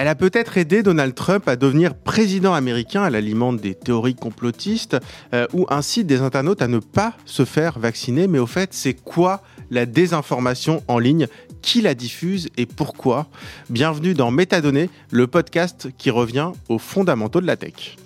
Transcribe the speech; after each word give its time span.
Elle 0.00 0.06
a 0.06 0.14
peut-être 0.14 0.58
aidé 0.58 0.84
Donald 0.84 1.12
Trump 1.12 1.48
à 1.48 1.56
devenir 1.56 1.96
président 1.96 2.54
américain. 2.54 3.04
Elle 3.04 3.16
alimente 3.16 3.60
des 3.60 3.74
théories 3.74 4.14
complotistes 4.14 4.96
euh, 5.34 5.48
ou 5.52 5.66
incite 5.70 6.06
des 6.06 6.20
internautes 6.20 6.62
à 6.62 6.68
ne 6.68 6.78
pas 6.78 7.14
se 7.24 7.44
faire 7.44 7.80
vacciner. 7.80 8.28
Mais 8.28 8.38
au 8.38 8.46
fait, 8.46 8.72
c'est 8.72 8.94
quoi 8.94 9.42
la 9.72 9.86
désinformation 9.86 10.84
en 10.86 11.00
ligne? 11.00 11.26
Qui 11.62 11.80
la 11.80 11.96
diffuse 11.96 12.48
et 12.56 12.64
pourquoi? 12.64 13.26
Bienvenue 13.70 14.14
dans 14.14 14.30
Métadonnées, 14.30 14.88
le 15.10 15.26
podcast 15.26 15.88
qui 15.98 16.10
revient 16.10 16.52
aux 16.68 16.78
fondamentaux 16.78 17.40
de 17.40 17.46
la 17.48 17.56
tech. 17.56 17.96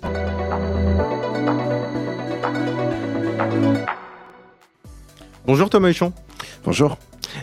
Bonjour 5.45 5.69
Thomas 5.69 5.89
Huchon. 5.89 6.11
Bonjour. 6.65 6.97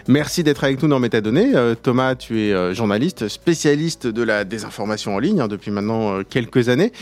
Merci 0.09 0.43
d'être 0.43 0.65
avec 0.65 0.83
nous 0.83 0.89
dans 0.89 0.99
Métadonnées. 0.99 1.55
Euh, 1.55 1.75
Thomas, 1.75 2.15
tu 2.15 2.41
es 2.41 2.53
euh, 2.53 2.73
journaliste, 2.75 3.29
spécialiste 3.29 4.07
de 4.07 4.23
la 4.23 4.45
désinformation 4.45 5.15
en 5.15 5.19
ligne 5.19 5.41
hein, 5.41 5.49
depuis 5.49 5.71
maintenant 5.71 6.15
euh, 6.15 6.23
quelques 6.29 6.69
années. 6.69 6.93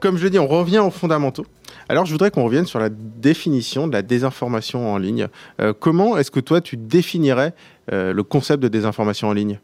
comme 0.00 0.16
je 0.16 0.24
le 0.24 0.30
dis, 0.30 0.38
on 0.38 0.46
revient 0.46 0.78
aux 0.78 0.90
fondamentaux. 0.90 1.46
Alors, 1.88 2.06
je 2.06 2.12
voudrais 2.12 2.30
qu'on 2.30 2.44
revienne 2.44 2.66
sur 2.66 2.78
la 2.78 2.88
définition 2.90 3.86
de 3.88 3.92
la 3.92 4.02
désinformation 4.02 4.92
en 4.92 4.98
ligne. 4.98 5.28
comment 5.80 6.16
est-ce 6.16 6.30
que 6.30 6.40
toi, 6.40 6.60
tu 6.60 6.76
définirais 6.76 7.54
le 7.90 8.22
concept 8.22 8.62
de 8.62 8.68
désinformation 8.68 9.28
en 9.28 9.32
ligne? 9.32 9.58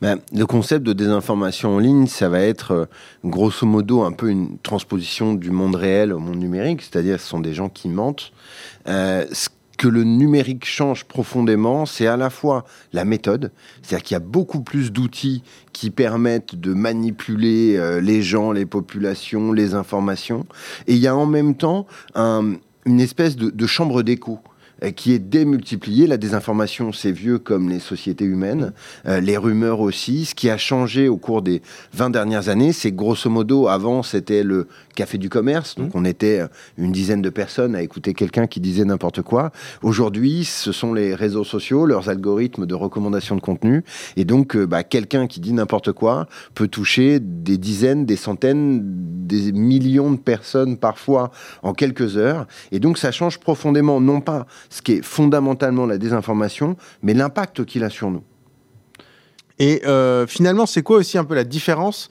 Ben, 0.00 0.18
le 0.32 0.46
concept 0.46 0.86
de 0.86 0.92
désinformation 0.92 1.76
en 1.76 1.78
ligne, 1.78 2.06
ça 2.06 2.28
va 2.28 2.40
être 2.40 2.88
grosso 3.24 3.66
modo 3.66 4.02
un 4.02 4.12
peu 4.12 4.30
une 4.30 4.58
transposition 4.58 5.34
du 5.34 5.50
monde 5.50 5.74
réel 5.74 6.12
au 6.12 6.18
monde 6.18 6.38
numérique, 6.38 6.82
c'est-à-dire 6.82 7.20
ce 7.20 7.26
sont 7.26 7.40
des 7.40 7.54
gens 7.54 7.68
qui 7.68 7.88
mentent. 7.88 8.32
Que 9.78 9.88
le 9.88 10.04
numérique 10.04 10.66
change 10.66 11.04
profondément, 11.04 11.86
c'est 11.86 12.06
à 12.06 12.18
la 12.18 12.28
fois 12.28 12.66
la 12.92 13.06
méthode, 13.06 13.52
c'est-à-dire 13.80 14.04
qu'il 14.04 14.14
y 14.16 14.16
a 14.16 14.20
beaucoup 14.20 14.60
plus 14.60 14.92
d'outils 14.92 15.42
qui 15.72 15.90
permettent 15.90 16.54
de 16.54 16.74
manipuler 16.74 17.76
euh, 17.76 18.00
les 18.00 18.20
gens, 18.20 18.52
les 18.52 18.66
populations, 18.66 19.52
les 19.52 19.74
informations, 19.74 20.44
et 20.86 20.94
il 20.94 20.98
y 20.98 21.06
a 21.06 21.16
en 21.16 21.26
même 21.26 21.54
temps 21.54 21.86
une 22.14 23.00
espèce 23.00 23.36
de 23.36 23.66
chambre 23.66 24.02
d'écho. 24.02 24.40
Euh, 24.84 24.92
qui 24.92 25.12
est 25.12 25.18
démultiplié. 25.18 26.06
La 26.06 26.18
désinformation, 26.18 26.92
c'est 26.92 27.10
vieux 27.10 27.38
comme 27.38 27.68
les 27.68 27.80
sociétés 27.80 28.24
humaines, 28.24 28.72
euh, 29.06 29.20
les 29.20 29.36
rumeurs 29.36 29.80
aussi. 29.80 30.24
Ce 30.24 30.36
qui 30.36 30.50
a 30.50 30.56
changé 30.56 31.08
au 31.08 31.16
cours 31.16 31.42
des 31.42 31.62
20 31.94 32.10
dernières 32.10 32.48
années, 32.48 32.72
c'est 32.72 32.92
grosso 32.92 33.28
modo, 33.28 33.66
avant, 33.66 34.04
c'était 34.04 34.44
le 34.44 34.68
café 34.94 35.18
du 35.18 35.28
commerce. 35.28 35.74
Donc, 35.74 35.94
mmh. 35.94 35.98
on 35.98 36.04
était 36.04 36.42
une 36.76 36.92
dizaine 36.92 37.22
de 37.22 37.30
personnes 37.30 37.74
à 37.74 37.82
écouter 37.82 38.14
quelqu'un 38.14 38.46
qui 38.46 38.60
disait 38.60 38.84
n'importe 38.84 39.22
quoi. 39.22 39.50
Aujourd'hui, 39.82 40.44
ce 40.44 40.70
sont 40.70 40.94
les 40.94 41.14
réseaux 41.14 41.44
sociaux, 41.44 41.84
leurs 41.84 42.08
algorithmes 42.08 42.66
de 42.66 42.74
recommandation 42.74 43.34
de 43.34 43.40
contenu. 43.40 43.84
Et 44.16 44.24
donc, 44.24 44.54
euh, 44.54 44.66
bah, 44.66 44.84
quelqu'un 44.84 45.26
qui 45.26 45.40
dit 45.40 45.52
n'importe 45.52 45.90
quoi 45.90 46.28
peut 46.54 46.68
toucher 46.68 47.18
des 47.20 47.58
dizaines, 47.58 48.06
des 48.06 48.16
centaines, 48.16 48.80
des 48.84 49.50
millions 49.52 50.12
de 50.12 50.18
personnes 50.18 50.76
parfois 50.76 51.32
en 51.62 51.74
quelques 51.74 52.16
heures. 52.16 52.46
Et 52.70 52.78
donc, 52.78 52.96
ça 52.96 53.10
change 53.10 53.38
profondément, 53.38 54.00
non 54.00 54.20
pas 54.20 54.46
ce 54.70 54.82
qui 54.82 54.92
est 54.92 55.02
fondamentalement 55.02 55.86
la 55.86 55.98
désinformation, 55.98 56.76
mais 57.02 57.14
l'impact 57.14 57.64
qu'il 57.64 57.84
a 57.84 57.90
sur 57.90 58.10
nous. 58.10 58.22
Et 59.58 59.84
euh, 59.86 60.26
finalement, 60.26 60.66
c'est 60.66 60.82
quoi 60.82 60.98
aussi 60.98 61.18
un 61.18 61.24
peu 61.24 61.34
la 61.34 61.44
différence 61.44 62.08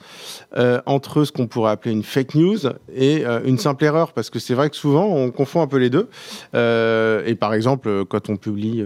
euh, 0.56 0.80
entre 0.86 1.24
ce 1.24 1.32
qu'on 1.32 1.46
pourrait 1.46 1.70
appeler 1.70 1.92
une 1.92 2.02
fake 2.02 2.34
news 2.34 2.58
et 2.94 3.24
euh, 3.24 3.40
une 3.44 3.58
simple 3.58 3.84
erreur? 3.84 4.12
Parce 4.12 4.28
que 4.28 4.38
c'est 4.38 4.54
vrai 4.54 4.68
que 4.68 4.76
souvent, 4.76 5.06
on 5.06 5.30
confond 5.30 5.62
un 5.62 5.66
peu 5.66 5.78
les 5.78 5.90
deux. 5.90 6.08
et 6.54 7.34
par 7.34 7.54
exemple, 7.54 8.04
quand 8.04 8.28
on 8.28 8.36
publie 8.36 8.84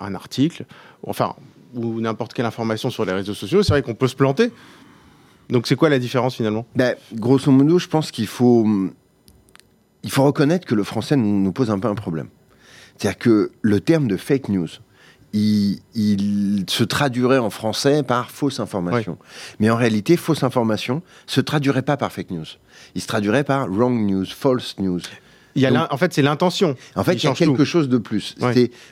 un 0.00 0.14
article, 0.14 0.64
enfin, 1.02 1.34
ou 1.74 2.00
n'importe 2.00 2.32
quelle 2.32 2.46
information 2.46 2.90
sur 2.90 3.04
les 3.04 3.12
réseaux 3.12 3.34
sociaux, 3.34 3.62
c'est 3.62 3.72
vrai 3.72 3.82
qu'on 3.82 3.94
peut 3.94 4.08
se 4.08 4.16
planter. 4.16 4.52
Donc 5.50 5.66
c'est 5.66 5.76
quoi 5.76 5.88
la 5.88 5.98
différence 5.98 6.36
finalement? 6.36 6.66
Ben, 6.74 6.96
Grosso 7.12 7.50
modo, 7.50 7.78
je 7.78 7.88
pense 7.88 8.10
qu'il 8.10 8.26
faut, 8.26 8.66
il 10.02 10.10
faut 10.10 10.24
reconnaître 10.24 10.66
que 10.66 10.74
le 10.74 10.84
français 10.84 11.16
nous, 11.16 11.40
nous 11.40 11.52
pose 11.52 11.70
un 11.70 11.78
peu 11.78 11.88
un 11.88 11.94
problème. 11.94 12.28
C'est-à-dire 12.98 13.18
que 13.18 13.52
le 13.62 13.80
terme 13.80 14.08
de 14.08 14.16
fake 14.16 14.48
news, 14.48 14.68
il, 15.32 16.64
se 16.68 16.84
traduirait 16.84 17.38
en 17.38 17.50
français 17.50 18.02
par 18.02 18.30
fausse 18.30 18.60
information. 18.60 19.18
Mais 19.60 19.70
en 19.70 19.76
réalité, 19.76 20.16
fausse 20.16 20.42
information 20.42 21.02
se 21.26 21.40
traduirait 21.40 21.82
pas 21.82 21.96
par 21.96 22.12
fake 22.12 22.30
news. 22.30 22.46
Il 22.94 23.02
se 23.02 23.06
traduirait 23.06 23.44
par 23.44 23.68
wrong 23.68 24.06
news, 24.06 24.26
false 24.26 24.78
news. 24.78 25.00
Il 25.56 25.62
y 25.62 25.66
a 25.66 25.88
en 25.92 25.96
fait, 25.96 26.12
c'est 26.12 26.22
l'intention. 26.22 26.76
En 26.94 27.02
fait, 27.02 27.14
il 27.14 27.24
y 27.24 27.26
a 27.28 27.32
quelque 27.32 27.64
chose 27.64 27.88
de 27.88 27.98
plus. 27.98 28.36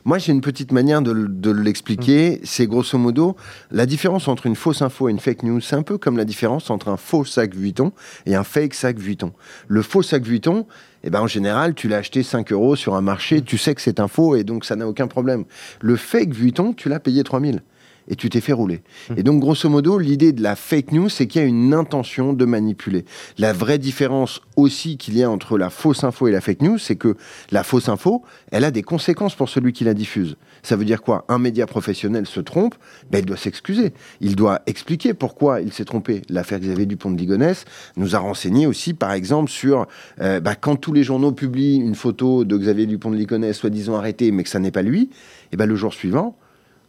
Moi, 0.05 0.19
j'ai 0.19 0.33
une 0.33 0.41
petite 0.41 0.73
manière 0.73 1.03
de, 1.03 1.51
l'expliquer. 1.51 2.41
Mm. 2.43 2.45
C'est 2.45 2.67
grosso 2.67 2.99
modo 2.99 3.37
la 3.71 3.87
différence 3.87 4.29
entre 4.29 4.47
une 4.47 4.57
fausse 4.57 4.83
info 4.83 5.09
et 5.09 5.13
une 5.13 5.21
fake 5.21 5.43
news. 5.43 5.61
C'est 5.61 5.77
un 5.77 5.83
peu 5.83 5.99
comme 5.99 6.17
la 6.17 6.25
différence 6.25 6.71
entre 6.71 6.89
un 6.89 6.97
faux 6.97 7.25
sac 7.25 7.55
Vuitton 7.55 7.93
et 8.27 8.35
un 8.35 8.45
fake 8.45 8.75
sac 8.75 8.99
Vuitton. 8.99 9.33
Le 9.69 9.83
faux 9.83 10.03
sac 10.03 10.23
Vuitton, 10.25 10.67
eh 11.05 11.11
ben, 11.11 11.21
en 11.21 11.27
général, 11.27 11.75
tu 11.75 11.89
l'as 11.89 11.99
acheté 11.99 12.23
5 12.23 12.51
euros 12.53 12.77
sur 12.77 12.95
un 12.95 13.03
marché, 13.03 13.43
tu 13.43 13.59
sais 13.59 13.75
que 13.75 13.83
c'est 13.83 14.01
un 14.01 14.09
faux 14.09 14.37
et 14.37 14.45
donc 14.45 14.65
ça 14.65 14.75
n'a 14.75 14.89
aucun 14.89 15.07
problème. 15.07 15.45
Le 15.81 15.97
fake 15.97 16.33
Vuitton, 16.33 16.73
tu 16.73 16.89
l'as 16.89 17.01
payé 17.01 17.23
3000 17.23 17.61
et 18.09 18.17
tu 18.17 18.29
t'es 18.31 18.41
fait 18.41 18.53
rouler. 18.53 18.83
Hum. 19.11 19.17
Et 19.19 19.23
donc, 19.23 19.41
grosso 19.41 19.69
modo, 19.69 19.99
l'idée 19.99 20.33
de 20.33 20.43
la 20.43 20.57
fake 20.57 20.93
news, 20.93 21.09
c'est 21.09 21.27
qu'il 21.27 21.41
y 21.41 21.45
a 21.45 21.47
une 21.47 21.75
intention 21.75 22.33
de 22.33 22.45
manipuler. 22.45 23.05
La 23.39 23.53
vraie 23.53 23.79
différence 23.79 24.41
aussi 24.57 24.97
qu'il 24.97 25.17
y 25.17 25.23
a 25.23 25.31
entre 25.31 25.59
la 25.59 25.71
fausse 25.71 26.05
info 26.05 26.29
et 26.29 26.33
la 26.33 26.41
fake 26.41 26.63
news, 26.63 26.79
c'est 26.79 26.97
que 26.97 27.17
la 27.51 27.63
fausse 27.63 27.89
info, 27.89 28.23
elle 28.51 28.65
a 28.65 28.71
des 28.71 28.83
conséquences 28.83 29.35
pour 29.35 29.49
celui 29.49 29.73
qui 29.73 29.85
la 29.85 29.95
diffuse. 29.95 30.37
Ça 30.63 30.77
veut 30.77 30.85
dire 30.85 31.03
quoi? 31.03 31.25
Un 31.29 31.39
média 31.39 31.67
professionnel 31.67 32.27
se 32.27 32.41
trompe, 32.41 32.75
ben, 33.11 33.19
il 33.19 33.25
doit 33.27 33.37
s'excuser. 33.37 33.93
Il 34.21 34.37
doit 34.37 34.63
expliquer 34.67 35.15
pourquoi 35.15 35.61
il 35.61 35.73
s'est 35.73 35.85
trompé. 35.85 36.23
L'affaire 36.29 36.61
Xavier 36.61 36.87
Dupont 36.87 37.11
de 37.11 37.17
Ligonnès 37.17 37.65
nous 37.97 38.17
a 38.17 38.19
renseigné 38.19 38.67
aussi, 38.67 38.95
par 38.95 39.13
exemple, 39.13 39.51
sur 39.51 39.87
euh, 40.21 40.41
bah, 40.41 40.55
quand 40.55 40.77
tous 40.77 40.93
les 40.93 41.03
journaux 41.03 41.33
publient 41.33 41.77
une 41.77 41.95
photo 41.95 42.45
de 42.45 42.57
Xavier 42.57 42.87
Dupont 42.87 43.11
de 43.11 43.17
Ligonnès, 43.17 43.57
soi-disant 43.57 43.97
arrêté, 43.97 44.31
mais 44.31 44.43
que 44.43 44.49
ça 44.49 44.59
n'est 44.59 44.71
pas 44.71 44.83
lui, 44.83 45.11
et 45.53 45.57
ben, 45.57 45.67
le 45.67 45.77
jour 45.77 45.93
suivant, 45.93 46.37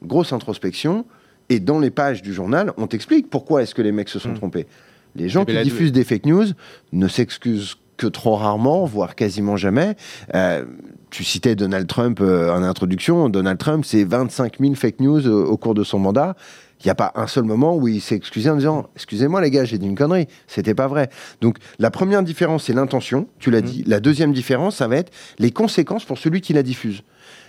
grosse 0.03 0.33
introspection, 0.33 1.05
et 1.49 1.59
dans 1.59 1.79
les 1.79 1.91
pages 1.91 2.21
du 2.21 2.33
journal, 2.33 2.73
on 2.77 2.87
t'explique 2.87 3.29
pourquoi 3.29 3.63
est-ce 3.63 3.75
que 3.75 3.81
les 3.81 3.91
mecs 3.91 4.09
se 4.09 4.19
sont 4.19 4.29
hmm. 4.29 4.35
trompés. 4.35 4.67
Les 5.15 5.29
gens 5.29 5.45
qui 5.45 5.57
diffusent 5.63 5.91
des 5.91 6.03
fake 6.03 6.25
news 6.25 6.47
ne 6.91 7.07
s'excusent 7.07 7.75
que 7.97 8.07
trop 8.07 8.35
rarement, 8.35 8.85
voire 8.85 9.15
quasiment 9.15 9.55
jamais. 9.55 9.95
Euh, 10.33 10.65
tu 11.09 11.23
citais 11.23 11.55
Donald 11.55 11.87
Trump 11.87 12.19
euh, 12.21 12.51
en 12.51 12.61
introduction. 12.63 13.29
Donald 13.29 13.57
Trump, 13.57 13.85
c'est 13.85 14.03
25 14.03 14.59
000 14.59 14.75
fake 14.75 14.99
news 14.99 15.25
euh, 15.25 15.45
au 15.45 15.55
cours 15.55 15.73
de 15.73 15.83
son 15.83 15.99
mandat. 15.99 16.35
Il 16.81 16.87
n'y 16.87 16.91
a 16.91 16.95
pas 16.95 17.13
un 17.15 17.25
seul 17.25 17.45
moment 17.45 17.77
où 17.77 17.87
il 17.87 18.01
s'est 18.01 18.15
excusé 18.15 18.49
en 18.49 18.57
disant 18.57 18.89
Excusez-moi, 18.95 19.39
les 19.39 19.49
gars, 19.49 19.63
j'ai 19.63 19.77
dit 19.77 19.87
une 19.87 19.95
connerie. 19.95 20.27
C'était 20.47 20.75
pas 20.75 20.87
vrai. 20.87 21.09
Donc, 21.39 21.57
la 21.79 21.89
première 21.89 22.21
différence, 22.21 22.65
c'est 22.65 22.73
l'intention. 22.73 23.27
Tu 23.39 23.49
l'as 23.49 23.61
hmm. 23.61 23.65
dit. 23.65 23.83
La 23.87 24.01
deuxième 24.01 24.33
différence, 24.33 24.75
ça 24.75 24.89
va 24.89 24.97
être 24.97 25.13
les 25.39 25.51
conséquences 25.51 26.03
pour 26.03 26.17
celui 26.17 26.41
qui 26.41 26.51
la 26.51 26.63
diffuse. 26.63 27.03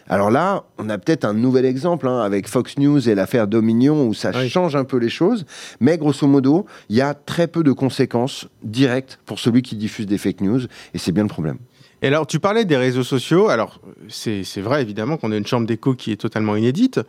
Alors 0.08 0.30
là, 0.30 0.64
on 0.78 0.88
a 0.88 0.98
peut-être 0.98 1.24
un 1.24 1.34
nouvel 1.34 1.64
exemple 1.64 2.06
hein, 2.06 2.20
avec 2.20 2.48
Fox 2.48 2.78
News 2.78 3.08
et 3.08 3.14
l'affaire 3.14 3.46
Dominion 3.46 4.06
où 4.06 4.14
ça 4.14 4.32
change 4.48 4.76
un 4.76 4.84
peu 4.84 4.98
les 4.98 5.08
choses, 5.08 5.46
mais 5.80 5.98
grosso 5.98 6.26
modo, 6.26 6.66
il 6.88 6.96
y 6.96 7.00
a 7.00 7.14
très 7.14 7.48
peu 7.48 7.62
de 7.62 7.72
conséquences 7.72 8.48
directes 8.62 9.18
pour 9.26 9.38
celui 9.38 9.62
qui 9.62 9.76
diffuse 9.76 10.06
des 10.06 10.18
fake 10.18 10.40
news 10.40 10.60
et 10.94 10.98
c'est 10.98 11.12
bien 11.12 11.24
le 11.24 11.28
problème. 11.28 11.58
Et 12.02 12.08
alors, 12.08 12.26
tu 12.26 12.38
parlais 12.38 12.64
des 12.64 12.76
réseaux 12.76 13.02
sociaux. 13.02 13.48
Alors, 13.48 13.80
c'est 14.08 14.60
vrai 14.60 14.82
évidemment 14.82 15.16
qu'on 15.16 15.32
a 15.32 15.36
une 15.36 15.46
chambre 15.46 15.66
d'écho 15.66 15.94
qui 15.94 16.12
est 16.12 16.16
totalement 16.16 16.54
inédite. 16.54 17.00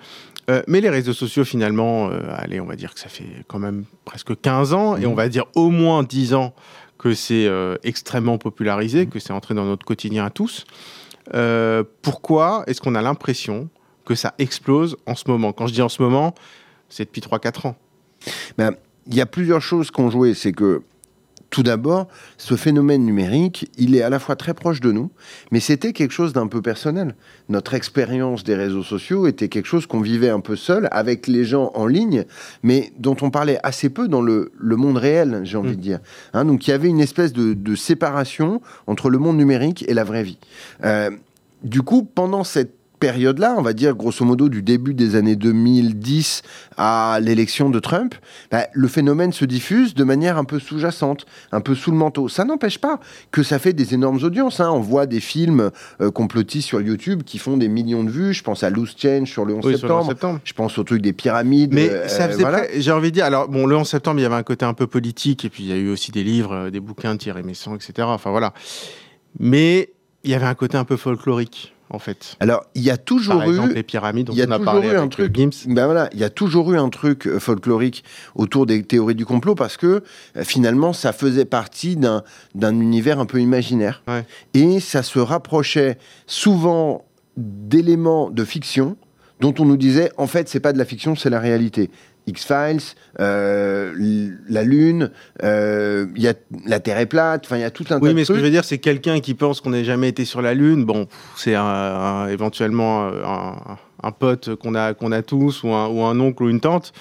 Euh, 0.50 0.62
mais 0.68 0.80
les 0.80 0.90
réseaux 0.90 1.14
sociaux, 1.14 1.44
finalement, 1.44 2.10
euh, 2.10 2.20
allez, 2.34 2.62
on 2.62 2.66
va 2.66 2.78
dire 2.78 2.94
que 2.94 3.00
ça 3.02 3.10
fait 3.10 3.26
quand 3.48 3.60
même 3.60 3.84
presque 4.06 4.40
15 4.40 4.74
ans, 4.74 4.96
et 4.96 5.06
on 5.06 5.14
va 5.14 5.28
dire 5.28 5.44
au 5.56 5.70
moins 5.70 6.04
10 6.04 6.34
ans 6.36 6.54
que 6.98 7.14
c'est 7.14 7.48
euh, 7.48 7.76
extrêmement 7.84 8.38
popularisé, 8.38 9.08
que 9.08 9.20
c'est 9.20 9.34
entré 9.34 9.54
dans 9.54 9.66
notre 9.66 9.86
quotidien 9.86 10.26
à 10.26 10.30
tous. 10.30 10.66
Euh, 11.34 11.84
pourquoi 12.02 12.64
est-ce 12.68 12.82
qu'on 12.82 12.96
a 12.96 13.02
l'impression 13.02 13.70
que 14.06 14.16
ça 14.16 14.34
explose 14.38 14.98
en 15.06 15.16
ce 15.16 15.24
moment? 15.28 15.54
Quand 15.54 15.68
je 15.68 15.74
dis 15.74 15.82
en 15.82 15.90
ce 15.90 16.02
moment, 16.02 16.34
c'est 16.90 17.06
depuis 17.06 17.22
3-4 17.22 17.68
ans. 17.68 17.76
Ben, 18.58 18.76
il 19.08 19.16
y 19.16 19.22
a 19.22 19.26
plusieurs 19.26 19.62
choses 19.62 19.92
qui 19.92 20.00
ont 20.02 20.10
joué. 20.10 20.34
C'est 20.34 20.52
que 20.52 20.82
tout 21.50 21.64
d'abord, 21.64 22.08
ce 22.38 22.56
phénomène 22.56 23.04
numérique, 23.04 23.72
il 23.78 23.96
est 23.96 24.02
à 24.02 24.10
la 24.10 24.20
fois 24.20 24.36
très 24.36 24.54
proche 24.54 24.82
de 24.82 24.92
nous, 24.92 25.12
mais 25.52 25.60
c'était 25.60 25.94
quelque 25.94 26.12
chose 26.12 26.34
d'un 26.34 26.48
peu 26.48 26.62
personnel. 26.62 27.16
Notre 27.50 27.74
expérience 27.74 28.44
des 28.44 28.56
réseaux 28.56 28.84
sociaux 28.84 29.28
était 29.28 29.48
quelque 29.48 29.66
chose 29.66 29.86
qu'on 29.86 30.02
vivait 30.02 30.30
un 30.30 30.40
peu 30.40 30.56
seul, 30.56 30.88
avec 30.92 31.28
les 31.28 31.46
gens 31.46 31.72
en 31.74 31.86
ligne, 31.86 32.26
mais 32.64 32.92
dont 33.00 33.16
on 33.22 33.30
parlait 33.30 33.60
assez 33.64 33.90
peu 33.90 34.08
dans 34.08 34.22
le, 34.22 34.52
monde 34.62 34.98
réel, 34.98 35.42
j'ai 35.44 35.58
envie 35.58 35.72
mm. 35.72 35.76
de 35.76 35.82
dire. 35.82 36.00
Hein, 36.34 36.46
donc 36.46 36.68
il 36.68 36.72
y 36.72 36.74
avait 36.74 36.90
une 36.90 37.00
espèce 37.00 37.34
de, 37.34 37.76
séparation 37.76 38.62
entre 38.88 39.10
le 39.10 39.18
monde 39.18 39.38
numérique 39.38 39.86
et 39.88 39.94
la 39.94 40.04
vraie 40.04 40.24
vie. 40.24 40.40
Euh, 40.84 41.12
du 41.64 41.82
coup, 41.82 42.04
pendant 42.04 42.44
cette 42.44 42.77
période-là, 43.00 43.56
on 43.58 43.62
va 43.62 43.74
dire 43.74 43.96
grosso 43.96 44.26
modo 44.26 44.50
du 44.50 44.62
début 44.62 44.94
des 44.94 45.16
années 45.16 45.36
2010 45.36 46.42
à 46.78 47.20
l'élection 47.22 47.70
de 47.70 47.80
Trump, 47.80 48.16
bah, 48.52 48.68
le 48.74 48.88
phénomène 48.88 49.32
se 49.32 49.46
diffuse 49.46 49.94
de 49.94 50.04
manière 50.04 50.38
un 50.38 50.44
peu 50.44 50.60
sous-jacente, 50.60 51.26
un 51.52 51.62
peu 51.62 51.76
sous 51.76 51.92
le 51.92 51.98
manteau. 51.98 52.28
Ça 52.30 52.44
n'empêche 52.46 52.80
pas 52.80 53.00
que 53.32 53.44
ça 53.44 53.60
fait 53.60 53.74
des 53.74 53.94
énormes 53.94 54.24
audiences. 54.24 54.60
Hein. 54.60 54.72
On 54.72 54.80
voit 54.80 55.06
des 55.06 55.20
films 55.20 55.72
euh, 56.02 56.12
complotistes 56.12 56.68
sur 56.68 56.82
YouTube 56.82 57.24
qui 57.24 57.38
font 57.38 57.58
des 57.58 57.68
millions 57.68 58.04
de 58.04 58.10
vues. 58.10 58.34
Je 58.34 58.44
pense 58.44 58.64
à 58.64 58.70
Loose 58.70 58.96
Change 58.98 59.30
sur 59.30 59.46
le 59.46 59.56
11, 59.56 59.72
septembre. 59.72 60.40
Je 60.44 60.54
pense 60.54 60.78
au 60.78 60.84
truc 60.84 61.02
des 61.02 61.14
pyramides. 61.14 61.74
Mais 61.74 61.90
euh, 61.90 62.08
ça 62.08 62.30
faisait 62.30 62.46
j'ai 62.78 62.92
envie 62.92 63.10
de 63.10 63.16
dire, 63.16 63.26
alors 63.26 63.48
bon, 63.48 63.66
le 63.66 63.76
11 63.76 63.88
septembre, 63.88 64.20
il 64.20 64.24
y 64.24 64.26
avait 64.26 64.36
un 64.36 64.44
côté 64.44 64.66
un 64.66 64.74
peu 64.74 64.88
politique, 64.88 65.46
et 65.46 65.50
puis 65.50 65.64
il 65.64 65.70
y 65.70 65.74
a 65.74 65.76
eu 65.76 65.90
aussi 65.90 66.12
des 66.12 66.24
livres, 66.24 66.54
euh, 66.54 66.70
des 66.70 66.80
bouquins 66.80 67.14
de 67.14 67.20
Thierry 67.20 67.44
Messon, 67.44 67.76
etc. 67.76 67.94
Enfin 68.02 68.32
voilà. 68.32 68.54
Mais 69.40 69.90
il 70.24 70.32
y 70.32 70.34
avait 70.34 70.46
un 70.46 70.56
côté 70.56 70.78
un 70.78 70.86
peu 70.86 70.98
folklorique 70.98 71.74
en 71.90 72.00
fait. 72.00 72.36
Alors, 72.40 72.66
il 72.76 72.84
y 72.84 72.90
a 72.90 72.98
toujours 72.98 73.42
eu 73.44 73.74
les 73.74 73.84
pyramides 73.84 74.28
dont 74.28 74.34
on 74.36 74.52
a 74.52 74.60
parlé 74.60 74.96
un 74.96 75.08
truc, 75.08 75.36
Gims. 75.36 75.52
Ben 75.68 75.86
voilà, 75.86 76.10
il 76.14 76.20
y 76.20 76.24
a 76.24 76.30
toujours 76.30 76.72
eu 76.74 76.78
un 76.78 76.90
truc 76.90 77.28
euh, 77.28 77.40
folklorique 77.40 78.04
autour 78.36 78.66
des 78.66 78.84
théories 78.84 79.16
du 79.16 79.26
complot 79.26 79.56
parce 79.56 79.78
que 79.78 80.04
euh, 80.36 80.44
finalement, 80.44 80.94
ça 80.94 81.14
faisait 81.14 81.46
partie 81.46 81.96
d'un 81.96 82.24
univers 82.80 83.20
un 83.20 83.26
peu 83.26 83.40
imaginaire 83.40 84.04
et 84.54 84.80
ça 84.80 85.04
se 85.04 85.20
rapprochait 85.20 85.98
souvent 86.26 87.06
d'éléments 87.38 88.30
de 88.30 88.44
fiction 88.44 88.98
dont 89.40 89.54
on 89.60 89.66
nous 89.66 89.78
disait 89.78 90.12
en 90.18 90.28
fait 90.28 90.50
c'est 90.50 90.60
pas 90.60 90.74
de 90.74 90.78
la 90.78 90.86
fiction 90.86 91.16
c'est 91.16 91.30
la 91.30 91.40
réalité 91.40 91.92
X-Files, 92.28 92.82
euh, 93.20 93.94
la 94.50 94.64
Lune, 94.64 95.12
euh, 95.44 96.08
y 96.16 96.28
a, 96.28 96.34
la 96.66 96.80
Terre 96.80 97.00
est 97.00 97.06
plate, 97.06 97.46
enfin 97.46 97.56
il 97.58 97.62
y 97.62 97.66
a 97.66 97.72
tout 97.72 97.86
un 97.90 98.00
Oui, 98.00 98.14
mais 98.14 98.26
ce 98.26 98.34
que 98.34 98.40
je 98.40 98.44
veux 98.44 98.52
dire, 98.52 98.66
c'est 98.66 98.78
quelqu'un 98.78 99.22
qui 99.22 99.34
pense 99.34 99.62
qu'on 99.62 99.70
n'ait 99.70 99.86
jamais 99.86 100.10
été 100.10 100.26
sur 100.26 100.42
la 100.42 100.54
Lune, 100.54 100.86
bon, 100.86 101.08
c'est 101.38 101.56
un, 101.56 102.28
éventuellement 102.28 103.10
un, 104.04 104.12
pote 104.12 104.56
qu'on 104.56 104.76
a, 104.76 104.94
qu'on 104.94 105.12
a 105.12 105.22
tous, 105.22 105.64
ou 105.64 105.70
un, 105.70 105.88
ou 105.88 106.04
un 106.04 106.20
oncle 106.20 106.44
ou 106.44 106.50
une 106.50 106.60
tante, 106.60 106.92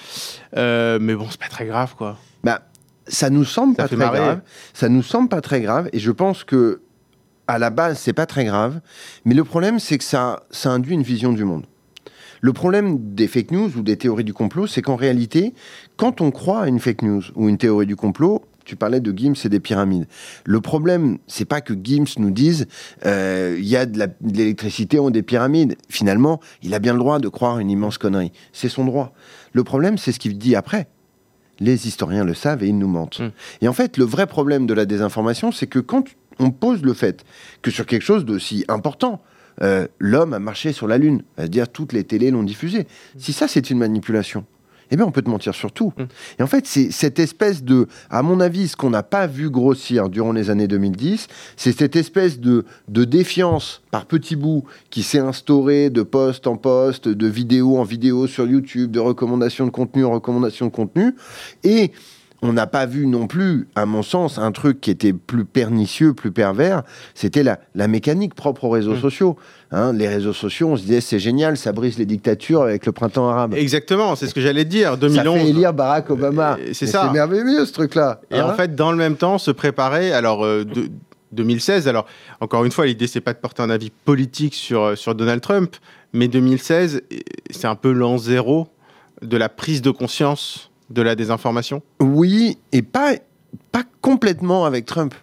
euh, 0.55 0.97
mais 1.01 1.13
bon, 1.13 1.27
c'est 1.29 1.39
pas 1.39 1.49
très 1.49 1.65
grave, 1.65 1.95
quoi. 1.97 2.17
Bah, 2.43 2.61
ça 3.07 3.29
nous 3.29 3.45
semble 3.45 3.75
pas 3.75 3.87
très 3.87 3.97
grave. 3.97 4.39
Ça 4.73 4.89
nous 4.89 5.03
semble 5.03 5.29
pas 5.29 5.41
très 5.41 5.61
grave, 5.61 5.89
et 5.91 5.99
je 5.99 6.11
pense 6.11 6.43
que 6.43 6.81
à 7.49 7.59
la 7.59 7.69
base, 7.69 7.99
c'est 7.99 8.13
pas 8.13 8.25
très 8.25 8.45
grave, 8.45 8.79
mais 9.25 9.33
le 9.33 9.43
problème, 9.43 9.79
c'est 9.79 9.97
que 9.97 10.03
ça, 10.03 10.43
ça 10.51 10.69
induit 10.71 10.93
une 10.93 11.03
vision 11.03 11.31
du 11.31 11.45
monde. 11.45 11.65
Le 12.41 12.53
problème 12.53 12.97
des 12.99 13.27
fake 13.27 13.51
news 13.51 13.77
ou 13.77 13.81
des 13.81 13.97
théories 13.97 14.23
du 14.23 14.33
complot, 14.33 14.67
c'est 14.67 14.81
qu'en 14.81 14.95
réalité, 14.95 15.53
quand 15.95 16.21
on 16.21 16.31
croit 16.31 16.61
à 16.61 16.67
une 16.67 16.79
fake 16.79 17.01
news 17.01 17.23
ou 17.35 17.49
une 17.49 17.57
théorie 17.57 17.85
du 17.85 17.95
complot, 17.95 18.43
tu 18.67 18.75
parlais 18.75 18.99
de 18.99 19.17
Gims 19.17 19.35
et 19.45 19.49
des 19.49 19.61
pyramides. 19.61 20.07
Le 20.43 20.59
problème, 20.59 21.19
c'est 21.25 21.45
pas 21.45 21.61
que 21.61 21.73
Gims 21.73 22.19
nous 22.19 22.31
dise 22.31 22.67
euh, 23.05 23.55
il 23.57 23.65
y 23.65 23.77
a 23.77 23.85
de 23.85 24.09
l'électricité 24.21 24.99
ou 24.99 25.09
des 25.09 25.23
pyramides. 25.23 25.77
Finalement, 25.89 26.41
il 26.61 26.73
a 26.73 26.79
bien 26.79 26.91
le 26.91 26.99
droit 26.99 27.19
de 27.19 27.29
croire 27.29 27.59
une 27.59 27.71
immense 27.71 27.97
connerie. 27.97 28.33
C'est 28.51 28.67
son 28.67 28.83
droit. 28.83 29.13
Le 29.53 29.63
problème, 29.63 29.97
c'est 29.97 30.11
ce 30.11 30.19
qu'il 30.19 30.37
dit 30.37 30.55
après. 30.55 30.87
Les 31.59 31.87
historiens 31.87 32.25
le 32.25 32.33
savent 32.33 32.61
et 32.61 32.67
ils 32.67 32.77
nous 32.77 32.89
mentent. 32.89 33.21
Hmm. 33.21 33.29
Et 33.61 33.67
en 33.69 33.73
fait, 33.73 33.97
le 33.97 34.03
vrai 34.03 34.27
problème 34.27 34.67
de 34.67 34.73
la 34.73 34.85
désinformation, 34.85 35.53
c'est 35.53 35.67
que 35.67 35.79
quand 35.79 36.03
on 36.37 36.51
pose 36.51 36.83
le 36.83 36.93
fait 36.93 37.23
que 37.61 37.71
sur 37.71 37.85
quelque 37.85 38.03
chose 38.03 38.25
d'aussi 38.25 38.65
important, 38.67 39.21
euh, 39.61 39.87
l'homme 39.99 40.33
a 40.33 40.39
marché 40.39 40.73
sur 40.73 40.87
la 40.87 40.97
Lune. 40.97 41.23
C'est-à-dire, 41.35 41.69
toutes 41.69 41.93
les 41.93 42.03
télés 42.03 42.31
l'ont 42.31 42.43
diffusé. 42.43 42.87
Si 43.17 43.33
ça, 43.33 43.47
c'est 43.47 43.69
une 43.69 43.79
manipulation, 43.79 44.45
eh 44.91 44.95
bien, 44.95 45.05
on 45.05 45.11
peut 45.11 45.21
te 45.21 45.29
mentir 45.29 45.53
sur 45.53 45.71
tout. 45.71 45.93
Mm. 45.97 46.03
Et 46.39 46.43
en 46.43 46.47
fait, 46.47 46.65
c'est 46.65 46.91
cette 46.91 47.19
espèce 47.19 47.63
de, 47.63 47.87
à 48.09 48.21
mon 48.23 48.39
avis, 48.39 48.69
ce 48.69 48.75
qu'on 48.75 48.89
n'a 48.89 49.03
pas 49.03 49.27
vu 49.27 49.49
grossir 49.49 50.09
durant 50.09 50.31
les 50.31 50.49
années 50.49 50.67
2010, 50.67 51.27
c'est 51.55 51.77
cette 51.77 51.95
espèce 51.95 52.39
de, 52.39 52.65
de 52.87 53.03
défiance 53.03 53.81
par 53.91 54.05
petits 54.05 54.35
bouts 54.35 54.63
qui 54.89 55.03
s'est 55.03 55.19
instaurée 55.19 55.89
de 55.89 56.03
poste 56.03 56.47
en 56.47 56.55
poste, 56.55 57.07
de 57.07 57.27
vidéo 57.27 57.77
en 57.77 57.83
vidéo 57.83 58.27
sur 58.27 58.47
YouTube, 58.47 58.91
de 58.91 58.99
recommandations 58.99 59.65
de 59.65 59.71
contenu 59.71 60.05
en 60.05 60.11
recommandations 60.11 60.67
de 60.67 60.71
contenu. 60.71 61.15
Et 61.63 61.91
on 62.41 62.53
n'a 62.53 62.67
pas 62.67 62.85
vu 62.85 63.07
non 63.07 63.27
plus, 63.27 63.67
à 63.75 63.85
mon 63.85 64.03
sens, 64.03 64.37
un 64.37 64.51
truc 64.51 64.79
qui 64.79 64.91
était 64.91 65.13
plus 65.13 65.45
pernicieux, 65.45 66.13
plus 66.13 66.31
pervers. 66.31 66.83
C'était 67.15 67.43
la, 67.43 67.87
mécanique 67.87 68.35
propre 68.35 68.65
aux 68.65 68.69
réseaux 68.69 68.93
mm. 68.93 69.01
sociaux. 69.01 69.37
Hein. 69.71 69.91
les 69.91 70.07
réseaux 70.07 70.33
sociaux, 70.33 70.69
on 70.69 70.77
se 70.77 70.83
disait 70.83 71.01
c'est 71.01 71.19
génial, 71.19 71.57
ça 71.57 71.73
brise 71.73 71.97
les 71.97 72.05
dictatures 72.05 72.61
avec 72.61 72.85
le 72.85 72.91
printemps 72.91 73.29
arabe. 73.29 73.53
Exactement, 73.55 74.15
c'est 74.15 74.27
ce 74.27 74.33
que 74.33 74.41
j'allais 74.41 74.65
dire. 74.65 74.97
2011. 74.97 75.25
Ça 75.25 75.31
fait 75.31 75.49
élire 75.49 75.73
Barack 75.73 76.09
Obama. 76.09 76.57
C'est 76.73 76.85
ça. 76.85 77.05
C'est 77.07 77.13
merveilleux 77.13 77.65
ce 77.65 77.73
truc-là. 77.73 78.21
Et 78.31 78.39
en 78.39 78.49
hein. 78.49 78.53
fait, 78.53 78.75
dans 78.75 78.91
le 78.91 78.97
même 78.97 79.15
temps, 79.15 79.37
se 79.37 79.51
préparer. 79.51 80.13
Alors. 80.13 80.45
2016. 81.33 81.85
Euh, 81.85 81.89
alors, 81.89 82.05
encore 82.39 82.63
une 82.63 82.71
fois, 82.71 82.85
l'idée, 82.85 83.07
c'est 83.07 83.19
pas 83.19 83.33
de 83.33 83.39
porter 83.39 83.61
un 83.61 83.69
avis 83.69 83.91
politique 84.05 84.55
sur, 84.55 84.81
euh, 84.81 84.95
sur 84.95 85.13
Donald 85.13 85.41
Trump, 85.41 85.75
mais 86.13 86.29
2016, 86.29 87.01
c'est 87.49 87.67
un 87.67 87.75
peu 87.75 87.91
l'an 87.91 88.17
zéro 88.17 88.69
de 89.21 89.35
la 89.35 89.49
prise 89.49 89.81
de 89.81 89.91
conscience 89.91 90.71
de 90.89 91.01
la 91.01 91.15
désinformation? 91.15 91.81
Oui, 91.99 92.57
et 92.71 92.81
pas, 92.81 93.15
pas 93.71 93.83
complètement 94.01 94.65
avec 94.65 94.85
Trump. 94.85 95.13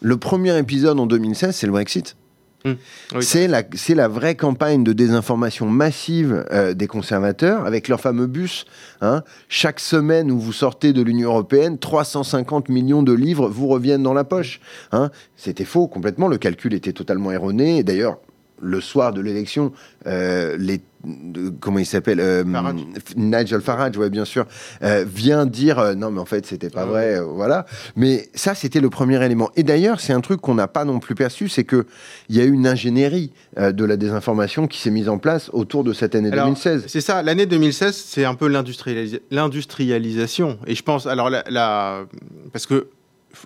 Le 0.00 0.16
premier 0.16 0.56
épisode 0.58 0.98
en 1.00 1.06
2016, 1.06 1.54
c'est 1.54 1.66
le 1.66 1.72
Brexit. 1.72 2.16
Hum. 2.66 2.76
C'est 3.20 3.46
la, 3.46 3.62
la, 3.90 4.08
vraie 4.08 4.36
campagne 4.36 4.84
de 4.84 4.94
désinformation 4.94 5.66
massive 5.66 6.46
euh, 6.50 6.72
des 6.72 6.86
conservateurs 6.86 7.66
avec 7.66 7.88
leur 7.88 8.00
fameux 8.00 8.26
bus. 8.26 8.64
Hein. 9.02 9.22
Chaque 9.50 9.80
semaine 9.80 10.30
où 10.30 10.38
vous 10.38 10.54
sortez 10.54 10.94
de 10.94 11.02
l'Union 11.02 11.28
européenne, 11.28 11.78
350 11.78 12.70
millions 12.70 13.02
de 13.02 13.12
livres 13.12 13.50
vous 13.50 13.68
reviennent 13.68 14.02
dans 14.02 14.14
la 14.14 14.24
poche. 14.24 14.60
Hein. 14.92 15.10
C'était 15.36 15.66
faux 15.66 15.88
complètement, 15.88 16.26
le 16.26 16.38
calcul 16.38 16.72
était 16.72 16.94
totalement 16.94 17.30
erroné. 17.32 17.82
D'ailleurs, 17.82 18.16
le 18.64 18.80
soir 18.80 19.12
de 19.12 19.20
l'élection, 19.20 19.72
euh, 20.06 20.56
les 20.58 20.80
comment 21.60 21.80
il 21.80 21.84
s'appelle 21.84 22.18
euh, 22.18 22.44
Nigel 23.14 23.60
Farage, 23.60 23.98
ouais, 23.98 24.08
bien 24.08 24.24
sûr, 24.24 24.46
euh, 24.82 25.04
vient 25.06 25.44
dire 25.44 25.94
non, 25.96 26.10
mais 26.10 26.18
en 26.18 26.24
fait, 26.24 26.46
c'était 26.46 26.70
pas 26.70 26.84
ah 26.84 26.86
vrai, 26.86 27.20
voilà. 27.20 27.66
Mais 27.94 28.30
ça, 28.34 28.54
c'était 28.54 28.80
le 28.80 28.88
premier 28.88 29.22
élément. 29.22 29.50
Et 29.54 29.64
d'ailleurs, 29.64 30.00
c'est 30.00 30.14
un 30.14 30.22
truc 30.22 30.40
qu'on 30.40 30.54
n'a 30.54 30.66
pas 30.66 30.86
non 30.86 31.00
plus 31.00 31.14
perçu, 31.14 31.50
c'est 31.50 31.64
que 31.64 31.84
il 32.30 32.36
y 32.36 32.40
a 32.40 32.44
eu 32.44 32.52
une 32.52 32.66
ingénierie 32.66 33.34
de 33.58 33.84
la 33.84 33.98
désinformation 33.98 34.66
qui 34.66 34.78
s'est 34.78 34.90
mise 34.90 35.10
en 35.10 35.18
place 35.18 35.50
autour 35.52 35.84
de 35.84 35.92
cette 35.92 36.14
année 36.14 36.30
2016. 36.30 36.84
C'est 36.86 37.02
ça, 37.02 37.22
l'année 37.22 37.44
2016, 37.44 37.94
c'est 37.94 38.24
un 38.24 38.34
peu 38.34 38.48
l'industrialisation. 38.48 40.58
Et 40.66 40.74
je 40.74 40.82
pense, 40.82 41.06
alors, 41.06 41.28
la, 41.28 42.06
parce 42.50 42.64
que 42.64 42.88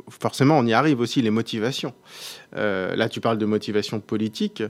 forcément, 0.08 0.58
on 0.58 0.66
y 0.66 0.72
arrive 0.72 1.00
aussi, 1.00 1.22
les 1.22 1.30
motivations. 1.30 1.92
Euh, 2.56 2.96
là, 2.96 3.08
tu 3.08 3.20
parles 3.20 3.38
de 3.38 3.46
motivation 3.46 4.00
politique, 4.00 4.62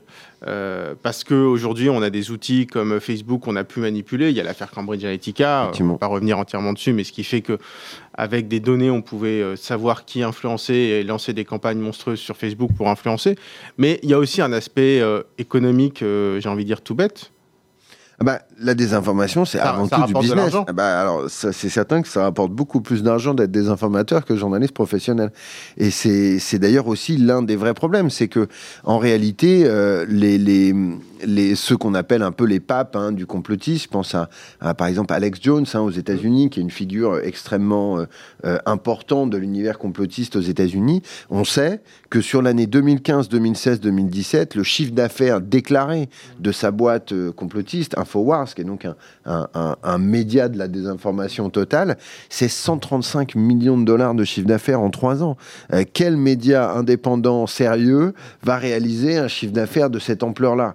euh, 0.46 0.94
parce 1.02 1.24
qu'aujourd'hui, 1.24 1.90
on 1.90 2.02
a 2.02 2.10
des 2.10 2.30
outils 2.30 2.66
comme 2.66 2.98
Facebook 3.00 3.42
qu'on 3.42 3.56
a 3.56 3.64
pu 3.64 3.80
manipuler. 3.80 4.30
Il 4.30 4.36
y 4.36 4.40
a 4.40 4.42
l'affaire 4.42 4.70
Cambridge 4.70 5.04
Analytica, 5.04 5.70
on 5.78 5.84
ne 5.84 5.92
va 5.92 5.98
pas 5.98 6.06
revenir 6.06 6.38
entièrement 6.38 6.72
dessus, 6.72 6.92
mais 6.92 7.04
ce 7.04 7.12
qui 7.12 7.24
fait 7.24 7.40
que 7.40 7.58
avec 8.14 8.48
des 8.48 8.58
données, 8.58 8.90
on 8.90 9.02
pouvait 9.02 9.40
euh, 9.42 9.54
savoir 9.54 10.04
qui 10.04 10.22
influençait 10.22 10.74
et 10.74 11.04
lancer 11.04 11.32
des 11.32 11.44
campagnes 11.44 11.78
monstrueuses 11.78 12.18
sur 12.18 12.36
Facebook 12.36 12.72
pour 12.76 12.88
influencer. 12.88 13.36
Mais 13.76 14.00
il 14.02 14.10
y 14.10 14.14
a 14.14 14.18
aussi 14.18 14.42
un 14.42 14.52
aspect 14.52 15.02
économique, 15.38 16.00
j'ai 16.00 16.48
envie 16.48 16.64
de 16.64 16.68
dire 16.68 16.80
tout 16.80 16.94
bête, 16.94 17.30
bah, 18.24 18.40
la 18.60 18.74
désinformation, 18.74 19.44
c'est 19.44 19.60
avant 19.60 19.86
tout 19.86 20.02
du 20.02 20.14
business. 20.14 20.52
Ah 20.66 20.72
bah, 20.72 21.00
alors, 21.00 21.24
c'est 21.28 21.68
certain 21.68 22.02
que 22.02 22.08
ça 22.08 22.22
rapporte 22.22 22.50
beaucoup 22.50 22.80
plus 22.80 23.04
d'argent 23.04 23.32
d'être 23.32 23.52
désinformateur 23.52 24.24
que 24.24 24.34
journaliste 24.34 24.74
professionnel. 24.74 25.30
Et 25.76 25.90
c'est 25.90 26.58
d'ailleurs 26.58 26.88
aussi 26.88 27.16
l'un 27.16 27.42
des 27.42 27.54
vrais 27.54 27.74
problèmes, 27.74 28.10
c'est 28.10 28.28
que 28.28 28.48
en 28.82 28.98
réalité, 28.98 29.62
euh, 29.66 30.04
les, 30.08 30.36
les, 30.36 30.74
les, 31.24 31.54
ceux 31.54 31.76
qu'on 31.76 31.94
appelle 31.94 32.22
un 32.22 32.32
peu 32.32 32.44
les 32.44 32.60
papes 32.60 32.96
hein, 32.96 33.12
du 33.12 33.26
complotisme, 33.26 33.84
je 33.84 33.88
pense 33.88 34.14
à, 34.14 34.28
par 34.74 34.86
exemple 34.86 35.12
Alex 35.12 35.40
Jones 35.42 35.66
hein, 35.74 35.80
aux 35.80 35.90
États-Unis, 35.90 36.50
qui 36.50 36.60
est 36.60 36.62
une 36.62 36.70
figure 36.70 37.18
extrêmement 37.18 37.98
euh, 37.98 38.06
euh, 38.44 38.58
importante 38.66 39.30
de 39.30 39.36
l'univers 39.36 39.78
complotiste 39.78 40.36
aux 40.36 40.40
États-Unis. 40.40 41.02
On 41.30 41.44
sait 41.44 41.80
que 42.10 42.20
sur 42.20 42.42
l'année 42.42 42.66
2015, 42.66 43.28
2016, 43.28 43.80
2017, 43.80 44.54
le 44.54 44.62
chiffre 44.62 44.92
d'affaires 44.92 45.40
déclaré 45.40 46.08
de 46.38 46.52
sa 46.52 46.70
boîte 46.70 47.12
complotiste, 47.32 47.96
Infowars, 47.98 48.54
qui 48.54 48.62
est 48.62 48.64
donc 48.64 48.86
un, 49.24 49.98
média 49.98 50.48
de 50.48 50.58
la 50.58 50.68
désinformation 50.68 51.50
totale, 51.50 51.98
c'est 52.28 52.48
135 52.48 53.34
millions 53.34 53.78
de 53.78 53.84
dollars 53.84 54.14
de 54.14 54.24
chiffre 54.24 54.46
d'affaires 54.46 54.80
en 54.80 54.90
trois 54.90 55.22
ans. 55.22 55.36
Euh, 55.72 55.84
quel 55.92 56.16
média 56.16 56.72
indépendant 56.72 57.46
sérieux 57.46 58.14
va 58.42 58.56
réaliser 58.56 59.18
un 59.18 59.28
chiffre 59.28 59.52
d'affaires 59.52 59.90
de 59.90 59.98
cette 59.98 60.22
ampleur-là? 60.22 60.74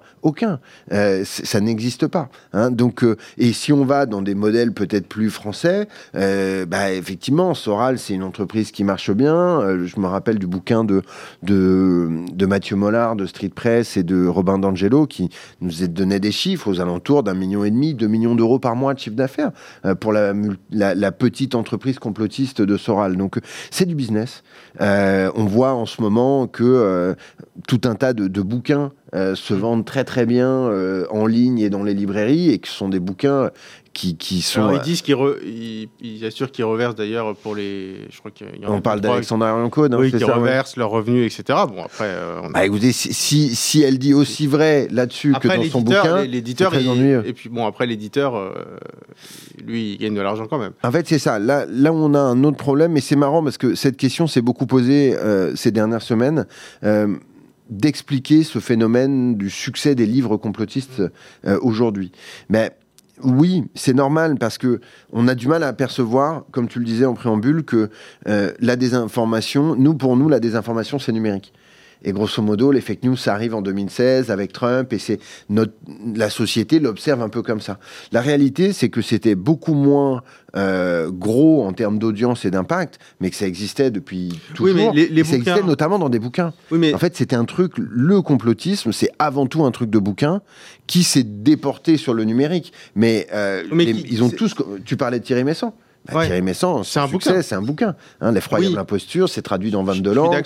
Euh, 0.91 1.23
ça 1.25 1.59
n'existe 1.61 2.07
pas. 2.07 2.29
Hein. 2.53 2.71
Donc, 2.71 3.03
euh, 3.03 3.17
et 3.37 3.53
si 3.53 3.71
on 3.73 3.85
va 3.85 4.05
dans 4.05 4.21
des 4.21 4.35
modèles 4.35 4.73
peut-être 4.73 5.07
plus 5.07 5.29
français, 5.29 5.87
bah, 6.13 6.91
effectivement, 6.91 7.53
Soral, 7.53 7.99
c'est 7.99 8.13
une 8.13 8.23
entreprise 8.23 8.71
qui 8.71 8.83
marche 8.83 9.11
bien. 9.11 9.61
je 9.85 9.99
me 9.99 10.07
rappelle 10.07 10.39
du 10.39 10.47
bouquin 10.47 10.83
de, 10.83 11.01
de, 11.43 12.45
Mathieu 12.45 12.75
Mollard 12.75 13.15
de 13.15 13.25
Street 13.25 13.49
Press 13.49 13.97
et 13.97 14.03
de 14.03 14.27
Robin 14.27 14.59
D'Angelo 14.59 15.07
qui 15.07 15.29
nous 15.61 15.71
donnaient 15.87 16.19
des 16.19 16.31
chiffres 16.31 16.69
aux 16.69 16.79
alentours 16.79 17.23
d'un 17.23 17.33
million 17.33 17.63
et 17.63 17.71
demi, 17.71 17.93
deux 17.93 18.07
millions 18.07 18.35
d'euros 18.35 18.59
par 18.59 18.75
mois 18.75 18.93
de 18.93 18.99
chiffre 18.99 19.15
d'affaires 19.15 19.51
euh, 19.85 19.95
pour 19.95 20.13
la, 20.13 21.11
petite 21.11 21.55
entreprise 21.55 21.99
complotiste 21.99 22.61
de 22.61 22.77
Soral. 22.77 23.15
Donc 23.17 23.39
c'est 23.71 23.85
du 23.85 23.95
business. 23.95 24.43
Euh, 24.81 25.31
on 25.35 25.45
voit 25.45 25.73
en 25.73 25.85
ce 25.85 26.01
moment 26.01 26.47
que 26.47 26.63
euh, 26.63 27.13
tout 27.67 27.81
un 27.85 27.95
tas 27.95 28.13
de, 28.13 28.41
bouquins 28.41 28.91
se 29.13 29.53
vendent 29.53 29.85
très 29.85 30.03
très 30.03 30.25
bien 30.25 30.69
en 31.09 31.25
ligne 31.25 31.59
et 31.59 31.69
dans 31.69 31.83
les 31.83 31.93
librairies 31.93 32.49
et 32.49 32.59
qui 32.59 32.71
sont 32.71 32.89
des 32.89 32.99
bouquins 32.99 33.51
qui, 33.93 34.17
qui 34.17 34.41
sont. 34.41 34.61
Alors, 34.61 34.73
ils 34.73 34.81
disent 34.81 35.01
qu'ils 35.01 35.15
ils, 36.01 36.25
assurent 36.25 36.51
qu'ils 36.51 36.65
reversent 36.65 36.95
d'ailleurs 36.95 37.35
pour 37.35 37.55
les. 37.55 38.07
Je 38.09 38.19
crois 38.19 38.31
qu'il 38.31 38.47
y 38.61 38.65
en 38.65 38.73
On 38.73 38.81
parle 38.81 39.01
d'Alexandre 39.01 39.45
Ariancode. 39.45 39.93
Hein, 39.93 39.97
oui, 39.99 40.11
qui 40.11 40.23
reversent 40.23 40.77
leurs 40.77 40.89
revenus, 40.89 41.25
etc. 41.25 41.59
Bon, 41.67 41.83
après. 41.83 42.07
Euh, 42.07 42.41
bah, 42.53 42.65
écoutez, 42.65 42.91
si, 42.91 43.55
si, 43.55 43.81
elle 43.81 43.99
dit 43.99 44.13
aussi 44.13 44.47
vrai 44.47 44.87
là-dessus 44.91 45.33
que 45.39 45.47
dans 45.47 45.63
son 45.69 45.81
bouquin. 45.81 46.23
L'éditeur, 46.23 46.73
et 46.75 47.33
puis 47.33 47.49
bon, 47.49 47.65
après, 47.65 47.85
l'éditeur, 47.85 48.35
euh, 48.35 48.51
lui, 49.63 49.93
il 49.93 49.97
gagne 49.97 50.15
de 50.15 50.21
l'argent 50.21 50.47
quand 50.49 50.57
même. 50.57 50.73
En 50.83 50.91
fait, 50.91 51.07
c'est 51.07 51.19
ça. 51.19 51.37
Là, 51.37 51.65
là, 51.69 51.93
on 51.93 52.13
a 52.13 52.19
un 52.19 52.43
autre 52.43 52.57
problème, 52.57 52.97
et 52.97 53.01
c'est 53.01 53.15
marrant 53.15 53.43
parce 53.43 53.57
que 53.57 53.75
cette 53.75 53.97
question 53.97 54.25
s'est 54.25 54.41
beaucoup 54.41 54.65
posée 54.65 55.15
euh, 55.15 55.55
ces 55.55 55.71
dernières 55.71 56.01
semaines 56.01 56.47
d'expliquer 57.77 58.43
ce 58.43 58.59
phénomène 58.59 59.35
du 59.35 59.49
succès 59.49 59.95
des 59.95 60.05
livres 60.05 60.37
complotistes 60.37 61.03
aujourd'hui. 61.61 62.11
Mais 62.49 62.75
oui, 63.21 63.63
c'est 63.75 63.93
normal 63.93 64.37
parce 64.39 64.57
que 64.57 64.81
on 65.11 65.27
a 65.27 65.35
du 65.35 65.47
mal 65.47 65.63
à 65.63 65.73
percevoir, 65.73 66.45
comme 66.51 66.67
tu 66.67 66.79
le 66.79 66.85
disais 66.85 67.05
en 67.05 67.13
préambule, 67.13 67.63
que 67.63 67.89
euh, 68.27 68.51
la 68.59 68.75
désinformation, 68.75 69.75
nous 69.75 69.93
pour 69.93 70.17
nous, 70.17 70.29
la 70.29 70.39
désinformation 70.39 70.99
c'est 70.99 71.11
numérique. 71.11 71.53
Et 72.03 72.11
grosso 72.11 72.41
modo, 72.41 72.71
les 72.71 72.81
fake 72.81 73.03
news, 73.03 73.15
ça 73.15 73.33
arrive 73.33 73.55
en 73.55 73.61
2016 73.61 74.31
avec 74.31 74.53
Trump 74.53 74.91
et 74.93 74.99
c'est 74.99 75.19
notre, 75.49 75.73
la 76.15 76.29
société 76.29 76.79
l'observe 76.79 77.21
un 77.21 77.29
peu 77.29 77.41
comme 77.41 77.61
ça. 77.61 77.79
La 78.11 78.21
réalité, 78.21 78.73
c'est 78.73 78.89
que 78.89 79.01
c'était 79.01 79.35
beaucoup 79.35 79.73
moins 79.73 80.21
euh, 80.55 81.09
gros 81.11 81.65
en 81.65 81.73
termes 81.73 81.99
d'audience 81.99 82.45
et 82.45 82.51
d'impact, 82.51 82.99
mais 83.19 83.29
que 83.29 83.35
ça 83.35 83.47
existait 83.47 83.91
depuis 83.91 84.39
toujours. 84.53 84.75
Oui, 84.75 84.89
mais 84.93 85.07
les, 85.09 85.23
ça 85.23 85.35
existait 85.35 85.63
notamment 85.63 85.97
dans 85.97 86.09
des 86.09 86.19
bouquins. 86.19 86.53
Oui, 86.71 86.77
mais... 86.77 86.93
En 86.93 86.97
fait, 86.97 87.15
c'était 87.15 87.35
un 87.35 87.45
truc, 87.45 87.73
le 87.77 88.21
complotisme, 88.21 88.91
c'est 88.91 89.09
avant 89.19 89.47
tout 89.47 89.63
un 89.63 89.71
truc 89.71 89.89
de 89.89 89.99
bouquin 89.99 90.41
qui 90.87 91.03
s'est 91.03 91.23
déporté 91.23 91.97
sur 91.97 92.13
le 92.13 92.23
numérique. 92.23 92.73
Mais, 92.95 93.27
euh, 93.33 93.63
ils 93.71 94.23
ont 94.23 94.29
tous. 94.29 94.55
Tu 94.85 94.97
parlais 94.97 95.19
de 95.19 95.23
Thierry 95.23 95.43
Messant. 95.43 95.75
Bah, 96.11 96.25
Thierry 96.25 96.41
Messant, 96.41 96.83
c'est 96.83 96.99
un 96.99 97.07
bouquin. 97.07 97.41
C'est 97.41 97.55
un 97.55 97.61
bouquin. 97.61 97.95
Hein, 98.21 98.31
L'effroyable 98.31 98.77
imposture, 98.77 99.29
c'est 99.29 99.41
traduit 99.41 99.71
dans 99.71 99.83
22 99.83 100.13
langues. 100.13 100.43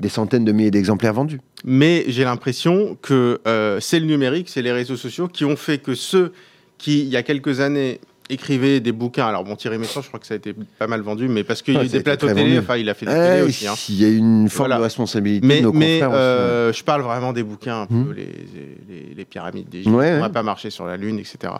Des 0.00 0.08
centaines 0.08 0.44
de 0.44 0.52
milliers 0.52 0.70
d'exemplaires 0.70 1.14
vendus. 1.14 1.40
Mais 1.64 2.04
j'ai 2.08 2.24
l'impression 2.24 2.96
que 3.00 3.40
euh, 3.46 3.80
c'est 3.80 4.00
le 4.00 4.06
numérique, 4.06 4.48
c'est 4.48 4.62
les 4.62 4.72
réseaux 4.72 4.96
sociaux 4.96 5.28
qui 5.28 5.44
ont 5.44 5.56
fait 5.56 5.78
que 5.78 5.94
ceux 5.94 6.32
qui, 6.78 7.00
il 7.00 7.08
y 7.08 7.16
a 7.16 7.22
quelques 7.22 7.60
années, 7.60 8.00
écrivaient 8.30 8.80
des 8.80 8.92
bouquins. 8.92 9.26
Alors 9.26 9.44
bon, 9.44 9.56
Thierry 9.56 9.78
Messant, 9.78 10.02
je 10.02 10.08
crois 10.08 10.20
que 10.20 10.26
ça 10.26 10.34
a 10.34 10.36
été 10.36 10.54
pas 10.78 10.86
mal 10.86 11.00
vendu, 11.00 11.28
mais 11.28 11.44
parce 11.44 11.62
qu'il 11.62 11.74
y 11.74 11.76
a 11.76 11.84
eu 11.84 11.88
des 11.88 12.00
plateaux 12.00 12.32
télé, 12.32 12.58
enfin, 12.58 12.76
il 12.76 12.88
a 12.88 12.94
fait 12.94 13.06
des 13.06 13.12
télé 13.12 13.42
aussi. 13.42 13.66
Hein. 13.66 13.74
Il 13.88 14.00
y 14.00 14.04
a 14.04 14.08
une 14.08 14.48
forme 14.48 14.70
de 14.70 14.82
responsabilité 14.82 15.46
mais, 15.46 15.58
de 15.58 15.64
nos 15.64 15.72
mais 15.72 16.02
euh, 16.02 16.72
je 16.72 16.82
parle 16.82 17.02
vraiment 17.02 17.32
des 17.32 17.42
bouquins, 17.42 17.82
un 17.82 17.86
peu 17.86 17.94
hmm. 17.94 18.14
les, 18.16 19.14
les, 19.16 19.24
pyramides 19.24 19.68
des 19.68 19.82
On 19.86 19.98
n'a 19.98 20.30
pas 20.30 20.42
marché 20.42 20.70
sur 20.70 20.86
la 20.86 20.96
Lune, 20.96 21.18
etc. 21.18 21.52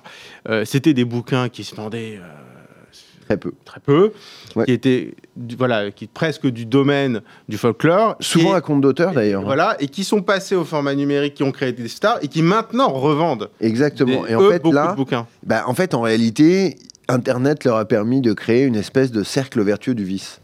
Euh, 0.48 0.64
C'était 0.64 0.94
des 0.94 1.04
bouquins 1.04 1.48
qui 1.48 1.64
se 1.64 1.74
vendaient... 1.74 2.20
Très 3.26 3.36
peu. 3.36 3.52
Très 3.64 3.80
peu. 3.80 4.12
Qui 4.66 4.72
était 4.72 5.14
voilà, 5.58 5.90
qui 5.90 6.06
presque 6.06 6.46
du 6.46 6.66
domaine 6.66 7.22
du 7.48 7.56
folklore. 7.56 8.16
Souvent 8.20 8.52
à 8.52 8.60
compte 8.60 8.80
d'auteur 8.80 9.12
d'ailleurs. 9.12 9.42
Voilà, 9.42 9.76
et 9.80 9.88
qui 9.88 10.04
sont 10.04 10.22
passés 10.22 10.54
au 10.54 10.64
format 10.64 10.94
numérique, 10.94 11.34
qui 11.34 11.42
ont 11.42 11.52
créé 11.52 11.72
des 11.72 11.88
stars 11.88 12.18
et 12.22 12.28
qui 12.28 12.42
maintenant 12.42 12.88
revendent. 12.88 13.50
Exactement. 13.60 14.26
et 14.26 14.34
en 14.34 14.48
fait 14.50 14.64
là, 14.66 14.92
de 14.92 14.96
bouquins. 14.96 15.26
Bah, 15.42 15.64
en 15.66 15.74
fait, 15.74 15.94
en 15.94 16.02
réalité, 16.02 16.76
Internet 17.08 17.64
leur 17.64 17.76
a 17.76 17.84
permis 17.84 18.20
de 18.20 18.32
créer 18.32 18.64
une 18.64 18.76
espèce 18.76 19.10
de 19.10 19.22
cercle 19.22 19.62
vertueux 19.62 19.94
du 19.94 20.04
vice 20.04 20.40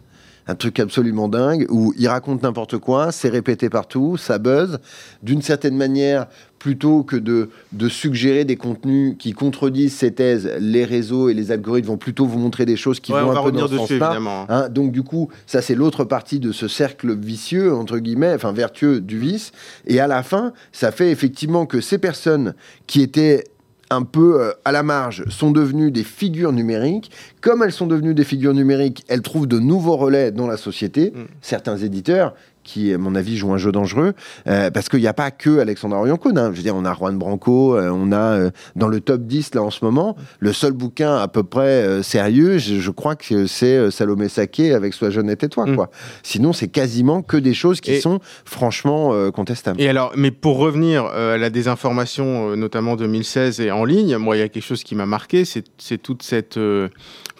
un 0.46 0.54
truc 0.54 0.80
absolument 0.80 1.28
dingue 1.28 1.66
où 1.70 1.92
il 1.96 2.08
raconte 2.08 2.42
n'importe 2.42 2.78
quoi, 2.78 3.12
c'est 3.12 3.28
répété 3.28 3.68
partout, 3.68 4.16
ça 4.16 4.38
buzz. 4.38 4.78
D'une 5.22 5.42
certaine 5.42 5.76
manière, 5.76 6.26
plutôt 6.58 7.02
que 7.02 7.16
de, 7.16 7.50
de, 7.72 7.88
suggérer 7.88 8.44
des 8.44 8.56
contenus 8.56 9.16
qui 9.18 9.32
contredisent 9.32 9.94
ces 9.94 10.12
thèses, 10.12 10.50
les 10.60 10.84
réseaux 10.84 11.28
et 11.28 11.34
les 11.34 11.52
algorithmes 11.52 11.88
vont 11.88 11.96
plutôt 11.96 12.26
vous 12.26 12.38
montrer 12.38 12.66
des 12.66 12.76
choses 12.76 13.00
qui 13.00 13.12
vont 13.12 13.30
un 13.30 13.42
peu 13.42 13.50
dans 13.50 13.66
ce 13.66 13.76
sens-là. 13.76 14.46
Hein, 14.48 14.68
donc 14.68 14.92
du 14.92 15.02
coup, 15.02 15.30
ça 15.46 15.62
c'est 15.62 15.74
l'autre 15.74 16.04
partie 16.04 16.38
de 16.38 16.52
ce 16.52 16.68
cercle 16.68 17.16
vicieux 17.18 17.74
entre 17.74 17.98
guillemets, 17.98 18.34
enfin 18.34 18.52
vertueux 18.52 19.00
du 19.00 19.18
vice. 19.18 19.52
Et 19.86 20.00
à 20.00 20.06
la 20.06 20.22
fin, 20.22 20.52
ça 20.70 20.92
fait 20.92 21.10
effectivement 21.10 21.64
que 21.64 21.80
ces 21.80 21.98
personnes 21.98 22.54
qui 22.86 23.00
étaient 23.00 23.44
un 23.90 24.02
peu 24.02 24.40
euh, 24.40 24.52
à 24.64 24.72
la 24.72 24.82
marge 24.82 25.28
sont 25.28 25.50
devenues 25.50 25.90
des 25.90 26.04
figures 26.04 26.52
numériques. 26.52 27.10
Comme 27.40 27.62
elles 27.62 27.72
sont 27.72 27.86
devenues 27.86 28.14
des 28.14 28.24
figures 28.24 28.54
numériques, 28.54 29.04
elles 29.08 29.22
trouvent 29.22 29.48
de 29.48 29.58
nouveaux 29.58 29.96
relais 29.96 30.30
dans 30.30 30.46
la 30.46 30.56
société. 30.56 31.10
Mm. 31.10 31.24
Certains 31.40 31.76
éditeurs 31.76 32.34
qui, 32.62 32.92
à 32.92 32.98
mon 32.98 33.14
avis, 33.14 33.36
joue 33.36 33.52
un 33.52 33.58
jeu 33.58 33.72
dangereux, 33.72 34.14
euh, 34.46 34.70
parce 34.70 34.88
qu'il 34.88 35.00
n'y 35.00 35.06
a 35.06 35.12
pas 35.12 35.30
que 35.30 35.58
Alexandre 35.58 35.96
Orion-Cône. 35.96 36.38
Hein. 36.38 36.50
Je 36.52 36.58
veux 36.58 36.62
dire, 36.62 36.76
on 36.76 36.84
a 36.84 36.94
Juan 36.94 37.18
Branco, 37.18 37.76
euh, 37.76 37.90
on 37.90 38.12
a 38.12 38.18
euh, 38.18 38.50
dans 38.76 38.88
le 38.88 39.00
top 39.00 39.22
10 39.22 39.54
là 39.54 39.62
en 39.62 39.70
ce 39.70 39.84
moment, 39.84 40.16
le 40.38 40.52
seul 40.52 40.72
bouquin 40.72 41.16
à 41.16 41.28
peu 41.28 41.42
près 41.42 42.02
sérieux, 42.02 42.58
je, 42.58 42.90
crois 42.90 43.16
que 43.16 43.46
c'est 43.46 43.90
Salomé 43.90 44.28
Saké 44.28 44.74
avec 44.74 44.94
Sois 44.94 45.10
jeune 45.10 45.30
et 45.30 45.36
tais-toi. 45.36 45.66
Mm. 45.66 45.76
Quoi. 45.76 45.90
Sinon, 46.22 46.52
c'est 46.52 46.68
quasiment 46.68 47.22
que 47.22 47.36
des 47.36 47.54
choses 47.54 47.80
qui 47.80 48.00
sont 48.00 48.20
franchement 48.44 49.30
contestables. 49.30 49.80
Et 49.80 49.88
alors, 49.88 50.12
mais 50.16 50.30
pour 50.30 50.58
revenir 50.58 51.04
à 51.04 51.36
la 51.36 51.50
désinformation, 51.50 52.56
notamment 52.56 52.96
2016 52.96 53.60
et 53.60 53.70
en 53.70 53.84
ligne, 53.84 54.16
moi, 54.16 54.36
il 54.36 54.40
y 54.40 54.42
a 54.42 54.48
quelque 54.48 54.64
chose 54.64 54.84
qui 54.84 54.94
m'a 54.94 55.06
marqué, 55.06 55.44
c'est 55.44 55.98
toute 55.98 56.22
cette 56.22 56.58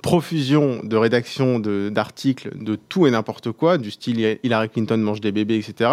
profusion 0.02 0.80
de 0.82 0.96
rédaction 0.96 1.58
d'articles 1.58 2.50
de, 2.54 2.76
tout 2.76 3.06
et 3.06 3.10
n'importe 3.10 3.52
quoi, 3.52 3.78
du 3.78 3.90
style 3.90 4.38
Hillary 4.42 4.68
Clinton 4.68 4.96
mange 4.96 5.20
des 5.20 5.32
bébés, 5.32 5.56
etc., 5.56 5.90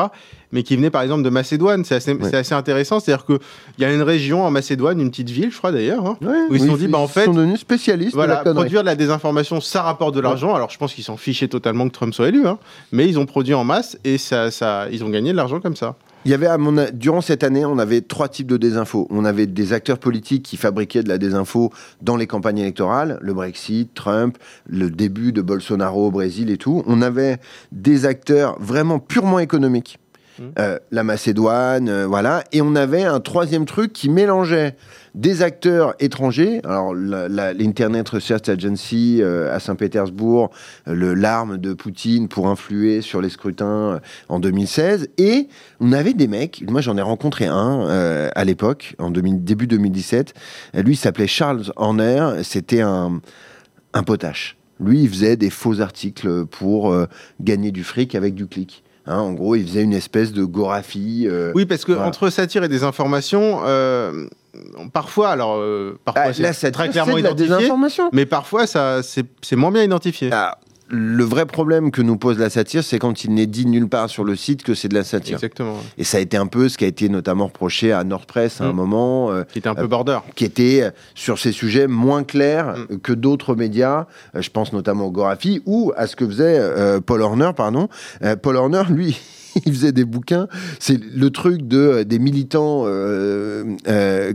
mais 0.51 0.63
qui 0.63 0.77
venait 0.77 0.89
par 0.89 1.01
exemple 1.01 1.23
de 1.23 1.29
Macédoine. 1.29 1.83
C'est 1.83 1.95
assez, 1.95 2.17
assez, 2.33 2.53
intéressant. 2.53 2.99
C'est-à-dire 2.99 3.25
qu'il 3.25 3.39
y 3.79 3.85
a 3.85 3.93
une 3.93 4.01
région 4.01 4.45
en 4.45 4.51
Macédoine, 4.51 4.99
une 5.01 5.09
petite 5.09 5.29
ville, 5.29 5.51
je 5.51 5.57
crois 5.57 5.73
d'ailleurs, 5.73 6.05
hein, 6.05 6.17
où 6.49 6.55
ils 6.55 6.61
se 6.61 6.67
sont 6.67 6.77
dit, 6.77 6.87
bah, 6.87 6.99
en 6.99 7.07
fait. 7.07 7.23
Ils 7.23 7.25
sont 7.25 7.33
devenus 7.33 7.59
spécialistes. 7.59 8.13
Voilà, 8.13 8.37
produire 8.37 8.81
de 8.81 8.85
la 8.85 8.95
désinformation, 8.95 9.59
ça 9.59 9.81
rapporte 9.81 10.15
de 10.15 10.21
l'argent. 10.21 10.55
Alors 10.55 10.69
je 10.69 10.77
pense 10.77 10.93
qu'ils 10.93 11.03
s'en 11.03 11.17
fichaient 11.17 11.49
totalement 11.49 11.87
que 11.87 11.93
Trump 11.93 12.13
soit 12.13 12.29
élu, 12.29 12.47
hein, 12.47 12.57
mais 12.91 13.07
ils 13.07 13.19
ont 13.19 13.25
produit 13.25 13.53
en 13.53 13.63
masse 13.63 13.97
et 14.03 14.17
ça, 14.17 14.51
ça, 14.51 14.87
ils 14.91 15.03
ont 15.03 15.09
gagné 15.09 15.31
de 15.31 15.37
l'argent 15.37 15.59
comme 15.59 15.75
ça. 15.75 15.95
Il 16.25 16.31
y 16.31 16.33
avait 16.33 16.47
durant 16.93 17.21
cette 17.21 17.43
année, 17.43 17.63
on 17.63 17.77
avait 17.77 18.01
trois 18.01 18.27
types 18.27 18.47
de 18.47 18.57
désinfos. 18.57 19.07
On 19.09 19.24
avait 19.24 19.47
des 19.47 19.71
acteurs 19.71 19.97
politiques 19.97 20.43
qui 20.43 20.57
fabriquaient 20.57 21.03
de 21.03 21.09
la 21.09 21.17
désinfo 21.17 21.71
dans 22.01 22.17
les 22.17 22.27
campagnes 22.27 22.57
électorales, 22.57 23.17
le 23.21 23.33
Brexit, 23.33 23.93
Trump, 23.93 24.38
le 24.65 24.89
début 24.89 25.31
de 25.31 25.41
Bolsonaro 25.41 26.07
au 26.07 26.12
Brésil 26.12 26.50
et 26.50 26.57
tout. 26.57 26.83
On 26.86 27.01
avait 27.01 27.38
des 27.71 28.05
acteurs 28.05 28.59
vraiment 28.59 29.00
purement 29.00 29.39
économiques. 29.39 30.00
Mmh. 30.39 30.44
Euh, 30.60 30.79
la 30.91 31.03
Macédoine, 31.03 31.89
euh, 31.89 32.08
voilà. 32.08 32.44
Et 32.51 32.62
on 32.62 32.75
avait 32.75 33.03
un 33.03 33.20
troisième 33.20 33.65
truc 33.65 33.94
qui 33.94 34.10
mélangeait 34.10 34.75
des 35.15 35.41
acteurs 35.41 35.96
étrangers, 36.00 36.62
alors 36.63 36.94
l'Internet 36.94 38.08
Research 38.10 38.48
Agency 38.50 39.20
euh, 39.22 39.53
à 39.56 39.60
Saint-Pétersbourg, 39.60 40.51
l'arme 40.86 41.58
de 41.58 41.74
Poutine 41.74 42.27
pour 42.27 42.48
influer 42.48 43.01
sur 43.01 43.20
les 43.20 43.29
scrutins 43.29 44.00
en 44.29 44.39
2016, 44.39 45.10
et 45.17 45.48
on 45.79 45.91
avait 45.91 46.13
des 46.13 46.27
mecs, 46.27 46.63
moi 46.70 46.82
j'en 46.82 46.98
ai 46.98 47.01
rencontré 47.01 47.48
un 47.48 48.29
à 48.36 48.44
l'époque, 48.44 48.96
en 49.00 49.10
début 49.10 49.65
2017, 49.65 50.36
lui 50.75 50.96
s'appelait 50.96 51.25
Charles 51.25 51.63
Horner, 51.77 52.44
c'était 52.44 52.82
un 52.82 53.22
potache. 54.06 54.56
Lui, 54.79 55.01
il 55.01 55.10
faisait 55.10 55.36
des 55.36 55.50
faux 55.50 55.82
articles 55.82 56.46
pour 56.46 56.96
gagner 57.41 57.72
du 57.72 57.84
fric 57.84 58.13
avec 58.13 58.36
du 58.36 58.46
clic. 58.46 58.84
Hein, 59.07 59.19
en 59.19 59.33
gros, 59.33 59.55
il 59.55 59.65
faisait 59.65 59.83
une 59.83 59.93
espèce 59.93 60.33
de 60.33 60.43
goraphie. 60.43 61.27
oui, 61.55 61.65
parce 61.65 61.85
que 61.85 61.93
entre 61.93 62.29
satire 62.29 62.63
et 62.63 62.69
des 62.69 62.83
informations, 62.83 63.61
parfois, 64.93 65.29
alors, 65.29 65.57
euh, 65.57 65.97
parfois 66.03 66.31
ah, 66.43 66.53
c'est 66.53 66.71
très 66.71 66.89
clairement 66.89 67.17
identifié, 67.17 67.71
mais 68.11 68.25
parfois 68.25 68.67
ça, 68.67 69.01
c'est 69.03 69.55
moins 69.55 69.71
bien 69.71 69.83
identifié. 69.83 70.29
Ah, 70.31 70.57
le 70.89 71.24
vrai 71.24 71.46
problème 71.46 71.91
que 71.91 72.01
nous 72.01 72.17
pose 72.17 72.39
la 72.39 72.50
satire, 72.50 72.84
c'est 72.84 73.00
quand 73.00 73.24
il 73.24 73.34
n'est 73.34 73.46
dit 73.46 73.65
nulle 73.65 73.88
part 73.88 74.10
sur 74.10 74.24
le 74.24 74.36
site 74.36 74.63
que 74.63 74.74
c'est 74.74 74.88
de 74.88 74.94
la 74.94 75.03
satire. 75.03 75.36
Exactement. 75.36 75.77
Et 75.98 76.03
ça 76.03 76.17
a 76.17 76.20
été 76.22 76.38
un 76.38 76.48
peu 76.48 76.70
ce 76.70 76.77
qui 76.77 76.86
a 76.86 76.88
été 76.88 77.10
notamment 77.10 77.48
reproché 77.48 77.91
à 77.91 78.03
Nordpress 78.03 78.62
à 78.62 78.65
un 78.65 78.74
mm. 78.74 78.75
moment. 78.75 79.32
Euh, 79.32 79.44
qui 79.44 79.60
était 79.60 79.70
un 79.70 79.75
peu 79.75 79.88
border. 79.88 80.20
qui 80.36 80.46
était 80.46 80.91
sur 81.15 81.39
ces 81.39 81.51
sujets 81.51 81.88
moins 81.88 82.24
clairs 82.24 82.77
mm. 82.77 82.98
que 83.00 83.13
d'autres 83.13 83.56
médias. 83.56 84.06
je 84.34 84.50
pense 84.50 84.74
notamment 84.74 85.06
au 85.06 85.12
Gorafi 85.12 85.62
ou 85.65 85.91
à 85.96 86.08
ce 86.08 86.15
que 86.15 86.25
faisait 86.25 86.62
Paul 87.06 87.22
Horner, 87.22 87.51
pardon. 87.56 87.89
Paul 88.41 88.56
Horner, 88.56 88.84
lui, 88.89 89.20
il 89.65 89.73
faisait 89.73 89.91
des 89.91 90.05
bouquins. 90.05 90.47
C'est 90.79 90.99
le 90.99 91.29
truc 91.29 91.67
de 91.67 91.77
euh, 91.77 92.03
des 92.03 92.19
militants 92.19 92.83
euh, 92.85 93.75
euh, 93.87 94.33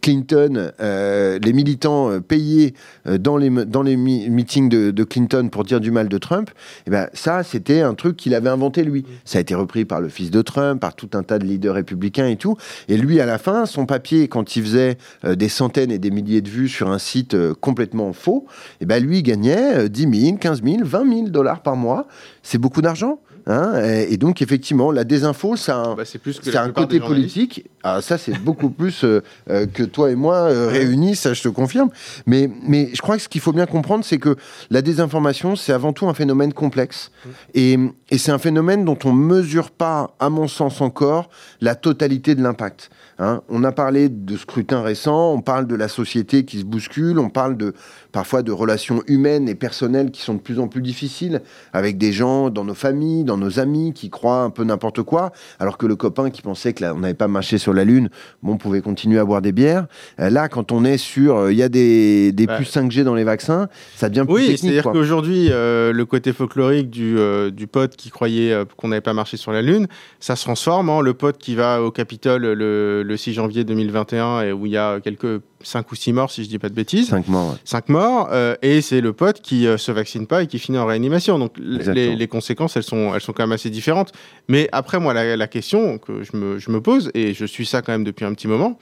Clinton, 0.00 0.72
les 0.80 1.52
militants 1.52 2.20
payés 2.20 2.74
dans 3.06 3.36
les 3.36 3.50
dans 3.50 3.82
les 3.82 3.96
meetings 3.96 4.68
de, 4.68 5.04
Clinton 5.04 5.48
pour 5.48 5.62
dire 5.62 5.80
du 5.80 5.92
mal 5.92 6.08
de 6.08 6.18
Trump. 6.18 6.50
Et 6.50 6.82
eh 6.86 6.90
ben 6.90 7.08
ça, 7.12 7.44
c'était 7.44 7.82
un 7.82 7.94
truc 7.94 8.16
qu'il 8.16 8.34
avait 8.34 8.48
inventé 8.48 8.82
lui. 8.82 9.04
Ça 9.24 9.38
a 9.38 9.40
été 9.40 9.54
repris 9.54 9.84
par 9.84 10.00
le 10.00 10.08
fils 10.08 10.32
de 10.32 10.42
Trump, 10.42 10.80
par 10.80 10.96
tout 10.96 11.10
un 11.14 11.22
tas 11.22 11.38
de 11.38 11.44
leaders 11.44 11.74
républicains 11.74 12.26
et 12.26 12.36
tout. 12.36 12.56
Et 12.88 12.96
lui, 12.96 13.20
à 13.20 13.26
la 13.26 13.38
fin, 13.38 13.64
son 13.64 13.86
papier, 13.86 14.26
quand 14.26 14.56
il 14.56 14.64
faisait 14.64 14.98
des 15.24 15.48
centaines 15.48 15.92
et 15.92 16.00
des 16.00 16.10
milliers 16.10 16.40
de 16.40 16.48
vues 16.48 16.68
sur 16.68 16.90
un 16.90 16.98
site 16.98 17.36
complètement 17.60 18.12
faux, 18.12 18.46
et 18.80 18.82
eh 18.82 18.86
ben 18.86 19.00
lui 19.00 19.22
gagnait 19.22 19.88
10 19.88 20.20
000, 20.24 20.36
15 20.38 20.62
000, 20.64 20.76
20 20.82 21.14
000 21.14 21.28
dollars 21.28 21.62
par 21.62 21.76
mois. 21.76 22.08
C'est 22.42 22.58
beaucoup 22.58 22.82
d'argent. 22.82 23.20
Hein, 23.46 23.72
et, 24.08 24.16
donc, 24.16 24.42
effectivement, 24.42 24.92
la 24.92 25.04
désinfo, 25.04 25.56
ça 25.56 25.80
a 25.80 25.86
un, 25.88 25.94
bah, 25.94 26.04
plus 26.22 26.38
que 26.38 26.56
un 26.56 26.70
côté 26.70 27.00
politique. 27.00 27.68
Ah, 27.82 28.00
ça, 28.00 28.18
c'est 28.18 28.38
beaucoup 28.38 28.70
plus 28.70 29.04
euh, 29.04 29.22
euh, 29.50 29.66
que 29.66 29.82
toi 29.82 30.10
et 30.10 30.14
moi 30.14 30.34
euh, 30.34 30.68
réunis, 30.68 31.16
ça, 31.16 31.34
je 31.34 31.42
te 31.42 31.48
confirme. 31.48 31.90
Mais, 32.26 32.48
mais 32.62 32.90
je 32.94 33.02
crois 33.02 33.16
que 33.16 33.22
ce 33.22 33.28
qu'il 33.28 33.40
faut 33.40 33.52
bien 33.52 33.66
comprendre, 33.66 34.04
c'est 34.04 34.18
que 34.18 34.36
la 34.70 34.82
désinformation, 34.82 35.56
c'est 35.56 35.72
avant 35.72 35.92
tout 35.92 36.08
un 36.08 36.14
phénomène 36.14 36.52
complexe. 36.52 37.10
Mmh. 37.10 37.28
Et, 37.54 37.78
et 38.10 38.18
c'est 38.18 38.32
un 38.32 38.38
phénomène 38.38 38.84
dont 38.84 38.98
on 39.04 39.12
ne 39.12 39.22
mesure 39.22 39.70
pas, 39.70 40.14
à 40.20 40.28
mon 40.28 40.46
sens 40.46 40.80
encore, 40.80 41.28
la 41.60 41.74
totalité 41.74 42.34
de 42.34 42.42
l'impact. 42.42 42.90
Hein. 43.18 43.42
On 43.48 43.64
a 43.64 43.72
parlé 43.72 44.08
de 44.08 44.36
scrutin 44.36 44.82
récent, 44.82 45.32
on 45.32 45.40
parle 45.40 45.66
de 45.66 45.74
la 45.74 45.88
société 45.88 46.44
qui 46.44 46.60
se 46.60 46.64
bouscule, 46.64 47.18
on 47.18 47.30
parle 47.30 47.56
de, 47.56 47.74
parfois 48.12 48.42
de 48.42 48.52
relations 48.52 49.02
humaines 49.06 49.48
et 49.48 49.54
personnelles 49.54 50.10
qui 50.10 50.22
sont 50.22 50.34
de 50.34 50.40
plus 50.40 50.58
en 50.58 50.68
plus 50.68 50.82
difficiles, 50.82 51.42
avec 51.72 51.98
des 51.98 52.12
gens 52.12 52.50
dans 52.50 52.64
nos 52.64 52.74
familles, 52.74 53.24
dans 53.24 53.36
nos 53.36 53.58
amis, 53.58 53.92
qui 53.92 54.10
croient 54.10 54.42
un 54.42 54.50
peu 54.50 54.64
n'importe 54.64 55.02
quoi, 55.02 55.32
alors 55.58 55.78
que 55.78 55.86
le 55.86 55.96
copain 55.96 56.30
qui 56.30 56.42
pensait 56.42 56.72
que 56.72 56.82
on 56.84 56.98
n'avait 56.98 57.14
pas 57.14 57.28
marché 57.28 57.58
sur 57.58 57.72
la 57.72 57.84
Lune, 57.84 58.08
bon, 58.42 58.56
pouvait 58.56 58.80
continuer 58.80 59.18
à 59.18 59.24
boire 59.24 59.42
des 59.42 59.52
bières. 59.52 59.86
Euh, 60.20 60.30
là, 60.30 60.48
quand 60.48 60.72
on 60.72 60.84
est 60.84 60.98
sur, 60.98 61.36
euh, 61.36 61.52
il 61.52 61.58
y 61.58 61.62
a 61.62 61.68
des, 61.68 62.32
des 62.32 62.46
puces 62.46 62.74
5G 62.76 63.04
dans 63.04 63.14
les 63.14 63.24
vaccins, 63.24 63.68
ça 63.94 64.08
devient 64.08 64.24
plus 64.24 64.34
oui, 64.34 64.56
c'est-à-dire 64.56 64.84
qu'aujourd'hui, 64.84 65.48
euh, 65.50 65.92
le 65.92 66.04
côté 66.04 66.32
folklorique 66.32 66.90
du, 66.90 67.16
du 67.52 67.66
pote 67.66 67.96
qui 67.96 68.10
croyait 68.10 68.64
qu'on 68.76 68.88
n'avait 68.88 69.00
pas 69.00 69.14
marché 69.14 69.36
sur 69.36 69.52
la 69.52 69.62
Lune, 69.62 69.86
ça 70.20 70.36
se 70.36 70.44
transforme 70.44 70.88
en 70.88 71.00
le 71.00 71.14
pote 71.14 71.38
qui 71.38 71.54
va 71.54 71.82
au 71.82 71.90
Capitole 71.90 72.42
le, 72.42 73.01
le 73.02 73.16
6 73.16 73.34
janvier 73.34 73.64
2021 73.64 74.42
et 74.42 74.52
où 74.52 74.66
il 74.66 74.72
y 74.72 74.76
a 74.76 75.00
quelques 75.00 75.42
5 75.62 75.90
ou 75.90 75.94
6 75.94 76.12
morts, 76.12 76.30
si 76.30 76.44
je 76.44 76.48
dis 76.48 76.58
pas 76.58 76.68
de 76.68 76.74
bêtises. 76.74 77.08
5 77.08 77.28
morts. 77.28 77.56
5 77.64 77.88
morts, 77.88 78.28
euh, 78.32 78.54
et 78.62 78.80
c'est 78.80 79.00
le 79.00 79.12
pote 79.12 79.40
qui 79.40 79.66
euh, 79.66 79.76
se 79.76 79.92
vaccine 79.92 80.26
pas 80.26 80.42
et 80.42 80.46
qui 80.46 80.58
finit 80.58 80.78
en 80.78 80.86
réanimation. 80.86 81.38
Donc 81.38 81.52
les, 81.58 82.16
les, 82.16 82.28
conséquences, 82.28 82.76
elles 82.76 82.82
sont, 82.82 83.14
elles 83.14 83.20
sont 83.20 83.32
quand 83.32 83.44
même 83.44 83.52
assez 83.52 83.70
différentes. 83.70 84.12
Mais 84.48 84.68
après, 84.72 84.98
moi, 84.98 85.14
la, 85.14 85.36
la 85.36 85.46
question 85.46 85.98
que 85.98 86.22
je 86.22 86.36
me, 86.36 86.58
je 86.58 86.70
me, 86.70 86.80
pose, 86.80 87.10
et 87.14 87.34
je 87.34 87.44
suis 87.44 87.66
ça 87.66 87.82
quand 87.82 87.92
même 87.92 88.04
depuis 88.04 88.24
un 88.24 88.34
petit 88.34 88.48
moment, 88.48 88.78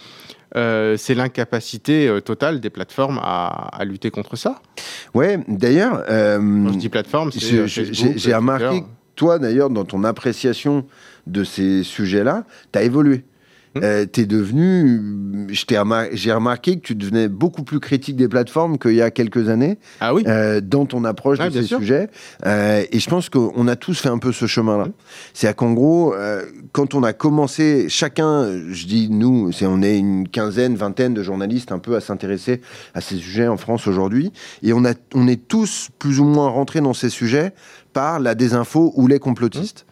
euh, 0.57 0.97
c'est 0.97 1.15
l'incapacité 1.15 2.09
euh, 2.09 2.21
totale 2.21 2.61
des 2.61 2.71
plateformes 2.71 3.21
à, 3.23 3.69
à, 3.77 3.85
lutter 3.85 4.11
contre 4.11 4.37
ça. 4.37 4.61
Ouais, 5.15 5.39
d'ailleurs. 5.49 6.05
Quand 6.07 6.73
je 6.73 6.79
dis 6.79 6.89
plateforme, 6.89 7.31
c'est. 7.33 7.67
J'ai 7.67 8.35
remarqué, 8.35 8.85
toi 9.17 9.39
d'ailleurs, 9.39 9.71
dans 9.71 9.85
ton 9.85 10.05
appréciation 10.05 10.87
de 11.27 11.45
ces 11.45 11.83
sujets-là, 11.83 12.45
tu 12.73 12.79
as 12.79 12.83
évolué. 12.83 13.25
Hum. 13.77 13.83
Euh, 13.85 14.05
t'es 14.05 14.27
devenu, 14.27 15.49
j'ai 15.50 16.33
remarqué 16.33 16.77
que 16.77 16.81
tu 16.81 16.97
devenais 16.97 17.29
beaucoup 17.29 17.62
plus 17.62 17.79
critique 17.79 18.17
des 18.17 18.27
plateformes 18.27 18.79
qu'il 18.79 18.95
y 18.95 19.03
a 19.03 19.12
quelques 19.12 19.49
années. 19.49 19.79
Ah 20.00 20.12
oui. 20.12 20.25
Euh, 20.27 20.61
dans 20.61 20.87
ton 20.87 21.05
approche 21.05 21.39
de 21.39 21.50
ces 21.50 21.62
sujets. 21.62 22.09
Euh, 22.47 22.83
et 22.91 22.99
je 22.99 23.09
pense 23.09 23.29
qu'on 23.29 23.69
a 23.69 23.77
tous 23.77 24.00
fait 24.00 24.09
un 24.09 24.19
peu 24.19 24.33
ce 24.33 24.47
chemin-là. 24.47 24.85
Hum. 24.85 24.93
C'est-à-dire 25.35 25.57
qu'en 25.57 25.73
gros, 25.73 26.15
quand 26.73 26.95
on 26.95 27.05
a 27.05 27.12
commencé, 27.12 27.89
chacun, 27.89 28.47
je 28.71 28.87
dis 28.87 29.09
nous, 29.09 29.53
c'est 29.53 29.67
on 29.67 29.83
est 29.83 29.99
une 29.99 30.29
quinzaine, 30.29 30.75
vingtaine 30.75 31.15
de 31.15 31.23
journalistes 31.23 31.71
un 31.71 31.79
peu 31.79 31.95
à 31.95 32.00
s'intéresser 32.00 32.61
à 32.95 33.00
ces 33.00 33.17
sujets 33.17 33.47
en 33.47 33.57
France 33.57 33.87
aujourd'hui, 33.87 34.33
et 34.62 34.73
on 34.73 34.85
a, 34.85 34.95
on 35.15 35.29
est 35.29 35.47
tous 35.49 35.91
plus 35.99 36.19
ou 36.19 36.25
moins 36.25 36.49
rentrés 36.49 36.81
dans 36.81 36.95
ces 36.95 37.09
sujets 37.09 37.53
par 37.93 38.19
la 38.19 38.35
désinfo 38.35 38.93
ou 38.97 39.07
les 39.07 39.19
complotistes. 39.19 39.85
Hum. 39.87 39.89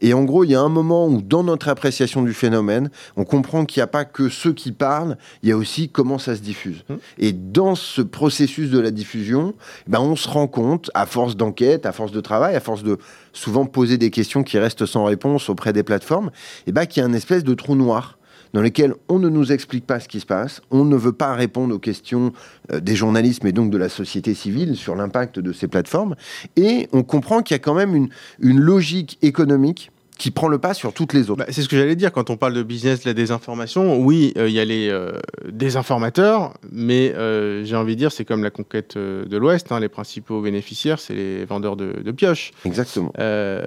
Et 0.00 0.14
en 0.14 0.24
gros, 0.24 0.44
il 0.44 0.50
y 0.50 0.54
a 0.54 0.60
un 0.60 0.68
moment 0.68 1.06
où, 1.06 1.22
dans 1.22 1.42
notre 1.42 1.68
appréciation 1.68 2.22
du 2.22 2.34
phénomène, 2.34 2.90
on 3.16 3.24
comprend 3.24 3.64
qu'il 3.64 3.80
n'y 3.80 3.84
a 3.84 3.88
pas 3.88 4.04
que 4.04 4.28
ceux 4.28 4.52
qui 4.52 4.72
parlent, 4.72 5.16
il 5.42 5.48
y 5.48 5.52
a 5.52 5.56
aussi 5.56 5.88
comment 5.88 6.18
ça 6.18 6.36
se 6.36 6.40
diffuse. 6.40 6.84
Mmh. 6.88 6.94
Et 7.18 7.32
dans 7.32 7.74
ce 7.74 8.02
processus 8.02 8.70
de 8.70 8.78
la 8.78 8.90
diffusion, 8.90 9.54
eh 9.86 9.90
ben, 9.90 10.00
on 10.00 10.16
se 10.16 10.28
rend 10.28 10.46
compte, 10.46 10.90
à 10.94 11.06
force 11.06 11.36
d'enquête, 11.36 11.86
à 11.86 11.92
force 11.92 12.12
de 12.12 12.20
travail, 12.20 12.54
à 12.54 12.60
force 12.60 12.82
de 12.82 12.98
souvent 13.32 13.66
poser 13.66 13.98
des 13.98 14.10
questions 14.10 14.42
qui 14.42 14.58
restent 14.58 14.86
sans 14.86 15.04
réponse 15.04 15.48
auprès 15.48 15.72
des 15.72 15.82
plateformes, 15.82 16.30
eh 16.66 16.72
ben, 16.72 16.86
qu'il 16.86 17.02
y 17.02 17.04
a 17.04 17.08
une 17.08 17.14
espèce 17.14 17.44
de 17.44 17.54
trou 17.54 17.74
noir 17.74 18.18
dans 18.56 18.62
lesquels 18.62 18.94
on 19.10 19.18
ne 19.18 19.28
nous 19.28 19.52
explique 19.52 19.86
pas 19.86 20.00
ce 20.00 20.08
qui 20.08 20.18
se 20.18 20.24
passe, 20.24 20.62
on 20.70 20.86
ne 20.86 20.96
veut 20.96 21.12
pas 21.12 21.34
répondre 21.34 21.74
aux 21.74 21.78
questions 21.78 22.32
euh, 22.72 22.80
des 22.80 22.96
journalistes, 22.96 23.44
mais 23.44 23.52
donc 23.52 23.70
de 23.70 23.76
la 23.76 23.90
société 23.90 24.32
civile 24.32 24.76
sur 24.76 24.96
l'impact 24.96 25.38
de 25.38 25.52
ces 25.52 25.68
plateformes, 25.68 26.16
et 26.56 26.88
on 26.94 27.02
comprend 27.02 27.42
qu'il 27.42 27.54
y 27.54 27.60
a 27.60 27.62
quand 27.62 27.74
même 27.74 27.94
une, 27.94 28.08
une 28.40 28.58
logique 28.58 29.18
économique 29.20 29.90
qui 30.18 30.30
prend 30.30 30.48
le 30.48 30.58
pas 30.58 30.74
sur 30.74 30.92
toutes 30.92 31.12
les 31.12 31.30
autres. 31.30 31.44
Bah, 31.44 31.46
c'est 31.50 31.62
ce 31.62 31.68
que 31.68 31.76
j'allais 31.76 31.96
dire 31.96 32.10
quand 32.12 32.30
on 32.30 32.36
parle 32.36 32.54
de 32.54 32.62
business 32.62 33.02
de 33.02 33.10
la 33.10 33.14
désinformation. 33.14 33.98
Oui, 33.98 34.32
euh, 34.36 34.48
il 34.48 34.54
y 34.54 34.60
a 34.60 34.64
les 34.64 34.88
euh, 34.88 35.12
désinformateurs, 35.50 36.54
mais 36.72 37.12
euh, 37.14 37.64
j'ai 37.64 37.76
envie 37.76 37.94
de 37.94 37.98
dire 37.98 38.12
c'est 38.12 38.24
comme 38.24 38.42
la 38.42 38.50
conquête 38.50 38.96
de 38.96 39.36
l'Ouest. 39.36 39.70
Hein, 39.72 39.80
les 39.80 39.88
principaux 39.88 40.40
bénéficiaires, 40.40 40.98
c'est 40.98 41.14
les 41.14 41.44
vendeurs 41.44 41.76
de, 41.76 42.10
pioches. 42.12 42.52
Exactement. 42.64 43.12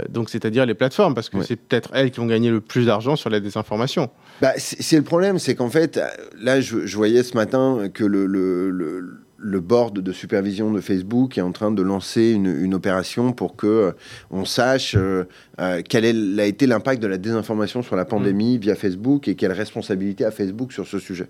donc 0.09 0.29
c'est-à-dire 0.29 0.65
les 0.65 0.73
plateformes, 0.73 1.13
parce 1.13 1.29
que 1.29 1.43
c'est 1.43 1.55
peut-être 1.55 1.91
elles 1.93 2.09
qui 2.09 2.19
vont 2.19 2.25
gagner 2.25 2.49
le 2.49 2.61
plus 2.61 2.85
d'argent 2.85 3.15
sur 3.15 3.29
la 3.29 3.39
désinformation. 3.39 4.09
Bah, 4.41 4.53
c'est 4.57 4.97
le 4.97 5.03
problème, 5.03 5.37
c'est 5.37 5.55
qu'en 5.55 5.69
fait, 5.69 5.99
là, 6.39 6.61
je, 6.61 6.85
je, 6.85 6.97
voyais 6.97 7.21
ce 7.23 7.35
matin 7.35 7.89
que 7.93 8.03
le, 8.03 8.25
le, 8.25 8.71
le 8.71 9.19
le 9.39 9.59
board 9.59 9.99
de 9.99 10.11
supervision 10.11 10.71
de 10.71 10.81
Facebook 10.81 11.37
est 11.37 11.41
en 11.41 11.51
train 11.51 11.71
de 11.71 11.81
lancer 11.81 12.31
une, 12.31 12.73
opération 12.73 13.33
pour 13.33 13.55
que 13.55 13.67
euh, 13.67 13.91
on 14.29 14.45
sache 14.45 14.95
euh, 14.95 15.23
euh, 15.59 15.81
quel 15.87 16.39
a 16.39 16.45
été 16.45 16.67
l'impact 16.67 17.01
de 17.01 17.07
la 17.07 17.17
désinformation 17.17 17.81
sur 17.81 17.95
la 17.95 18.05
pandémie 18.05 18.57
mm. 18.57 18.61
via 18.61 18.75
Facebook 18.75 19.27
et 19.27 19.35
quelle 19.35 19.51
responsabilité 19.51 20.23
a 20.23 20.31
Facebook 20.31 20.71
sur 20.71 20.87
ce 20.87 20.99
sujet. 20.99 21.29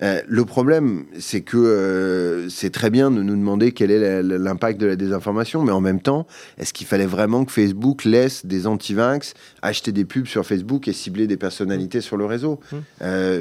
le 0.00 0.44
problème, 0.44 1.04
c'est 1.18 1.42
que 1.42 2.46
c'est 2.48 2.70
très 2.70 2.88
bien 2.88 3.10
de 3.10 3.22
nous 3.22 3.36
demander 3.36 3.72
quel 3.72 3.90
est 3.90 4.22
l'impact 4.22 4.80
de 4.80 4.86
la 4.86 4.96
désinformation, 4.96 5.62
mais 5.62 5.72
en 5.72 5.80
même 5.80 6.00
temps, 6.00 6.26
est-ce 6.56 6.72
qu'il 6.72 6.86
fallait 6.86 7.06
vraiment 7.06 7.44
que 7.44 7.52
Facebook 7.52 8.04
laisse 8.04 8.46
des 8.46 8.66
anti-vax 8.66 9.34
acheter 9.60 9.92
des 9.92 10.04
pubs 10.04 10.26
sur 10.26 10.46
Facebook 10.46 10.88
et 10.88 10.92
cibler 10.92 11.26
des 11.26 11.36
personnalités 11.36 12.00
sur 12.00 12.16
le 12.16 12.24
réseau? 12.24 12.60
Mm 12.72 13.40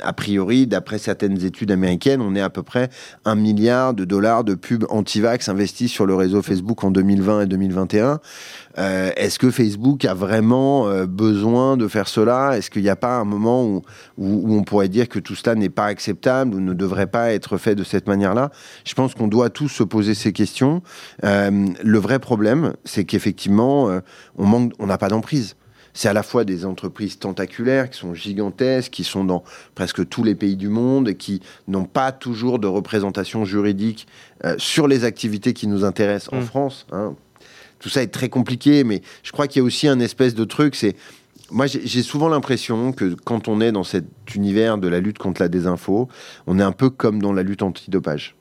a 0.00 0.12
priori, 0.12 0.66
d'après 0.66 0.98
certaines 0.98 1.44
études 1.44 1.70
américaines, 1.70 2.20
on 2.20 2.34
est 2.34 2.40
à 2.40 2.50
peu 2.50 2.62
près 2.62 2.90
un 3.24 3.34
milliard 3.34 3.92
de 3.92 4.04
dollars 4.04 4.44
de 4.44 4.54
pubs 4.54 4.86
anti-vax 4.88 5.48
investis 5.48 5.90
sur 5.90 6.06
le 6.06 6.14
réseau 6.14 6.42
Facebook 6.42 6.84
en 6.84 6.90
2020 6.90 7.42
et 7.42 7.46
2021. 7.46 8.20
Euh, 8.78 9.10
est-ce 9.16 9.38
que 9.38 9.50
Facebook 9.50 10.04
a 10.04 10.14
vraiment 10.14 10.88
euh, 10.88 11.06
besoin 11.06 11.76
de 11.76 11.88
faire 11.88 12.08
cela? 12.08 12.56
Est-ce 12.56 12.70
qu'il 12.70 12.82
n'y 12.82 12.88
a 12.88 12.96
pas 12.96 13.16
un 13.16 13.24
moment 13.24 13.64
où, 13.64 13.82
on 14.18 14.62
pourrait 14.62 14.88
dire 14.88 15.08
que 15.08 15.18
tout 15.18 15.34
cela 15.34 15.54
n'est 15.54 15.70
pas 15.70 15.86
acceptable 15.86 16.54
ou 16.54 16.60
ne 16.60 16.72
devrait 16.72 17.08
pas 17.08 17.32
être 17.32 17.56
fait 17.58 17.74
de 17.74 17.84
cette 17.84 18.06
manière-là? 18.06 18.50
Je 18.84 18.94
pense 18.94 19.14
qu'on 19.14 19.28
doit 19.28 19.50
tous 19.50 19.68
se 19.68 19.82
poser 19.82 20.14
ces 20.14 20.32
questions. 20.32 20.82
Euh, 21.24 21.66
le 21.82 21.98
vrai 21.98 22.18
problème, 22.18 22.74
c'est 22.84 23.04
qu'effectivement, 23.04 23.90
on 24.38 24.70
on 24.78 24.86
n'a 24.86 24.98
pas 24.98 25.08
d'emprise 25.08 25.56
c'est 25.94 26.08
à 26.08 26.12
la 26.12 26.22
fois 26.22 26.44
des 26.44 26.66
entreprises 26.66 27.18
tentaculaires 27.18 27.88
qui 27.88 27.98
sont 27.98 28.14
gigantesques, 28.14 28.90
qui 28.92 29.04
sont 29.04 29.24
dans 29.24 29.44
presque 29.74 30.06
tous 30.08 30.24
les 30.24 30.34
pays 30.34 30.56
du 30.56 30.68
monde 30.68 31.08
et 31.08 31.14
qui 31.14 31.40
n'ont 31.68 31.84
pas 31.84 32.12
toujours 32.12 32.58
de 32.58 32.66
représentation 32.66 33.44
juridique 33.44 34.06
euh, 34.44 34.56
sur 34.58 34.88
les 34.88 35.04
activités 35.04 35.54
qui 35.54 35.68
nous 35.68 35.84
intéressent 35.84 36.32
en 36.32 36.40
mm. 36.40 36.46
France. 36.46 36.86
Hein. 36.92 37.14
Tout 37.78 37.88
ça 37.88 38.02
est 38.02 38.08
très 38.08 38.28
compliqué, 38.28 38.82
mais 38.82 39.02
je 39.22 39.32
crois 39.32 39.46
qu'il 39.46 39.60
y 39.60 39.62
a 39.62 39.64
aussi 39.64 39.88
un 39.88 40.00
espèce 40.00 40.34
de 40.34 40.44
truc, 40.44 40.74
c'est 40.74 40.96
moi, 41.50 41.66
j'ai 41.66 42.02
souvent 42.02 42.28
l'impression 42.28 42.92
que 42.92 43.14
quand 43.22 43.48
on 43.48 43.60
est 43.60 43.70
dans 43.70 43.84
cet 43.84 44.06
univers 44.34 44.78
de 44.78 44.88
la 44.88 44.98
lutte 44.98 45.18
contre 45.18 45.42
la 45.42 45.48
désinfo, 45.48 46.08
on 46.46 46.58
est 46.58 46.62
un 46.62 46.72
peu 46.72 46.88
comme 46.88 47.20
dans 47.20 47.32
la 47.34 47.42
lutte 47.42 47.62
antidopage 47.62 48.34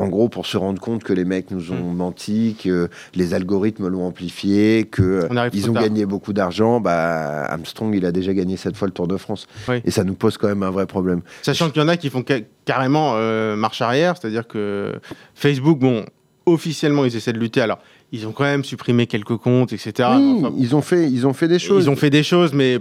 en 0.00 0.08
gros, 0.08 0.28
pour 0.30 0.46
se 0.46 0.56
rendre 0.56 0.80
compte 0.80 1.04
que 1.04 1.12
les 1.12 1.26
mecs 1.26 1.50
nous 1.50 1.72
ont 1.72 1.92
hmm. 1.92 1.96
menti, 1.96 2.56
que 2.58 2.88
les 3.14 3.34
algorithmes 3.34 3.88
l'ont 3.88 4.06
amplifié, 4.06 4.88
qu'ils 4.90 5.70
ont 5.70 5.74
gagné 5.74 6.06
beaucoup 6.06 6.32
d'argent, 6.32 6.80
bah, 6.80 7.44
Armstrong, 7.44 7.94
il 7.94 8.06
a 8.06 8.12
déjà 8.12 8.32
gagné 8.32 8.56
cette 8.56 8.76
fois 8.76 8.88
le 8.88 8.94
Tour 8.94 9.08
de 9.08 9.18
France. 9.18 9.46
Et 9.84 9.90
ça 9.90 10.04
nous 10.04 10.14
pose 10.14 10.38
quand 10.38 10.48
même 10.48 10.62
un 10.62 10.70
vrai 10.70 10.86
problème. 10.86 11.20
Sachant 11.42 11.68
qu'il 11.68 11.82
y 11.82 11.84
en 11.84 11.88
a 11.88 11.98
qui 11.98 12.08
font 12.08 12.24
carrément 12.64 13.12
euh, 13.16 13.56
marche 13.56 13.82
arrière, 13.82 14.16
c'est-à-dire 14.16 14.48
que 14.48 14.94
Facebook, 15.34 15.78
bon, 15.78 16.06
officiellement, 16.46 17.04
ils 17.04 17.14
essaient 17.14 17.34
de 17.34 17.38
lutter. 17.38 17.60
Alors, 17.60 17.78
ils 18.10 18.26
ont 18.26 18.32
quand 18.32 18.44
même 18.44 18.64
supprimé 18.64 19.06
quelques 19.06 19.36
comptes, 19.36 19.74
etc. 19.74 20.08
ils, 20.58 20.74
ont 20.74 20.82
fait, 20.82 21.10
ils 21.10 21.26
ont 21.26 21.34
fait 21.34 21.48
des 21.48 21.58
choses. 21.58 21.84
Ils 21.84 21.90
ont 21.90 21.96
fait 21.96 22.10
des 22.10 22.22
choses, 22.22 22.54
mais 22.54 22.78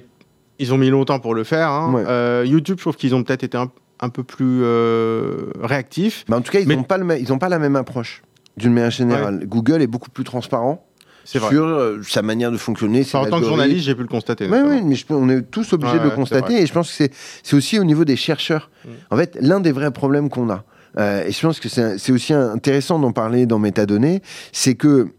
ils 0.58 0.74
ont 0.74 0.78
mis 0.78 0.90
longtemps 0.90 1.20
pour 1.20 1.36
le 1.36 1.44
faire. 1.44 1.70
Hein. 1.70 1.94
Euh, 2.08 2.46
YouTube, 2.48 2.78
je 2.78 2.84
trouve 2.84 2.96
qu'ils 2.96 3.14
ont 3.14 3.24
peut-être 3.24 3.44
été 3.44 3.58
un 3.58 3.70
un 4.00 4.10
peu 4.10 4.24
plus 4.24 4.62
euh, 4.64 5.52
réactif. 5.62 6.26
Mais 6.30 6.36
en 6.36 6.42
tout 6.42 6.52
cas, 6.52 6.60
ils 6.60 6.68
n'ont 6.68 6.84
pas, 6.84 6.98
pas 6.98 7.50
la 7.50 7.60
même 7.60 7.76
approche, 7.76 8.22
d'une 8.58 8.74
manière 8.74 8.92
générale. 8.92 9.46
Google 9.46 9.82
est 9.82 9.88
beaucoup 9.88 10.10
plus 10.10 10.24
transparent 10.24 10.86
sur 11.26 11.64
euh, 11.64 12.00
sa 12.08 12.22
manière 12.22 12.52
de 12.52 12.58
fonctionner. 12.58 13.06
en 13.14 13.26
tant 13.26 13.40
que 13.40 13.46
journaliste, 13.46 13.86
j'ai 13.86 13.96
pu 13.96 14.02
le 14.02 14.08
constater. 14.08 14.48
Oui, 14.50 14.60
oui, 14.66 14.82
mais 14.84 14.96
on 15.10 15.30
est 15.30 15.42
tous 15.44 15.74
obligés 15.74 16.00
de 16.00 16.06
le 16.06 16.10
constater. 16.12 16.62
Et 16.62 16.66
je 16.66 16.74
pense 16.74 16.92
que 16.96 17.08
c'est 17.44 17.56
aussi 17.56 17.78
au 17.78 17.84
niveau 17.84 18.06
des 18.06 18.16
chercheurs. 18.16 18.70
Mm. 18.84 18.90
En 19.12 19.18
fait, 19.18 19.38
l'un 19.40 19.60
des 19.60 19.72
vrais 19.72 19.92
problèmes 19.92 20.30
qu'on 20.30 20.50
a, 20.50 20.64
euh, 20.98 21.26
et 21.26 21.32
je 21.32 21.40
pense 21.40 21.60
que 21.60 21.70
c'est 21.70 22.12
aussi 22.12 22.34
intéressant 22.34 23.00
d'en 23.00 23.12
parler 23.12 23.46
dans 23.46 23.60
Métadonnées, 23.60 24.22
c'est 24.52 24.76
que 24.76 25.10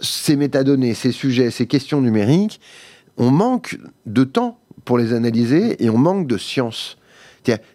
ces 0.00 0.36
métadonnées, 0.36 0.94
ces 0.94 1.12
sujets, 1.12 1.50
ces 1.50 1.66
questions 1.66 2.00
numériques, 2.00 2.60
on 3.16 3.30
manque 3.30 3.78
de 4.06 4.24
temps 4.24 4.60
pour 4.84 4.96
les 4.96 5.12
analyser 5.12 5.82
et 5.84 5.90
on 5.90 5.98
manque 5.98 6.26
de 6.26 6.38
science. 6.38 6.97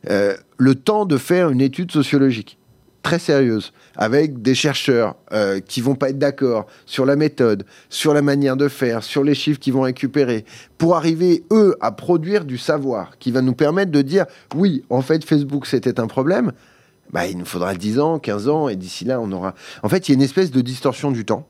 Euh, 0.10 0.36
le 0.58 0.76
temps 0.76 1.06
de 1.06 1.18
faire 1.18 1.50
une 1.50 1.62
étude 1.62 1.92
sociologique. 1.92 2.58
très 3.02 3.20
sérieuse, 3.20 3.74
avec 3.98 4.42
des 4.42 4.56
chercheurs 4.56 5.18
euh, 5.34 5.60
qui 5.60 5.82
vont 5.82 5.96
pas 5.96 6.10
être 6.10 6.20
d'accord 6.20 6.68
sur 6.86 7.06
la 7.06 7.18
méthode, 7.18 7.66
sur 7.90 8.14
la 8.14 8.22
manière 8.22 8.56
de 8.56 8.70
faire, 8.70 9.04
sur 9.04 9.26
les 9.26 9.36
chiffres 9.36 9.60
qu'ils 9.60 9.74
vont 9.74 9.82
récupérer, 9.82 10.46
pour 10.78 10.96
arriver, 10.96 11.44
eux, 11.52 11.76
à 11.82 11.92
produire 11.92 12.46
du 12.46 12.58
savoir 12.58 13.18
qui 13.20 13.32
va 13.32 13.42
nous 13.42 13.56
permettre 13.56 13.92
de 13.92 14.02
dire, 14.02 14.26
oui, 14.56 14.86
en 14.90 15.02
fait, 15.02 15.26
Facebook, 15.26 15.66
c'était 15.66 16.00
un 16.00 16.08
problème, 16.08 16.54
bah, 17.12 17.28
il 17.28 17.38
nous 17.38 17.46
faudra 17.46 17.76
10 17.76 18.00
ans, 18.00 18.20
15 18.20 18.48
ans, 18.48 18.70
et 18.70 18.76
d'ici 18.76 19.04
là, 19.06 19.20
on 19.20 19.32
aura... 19.34 19.54
En 19.84 19.90
fait, 19.90 20.08
il 20.08 20.12
y 20.12 20.16
a 20.16 20.16
une 20.16 20.24
espèce 20.24 20.52
de 20.52 20.62
distorsion 20.62 21.12
du 21.12 21.26
temps. 21.26 21.48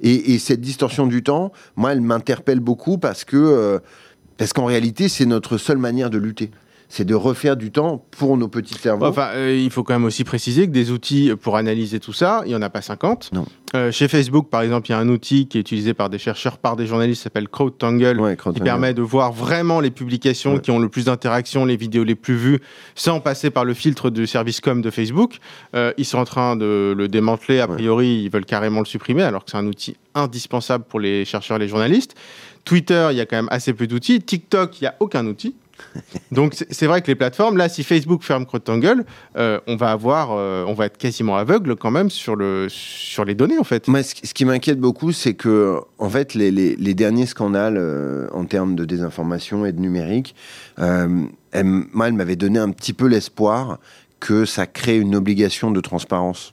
Et, 0.00 0.38
cette 0.38 0.60
distorsion 0.60 1.06
du 1.06 1.22
temps, 1.22 1.52
moi, 1.74 1.92
elle 1.92 2.02
m'interpelle 2.02 2.60
beaucoup 2.60 2.98
parce 2.98 3.24
que... 3.24 3.36
Euh, 3.36 3.78
parce 4.36 4.52
qu'en 4.52 4.66
réalité, 4.66 5.08
c'est 5.08 5.24
notre 5.24 5.56
seule 5.56 5.78
manière 5.78 6.10
de 6.10 6.18
lutter 6.18 6.50
c'est 6.88 7.04
de 7.04 7.14
refaire 7.14 7.56
du 7.56 7.70
temps 7.70 8.04
pour 8.12 8.36
nos 8.36 8.48
petits 8.48 8.74
cerveaux. 8.74 9.06
Enfin, 9.06 9.28
euh, 9.34 9.56
il 9.56 9.70
faut 9.70 9.82
quand 9.82 9.94
même 9.94 10.04
aussi 10.04 10.24
préciser 10.24 10.66
que 10.66 10.72
des 10.72 10.90
outils 10.90 11.32
pour 11.40 11.56
analyser 11.56 12.00
tout 12.00 12.12
ça, 12.12 12.42
il 12.44 12.48
n'y 12.48 12.54
en 12.54 12.62
a 12.62 12.70
pas 12.70 12.82
50. 12.82 13.30
Non. 13.32 13.44
Euh, 13.74 13.90
chez 13.90 14.08
Facebook, 14.08 14.48
par 14.48 14.62
exemple, 14.62 14.88
il 14.88 14.92
y 14.92 14.94
a 14.94 14.98
un 14.98 15.08
outil 15.08 15.48
qui 15.48 15.58
est 15.58 15.60
utilisé 15.60 15.92
par 15.92 16.08
des 16.08 16.18
chercheurs, 16.18 16.58
par 16.58 16.76
des 16.76 16.86
journalistes, 16.86 17.20
qui 17.20 17.24
s'appelle 17.24 17.48
CrowdTangle, 17.48 18.36
qui 18.54 18.60
permet 18.60 18.94
de 18.94 19.02
voir 19.02 19.32
vraiment 19.32 19.80
les 19.80 19.90
publications 19.90 20.58
qui 20.58 20.70
ont 20.70 20.78
le 20.78 20.88
plus 20.88 21.06
d'interactions, 21.06 21.64
les 21.64 21.76
vidéos 21.76 22.04
les 22.04 22.14
plus 22.14 22.36
vues, 22.36 22.60
sans 22.94 23.20
passer 23.20 23.50
par 23.50 23.64
le 23.64 23.74
filtre 23.74 24.10
du 24.10 24.26
service 24.26 24.60
com 24.60 24.80
de 24.80 24.90
Facebook. 24.90 25.38
Euh, 25.74 25.92
ils 25.98 26.04
sont 26.04 26.18
en 26.18 26.24
train 26.24 26.56
de 26.56 26.94
le 26.96 27.08
démanteler. 27.08 27.60
A 27.60 27.68
priori, 27.68 28.22
ils 28.24 28.30
veulent 28.30 28.46
carrément 28.46 28.80
le 28.80 28.86
supprimer, 28.86 29.22
alors 29.22 29.44
que 29.44 29.50
c'est 29.50 29.56
un 29.56 29.66
outil 29.66 29.96
indispensable 30.14 30.84
pour 30.88 31.00
les 31.00 31.24
chercheurs 31.24 31.56
et 31.56 31.60
les 31.60 31.68
journalistes. 31.68 32.14
Twitter, 32.64 33.08
il 33.10 33.16
y 33.16 33.20
a 33.20 33.26
quand 33.26 33.36
même 33.36 33.48
assez 33.50 33.72
peu 33.72 33.86
d'outils. 33.86 34.20
TikTok, 34.20 34.80
il 34.80 34.84
n'y 34.84 34.88
a 34.88 34.94
aucun 35.00 35.26
outil. 35.26 35.54
Donc 36.32 36.54
c'est 36.70 36.86
vrai 36.86 37.02
que 37.02 37.06
les 37.08 37.14
plateformes, 37.14 37.56
là, 37.56 37.68
si 37.68 37.84
Facebook 37.84 38.22
ferme 38.22 38.46
CrowdTangle, 38.46 39.04
euh, 39.36 39.60
on 39.66 39.76
va 39.76 39.90
avoir, 39.92 40.30
euh, 40.32 40.64
on 40.66 40.74
va 40.74 40.86
être 40.86 40.98
quasiment 40.98 41.36
aveugle 41.36 41.76
quand 41.76 41.90
même 41.90 42.10
sur 42.10 42.36
le 42.36 42.66
sur 42.68 43.24
les 43.24 43.34
données 43.34 43.58
en 43.58 43.64
fait. 43.64 43.88
Moi, 43.88 44.02
ce, 44.02 44.14
qui 44.34 44.44
m'inquiète 44.44 44.80
beaucoup, 44.80 45.12
c'est 45.12 45.34
que 45.34 45.80
en 45.98 46.10
fait 46.10 46.34
les, 46.34 46.50
les, 46.50 46.94
derniers 46.94 47.26
scandales 47.26 47.76
euh, 47.78 48.28
en 48.32 48.44
termes 48.44 48.74
de 48.74 48.84
désinformation 48.84 49.66
et 49.66 49.72
de 49.72 49.80
numérique, 49.80 50.34
elle, 50.78 51.64
moi, 51.64 52.08
elle 52.08 52.14
m'avait 52.14 52.36
donné 52.36 52.58
un 52.58 52.70
petit 52.70 52.92
peu 52.92 53.06
l'espoir 53.06 53.78
que 54.20 54.44
ça 54.44 54.66
crée 54.66 54.98
une 54.98 55.14
obligation 55.14 55.70
de 55.70 55.80
transparence 55.80 56.52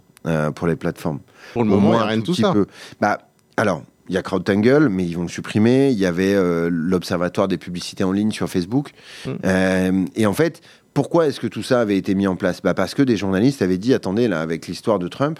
pour 0.55 0.67
les 0.67 0.77
plateformes. 0.77 1.19
Pour 1.51 1.63
le 1.63 1.69
moment, 1.69 1.93
il 1.93 1.97
n'y 1.97 2.01
a 2.01 2.05
rien 2.05 2.17
de 2.17 2.23
tout 2.23 2.35
ça. 2.35 2.53
Bah, 3.01 3.19
alors, 3.57 3.83
il 4.09 4.15
y 4.15 4.17
a 4.17 4.21
CrowdTangle, 4.21 4.89
mais 4.89 5.05
ils 5.05 5.15
vont 5.15 5.23
le 5.23 5.29
supprimer. 5.29 5.89
Il 5.91 5.97
y 5.97 6.05
avait 6.05 6.33
euh, 6.33 6.69
l'Observatoire 6.71 7.47
des 7.47 7.57
publicités 7.57 8.03
en 8.03 8.11
ligne 8.11 8.31
sur 8.31 8.49
Facebook. 8.49 8.91
Mm. 9.25 9.31
Euh, 9.45 10.05
et 10.15 10.25
en 10.25 10.33
fait, 10.33 10.61
pourquoi 10.93 11.27
est-ce 11.27 11.39
que 11.39 11.47
tout 11.47 11.63
ça 11.63 11.81
avait 11.81 11.97
été 11.97 12.13
mis 12.13 12.27
en 12.27 12.35
place? 12.35 12.61
Bah 12.61 12.73
Parce 12.73 12.93
que 12.93 13.01
des 13.01 13.17
journalistes 13.17 13.61
avaient 13.61 13.77
dit, 13.77 13.93
attendez, 13.93 14.27
là, 14.27 14.41
avec 14.41 14.67
l'histoire 14.67 14.99
de 14.99 15.07
Trump, 15.07 15.39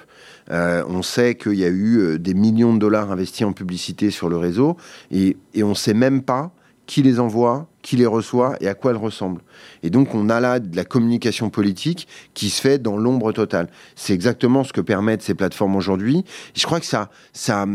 euh, 0.50 0.84
on 0.88 1.04
sait 1.04 1.36
qu'il 1.36 1.56
y 1.56 1.66
a 1.66 1.70
eu 1.70 2.18
des 2.20 2.34
millions 2.34 2.74
de 2.74 2.80
dollars 2.80 3.12
investis 3.12 3.46
en 3.46 3.54
publicité 3.54 4.10
sur 4.10 4.30
le 4.30 4.38
réseau, 4.38 4.78
et, 5.12 5.38
et 5.54 5.64
on 5.64 5.70
ne 5.70 5.76
sait 5.76 5.94
même 5.94 6.24
pas 6.24 6.52
qui 6.86 7.02
les 7.02 7.20
envoie, 7.20 7.68
qui 7.82 7.96
les 7.96 8.06
reçoit 8.06 8.56
et 8.60 8.68
à 8.68 8.74
quoi 8.74 8.92
elles 8.92 8.98
ressemblent. 8.98 9.42
Et 9.84 9.90
donc 9.90 10.14
on 10.14 10.30
a 10.30 10.40
là 10.40 10.60
de 10.60 10.76
la 10.76 10.84
communication 10.84 11.50
politique 11.50 12.08
qui 12.34 12.50
se 12.50 12.62
fait 12.62 12.78
dans 12.78 12.98
l'ombre 12.98 13.32
totale. 13.32 13.70
C'est 13.96 14.14
exactement 14.14 14.64
ce 14.64 14.74
que 14.74 14.82
permettent 14.82 15.22
ces 15.22 15.34
plateformes 15.34 15.76
aujourd'hui. 15.76 16.26
Je 16.56 16.66
crois 16.66 16.80
que 16.80 16.86
ça, 16.86 17.10
ça, 17.32 17.66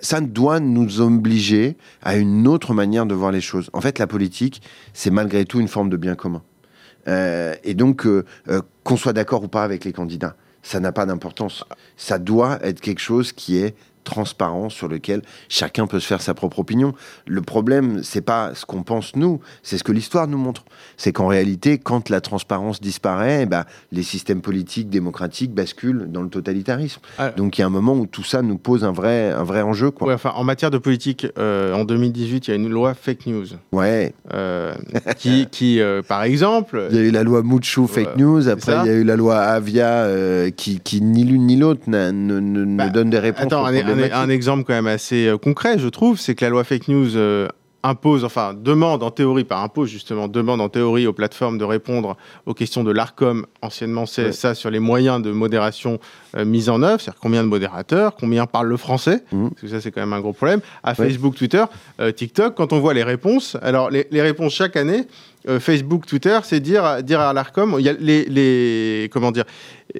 ça 0.00 0.20
doit 0.20 0.60
nous 0.60 1.00
obliger 1.00 1.76
à 2.02 2.16
une 2.16 2.46
autre 2.46 2.74
manière 2.74 3.06
de 3.06 3.14
voir 3.14 3.32
les 3.32 3.40
choses. 3.40 3.70
En 3.72 3.80
fait, 3.80 3.98
la 3.98 4.06
politique, 4.06 4.62
c'est 4.92 5.10
malgré 5.10 5.44
tout 5.44 5.60
une 5.60 5.68
forme 5.68 5.90
de 5.90 5.96
bien 5.96 6.14
commun. 6.14 6.42
Euh, 7.08 7.54
et 7.64 7.74
donc, 7.74 8.06
euh, 8.06 8.24
euh, 8.48 8.60
qu'on 8.84 8.96
soit 8.96 9.12
d'accord 9.12 9.44
ou 9.44 9.48
pas 9.48 9.64
avec 9.64 9.84
les 9.84 9.92
candidats, 9.92 10.36
ça 10.62 10.80
n'a 10.80 10.92
pas 10.92 11.06
d'importance. 11.06 11.64
Ça 11.96 12.18
doit 12.18 12.58
être 12.62 12.80
quelque 12.80 13.00
chose 13.00 13.32
qui 13.32 13.58
est 13.58 13.74
transparent 14.06 14.70
sur 14.70 14.88
lequel 14.88 15.20
chacun 15.50 15.86
peut 15.86 16.00
se 16.00 16.06
faire 16.06 16.22
sa 16.22 16.32
propre 16.32 16.60
opinion. 16.60 16.94
Le 17.26 17.42
problème, 17.42 18.02
c'est 18.02 18.22
pas 18.22 18.54
ce 18.54 18.64
qu'on 18.64 18.82
pense 18.82 19.14
nous, 19.16 19.40
c'est 19.62 19.76
ce 19.76 19.84
que 19.84 19.92
l'histoire 19.92 20.26
nous 20.28 20.38
montre. 20.38 20.64
C'est 20.96 21.12
qu'en 21.12 21.26
réalité, 21.26 21.76
quand 21.78 22.08
la 22.08 22.22
transparence 22.22 22.80
disparaît, 22.80 23.42
eh 23.42 23.46
ben, 23.46 23.64
les 23.92 24.02
systèmes 24.02 24.40
politiques 24.40 24.88
démocratiques 24.88 25.52
basculent 25.52 26.06
dans 26.10 26.22
le 26.22 26.28
totalitarisme. 26.28 27.00
Ah. 27.18 27.30
Donc 27.30 27.58
il 27.58 27.60
y 27.60 27.64
a 27.64 27.66
un 27.66 27.70
moment 27.70 27.94
où 27.94 28.06
tout 28.06 28.22
ça 28.24 28.40
nous 28.42 28.56
pose 28.56 28.84
un 28.84 28.92
vrai, 28.92 29.32
un 29.32 29.44
vrai 29.44 29.62
enjeu. 29.62 29.90
Quoi. 29.90 30.14
enfin, 30.14 30.32
en 30.34 30.44
matière 30.44 30.70
de 30.70 30.78
politique, 30.78 31.26
euh, 31.38 31.74
en 31.74 31.84
2018, 31.84 32.48
il 32.48 32.50
y 32.50 32.52
a 32.52 32.56
une 32.56 32.68
loi 32.68 32.94
fake 32.94 33.26
news. 33.26 33.46
Ouais. 33.72 34.14
Euh, 34.32 34.74
qui, 35.18 35.46
qui 35.50 35.80
euh, 35.80 36.02
par 36.02 36.22
exemple. 36.22 36.88
Il 36.90 36.96
y 36.96 37.00
a 37.00 37.02
eu 37.02 37.10
la 37.10 37.24
loi 37.24 37.42
Mouchou 37.42 37.86
fake 37.86 38.16
news, 38.16 38.48
après 38.48 38.76
il 38.84 38.86
y 38.86 38.90
a 38.90 38.94
eu 38.94 39.04
la 39.04 39.16
loi 39.16 39.38
Avia 39.38 40.06
qui, 40.56 40.80
qui 40.80 41.02
ni 41.02 41.24
l'une 41.24 41.46
ni 41.46 41.56
l'autre 41.56 41.82
ne, 41.88 42.10
ne, 42.10 42.76
bah, 42.76 42.88
donne 42.88 43.10
des 43.10 43.18
réponses. 43.18 43.46
Attends, 43.46 43.64
un, 43.96 44.28
exemple 44.28 44.64
quand 44.64 44.74
même 44.74 44.86
assez 44.86 45.26
euh, 45.26 45.38
concret, 45.38 45.78
je 45.78 45.88
trouve, 45.88 46.18
c'est 46.18 46.34
que 46.34 46.44
la 46.44 46.50
loi 46.50 46.64
fake 46.64 46.88
news 46.88 47.16
euh, 47.16 47.48
impose, 47.82 48.24
enfin 48.24 48.54
demande 48.54 49.02
en 49.02 49.10
théorie, 49.10 49.44
pas 49.44 49.60
impose 49.60 49.88
justement, 49.88 50.28
demande 50.28 50.60
en 50.60 50.68
théorie 50.68 51.06
aux 51.06 51.12
plateformes 51.12 51.58
de 51.58 51.64
répondre 51.64 52.16
aux 52.46 52.54
questions 52.54 52.84
de 52.84 52.90
l'ARCOM, 52.90 53.46
anciennement 53.62 54.04
CSA, 54.04 54.54
sur 54.54 54.70
les 54.70 54.80
moyens 54.80 55.22
de 55.22 55.30
modération 55.30 55.98
euh, 56.36 56.44
mis 56.44 56.68
en 56.68 56.82
œuvre, 56.82 57.00
c'est-à-dire 57.00 57.20
combien 57.20 57.42
de 57.42 57.48
modérateurs, 57.48 58.16
combien 58.16 58.46
parlent 58.46 58.68
le 58.68 58.76
français, 58.76 59.24
mmh. 59.32 59.48
parce 59.50 59.60
que 59.62 59.68
ça 59.68 59.80
c'est 59.80 59.92
quand 59.92 60.00
même 60.00 60.12
un 60.12 60.20
gros 60.20 60.32
problème, 60.32 60.60
à 60.82 60.94
Facebook, 60.94 61.34
Twitter, 61.34 61.64
TikTok, 62.14 62.54
quand 62.54 62.72
on 62.72 62.80
voit 62.80 62.94
les 62.94 63.04
réponses, 63.04 63.56
alors 63.62 63.90
les, 63.90 64.06
réponses 64.12 64.54
chaque 64.54 64.76
année, 64.76 65.06
Facebook, 65.60 66.06
Twitter, 66.06 66.38
c'est 66.42 66.60
dire, 66.60 67.02
dire 67.02 67.20
à 67.20 67.32
l'ARCOM, 67.32 67.76
il 67.78 67.84
y 67.84 67.88
a 67.88 67.92
les, 67.92 68.24
les, 68.24 69.08
comment 69.12 69.30
dire, 69.30 69.44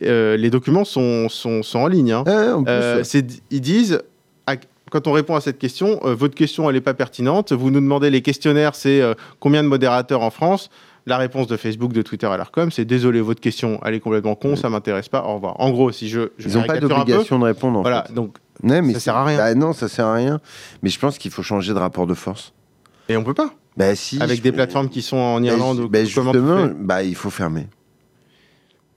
les 0.00 0.50
documents 0.50 0.84
sont, 0.84 1.28
sont, 1.28 1.62
sont 1.62 1.78
en 1.78 1.86
ligne. 1.86 2.12
Hein. 2.12 2.24
ils 3.50 3.60
disent 3.60 4.00
quand 4.90 5.06
on 5.06 5.12
répond 5.12 5.34
à 5.34 5.40
cette 5.40 5.58
question, 5.58 6.00
euh, 6.04 6.14
votre 6.14 6.34
question, 6.34 6.68
elle 6.68 6.76
n'est 6.76 6.80
pas 6.80 6.94
pertinente. 6.94 7.52
Vous 7.52 7.70
nous 7.70 7.80
demandez 7.80 8.10
les 8.10 8.22
questionnaires, 8.22 8.74
c'est 8.74 9.00
euh, 9.00 9.14
combien 9.40 9.62
de 9.62 9.68
modérateurs 9.68 10.22
en 10.22 10.30
France? 10.30 10.70
La 11.08 11.18
réponse 11.18 11.46
de 11.46 11.56
Facebook, 11.56 11.92
de 11.92 12.02
Twitter 12.02 12.26
à 12.26 12.36
l'ARCOM, 12.36 12.72
c'est 12.72 12.84
désolé, 12.84 13.20
votre 13.20 13.40
question, 13.40 13.80
elle 13.84 13.94
est 13.94 14.00
complètement 14.00 14.34
con, 14.34 14.56
ça 14.56 14.68
m'intéresse 14.68 15.08
pas, 15.08 15.22
au 15.24 15.34
revoir. 15.34 15.60
En 15.60 15.70
gros, 15.70 15.92
si 15.92 16.08
je. 16.08 16.30
Ils 16.40 16.54
n'ont 16.54 16.64
pas 16.64 16.80
d'obligation 16.80 17.38
de 17.38 17.44
répondre. 17.44 17.78
En 17.78 17.82
voilà, 17.82 18.04
fait. 18.04 18.12
donc 18.12 18.38
mais 18.62 18.92
ça 18.94 19.00
sert 19.00 19.16
à 19.16 19.24
rien. 19.24 19.38
Bah 19.38 19.54
non, 19.54 19.72
ça 19.72 19.88
sert 19.88 20.06
à 20.06 20.14
rien. 20.14 20.40
Mais 20.82 20.90
je 20.90 20.98
pense 20.98 21.18
qu'il 21.18 21.30
faut 21.30 21.42
changer 21.42 21.72
de 21.74 21.78
rapport 21.78 22.06
de 22.06 22.14
force. 22.14 22.52
Et 23.08 23.16
on 23.16 23.24
peut 23.24 23.34
pas. 23.34 23.52
Bah 23.76 23.94
si. 23.94 24.20
Avec 24.20 24.42
des 24.42 24.52
plateformes 24.52 24.88
qui 24.88 25.02
sont 25.02 25.16
en 25.16 25.42
Irlande. 25.42 25.88
Bah, 25.90 26.04
justement, 26.04 26.32
bah 26.78 27.02
il 27.02 27.14
faut 27.14 27.30
fermer. 27.30 27.68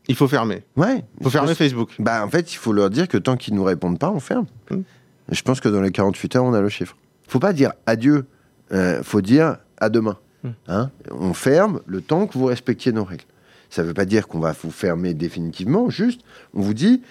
Il 0.07 0.15
faut 0.15 0.27
fermer. 0.27 0.63
Ouais. 0.75 1.03
Il 1.19 1.23
faut 1.23 1.29
fermer 1.29 1.53
Facebook. 1.53 1.91
Bah 1.99 2.25
en 2.25 2.29
fait, 2.29 2.51
il 2.53 2.57
faut 2.57 2.73
leur 2.73 2.89
dire 2.89 3.07
que 3.07 3.17
tant 3.17 3.37
qu'ils 3.37 3.53
nous 3.53 3.63
répondent 3.63 3.99
pas, 3.99 4.09
on 4.09 4.19
ferme. 4.19 4.45
Hum. 4.71 4.83
Je 5.31 5.41
pense 5.41 5.59
que 5.59 5.69
dans 5.69 5.81
les 5.81 5.91
48 5.91 6.35
heures, 6.35 6.43
on 6.43 6.53
a 6.53 6.61
le 6.61 6.69
chiffre. 6.69 6.95
Faut 7.27 7.39
pas 7.39 7.53
dire 7.53 7.73
adieu, 7.85 8.25
euh, 8.71 9.03
faut 9.03 9.21
dire 9.21 9.57
à 9.77 9.89
demain. 9.89 10.17
Hmm. 10.43 10.49
Hein? 10.67 10.91
On 11.11 11.33
ferme 11.33 11.81
le 11.85 12.01
temps 12.01 12.27
que 12.27 12.37
vous 12.37 12.45
respectiez 12.45 12.91
nos 12.91 13.03
règles. 13.03 13.25
Ça 13.69 13.83
ne 13.83 13.87
veut 13.87 13.93
pas 13.93 14.05
dire 14.05 14.27
qu'on 14.27 14.39
va 14.39 14.53
vous 14.63 14.71
fermer 14.71 15.13
définitivement, 15.13 15.89
juste 15.89 16.21
on 16.53 16.61
vous 16.61 16.73
dit 16.73 17.03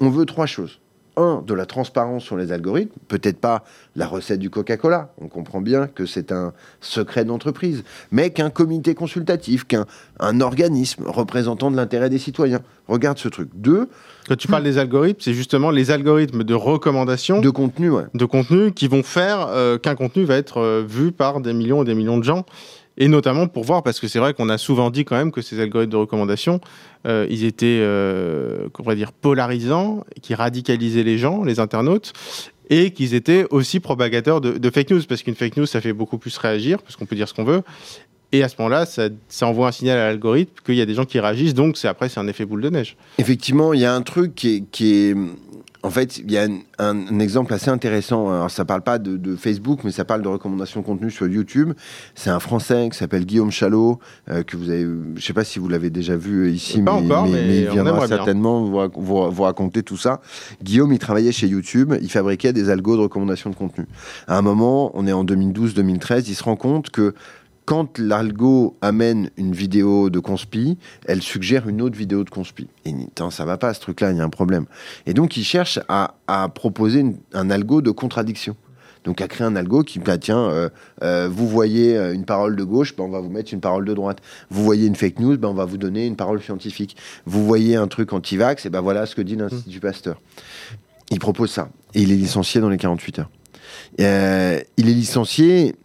on 0.00 0.08
veut 0.08 0.24
trois 0.24 0.46
choses 0.46 0.80
un, 1.16 1.42
de 1.46 1.54
la 1.54 1.66
transparence 1.66 2.24
sur 2.24 2.36
les 2.36 2.52
algorithmes, 2.52 2.92
peut-être 3.08 3.38
pas 3.38 3.64
la 3.96 4.06
recette 4.06 4.40
du 4.40 4.50
Coca-Cola, 4.50 5.12
on 5.20 5.28
comprend 5.28 5.60
bien 5.60 5.86
que 5.86 6.06
c'est 6.06 6.32
un 6.32 6.52
secret 6.80 7.24
d'entreprise, 7.24 7.84
mais 8.10 8.30
qu'un 8.30 8.50
comité 8.50 8.94
consultatif, 8.94 9.64
qu'un 9.64 9.86
un 10.20 10.40
organisme 10.40 11.04
représentant 11.06 11.70
de 11.70 11.76
l'intérêt 11.76 12.10
des 12.10 12.18
citoyens. 12.18 12.60
Regarde 12.88 13.18
ce 13.18 13.28
truc. 13.28 13.48
Deux. 13.54 13.88
Quand 14.28 14.36
tu 14.36 14.48
parles 14.48 14.64
des 14.64 14.78
algorithmes, 14.78 15.20
c'est 15.20 15.32
justement 15.32 15.70
les 15.70 15.90
algorithmes 15.90 16.44
de 16.44 16.54
recommandation. 16.54 17.40
De 17.40 17.50
contenu, 17.50 17.90
ouais. 17.90 18.04
De 18.14 18.24
contenu 18.24 18.72
qui 18.72 18.88
vont 18.88 19.02
faire 19.02 19.48
euh, 19.48 19.78
qu'un 19.78 19.94
contenu 19.94 20.24
va 20.24 20.36
être 20.36 20.58
euh, 20.58 20.84
vu 20.86 21.12
par 21.12 21.40
des 21.40 21.52
millions 21.52 21.82
et 21.82 21.86
des 21.86 21.94
millions 21.94 22.18
de 22.18 22.24
gens 22.24 22.44
et 22.96 23.08
notamment 23.08 23.48
pour 23.48 23.64
voir, 23.64 23.82
parce 23.82 24.00
que 24.00 24.08
c'est 24.08 24.18
vrai 24.18 24.34
qu'on 24.34 24.48
a 24.48 24.58
souvent 24.58 24.90
dit 24.90 25.04
quand 25.04 25.16
même 25.16 25.32
que 25.32 25.42
ces 25.42 25.60
algorithmes 25.60 25.92
de 25.92 25.96
recommandation, 25.96 26.60
euh, 27.06 27.26
ils 27.28 27.44
étaient, 27.44 27.80
euh, 27.80 28.68
va 28.78 28.94
dire, 28.94 29.12
polarisants, 29.12 30.04
qui 30.22 30.34
radicalisaient 30.34 31.02
les 31.02 31.18
gens, 31.18 31.42
les 31.42 31.58
internautes, 31.58 32.12
et 32.70 32.92
qu'ils 32.92 33.14
étaient 33.14 33.46
aussi 33.50 33.80
propagateurs 33.80 34.40
de, 34.40 34.70
fake 34.70 34.90
news, 34.90 35.02
parce 35.08 35.22
qu'une 35.22 35.34
fake 35.34 35.56
news, 35.56 35.66
ça 35.66 35.80
fait 35.80 35.92
beaucoup 35.92 36.18
plus 36.18 36.36
réagir, 36.38 36.80
parce 36.82 36.96
qu'on 36.96 37.06
peut 37.06 37.16
dire 37.16 37.28
ce 37.28 37.34
qu'on 37.34 37.44
veut. 37.44 37.62
Et 38.32 38.42
à 38.42 38.48
ce 38.48 38.56
moment-là, 38.58 38.86
ça, 38.86 39.10
envoie 39.42 39.68
un 39.68 39.72
signal 39.72 39.98
à 39.98 40.06
l'algorithme 40.06 40.52
qu'il 40.64 40.74
y 40.74 40.80
a 40.80 40.86
des 40.86 40.94
gens 40.94 41.04
qui 41.04 41.20
réagissent, 41.20 41.54
donc 41.54 41.78
après 41.84 42.08
c'est 42.08 42.18
un 42.18 42.26
effet 42.26 42.44
boule 42.44 42.62
de 42.62 42.70
neige. 42.70 42.96
Effectivement, 43.18 43.74
il 43.74 43.80
y 43.80 43.84
a 43.84 43.94
un 43.94 44.02
truc 44.02 44.34
qui 44.34 44.64
est 44.82 45.14
en 45.84 45.90
fait, 45.90 46.16
il 46.16 46.32
y 46.32 46.38
a 46.38 46.48
un, 46.78 47.18
exemple 47.18 47.52
assez 47.52 47.68
intéressant. 47.68 48.32
Alors, 48.32 48.50
ça 48.50 48.64
parle 48.64 48.80
pas 48.80 48.98
de, 48.98 49.36
Facebook, 49.36 49.80
mais 49.84 49.90
ça 49.90 50.06
parle 50.06 50.22
de 50.22 50.28
recommandations 50.28 50.80
de 50.80 50.86
contenu 50.86 51.10
sur 51.10 51.26
YouTube. 51.26 51.74
C'est 52.14 52.30
un 52.30 52.40
Français 52.40 52.88
qui 52.90 52.96
s'appelle 52.96 53.26
Guillaume 53.26 53.50
Chalot, 53.50 53.98
euh, 54.30 54.42
que 54.42 54.56
vous 54.56 54.70
avez, 54.70 54.86
je 55.16 55.20
sais 55.24 55.34
pas 55.34 55.44
si 55.44 55.58
vous 55.58 55.68
l'avez 55.68 55.90
déjà 55.90 56.16
vu 56.16 56.50
ici, 56.50 56.80
mais, 56.80 56.90
il 57.00 57.68
viendra 57.70 58.06
certainement 58.08 58.64
vous, 58.64 59.42
raconter 59.42 59.82
tout 59.82 59.98
ça. 59.98 60.22
Guillaume, 60.62 60.92
il 60.92 60.98
travaillait 60.98 61.32
chez 61.32 61.48
YouTube, 61.48 61.92
il 62.00 62.10
fabriquait 62.10 62.54
des 62.54 62.70
algos 62.70 62.96
de 62.96 63.02
recommandation 63.02 63.50
de 63.50 63.54
contenu. 63.54 63.86
À 64.26 64.38
un 64.38 64.42
moment, 64.42 64.90
on 64.94 65.06
est 65.06 65.12
en 65.12 65.24
2012-2013, 65.24 66.24
il 66.28 66.34
se 66.34 66.44
rend 66.44 66.56
compte 66.56 66.88
que 66.88 67.14
quand 67.64 67.98
l'algo 67.98 68.76
amène 68.82 69.30
une 69.36 69.52
vidéo 69.52 70.10
de 70.10 70.18
conspi, 70.18 70.78
elle 71.06 71.22
suggère 71.22 71.68
une 71.68 71.80
autre 71.80 71.96
vidéo 71.96 72.24
de 72.24 72.30
conspi. 72.30 72.68
Et 72.84 72.94
ça 73.18 73.30
ça 73.30 73.44
va 73.44 73.56
pas 73.56 73.72
ce 73.74 73.80
truc-là, 73.80 74.10
il 74.10 74.18
y 74.18 74.20
a 74.20 74.24
un 74.24 74.30
problème. 74.30 74.66
Et 75.06 75.14
donc 75.14 75.36
il 75.36 75.44
cherche 75.44 75.80
à, 75.88 76.14
proposer 76.54 77.04
un 77.32 77.50
algo 77.50 77.80
de 77.80 77.90
contradiction. 77.90 78.56
Donc 79.04 79.20
à 79.20 79.28
créer 79.28 79.46
un 79.46 79.54
algo 79.54 79.82
qui, 79.82 79.98
bah, 79.98 80.16
tiens, 80.16 80.48
euh, 80.48 80.70
euh, 81.02 81.28
vous 81.30 81.46
voyez 81.46 81.94
euh, 81.94 82.14
une 82.14 82.24
parole 82.24 82.56
de 82.56 82.64
gauche, 82.64 82.96
bah, 82.96 83.04
on 83.04 83.10
va 83.10 83.20
vous 83.20 83.28
mettre 83.28 83.52
une 83.52 83.60
parole 83.60 83.84
de 83.84 83.92
droite. 83.92 84.18
Vous 84.48 84.64
voyez 84.64 84.86
une 84.86 84.96
fake 84.96 85.18
news, 85.18 85.36
bah, 85.36 85.48
on 85.48 85.54
va 85.54 85.66
vous 85.66 85.76
donner 85.76 86.06
une 86.06 86.16
parole 86.16 86.42
scientifique. 86.42 86.96
Vous 87.26 87.44
voyez 87.44 87.76
un 87.76 87.86
truc 87.86 88.14
anti-vax, 88.14 88.64
et 88.64 88.70
ben 88.70 88.80
voilà 88.80 89.04
ce 89.04 89.14
que 89.14 89.20
dit 89.20 89.36
l'Institut 89.36 89.80
Pasteur. 89.80 90.20
Il 91.10 91.18
propose 91.18 91.50
ça. 91.50 91.68
Et 91.94 92.00
il 92.00 92.12
est 92.12 92.16
licencié 92.16 92.62
dans 92.62 92.70
les 92.70 92.78
48 92.78 93.18
heures. 93.18 93.30
il 93.98 94.04
est 94.04 94.64
licencié 94.78 95.76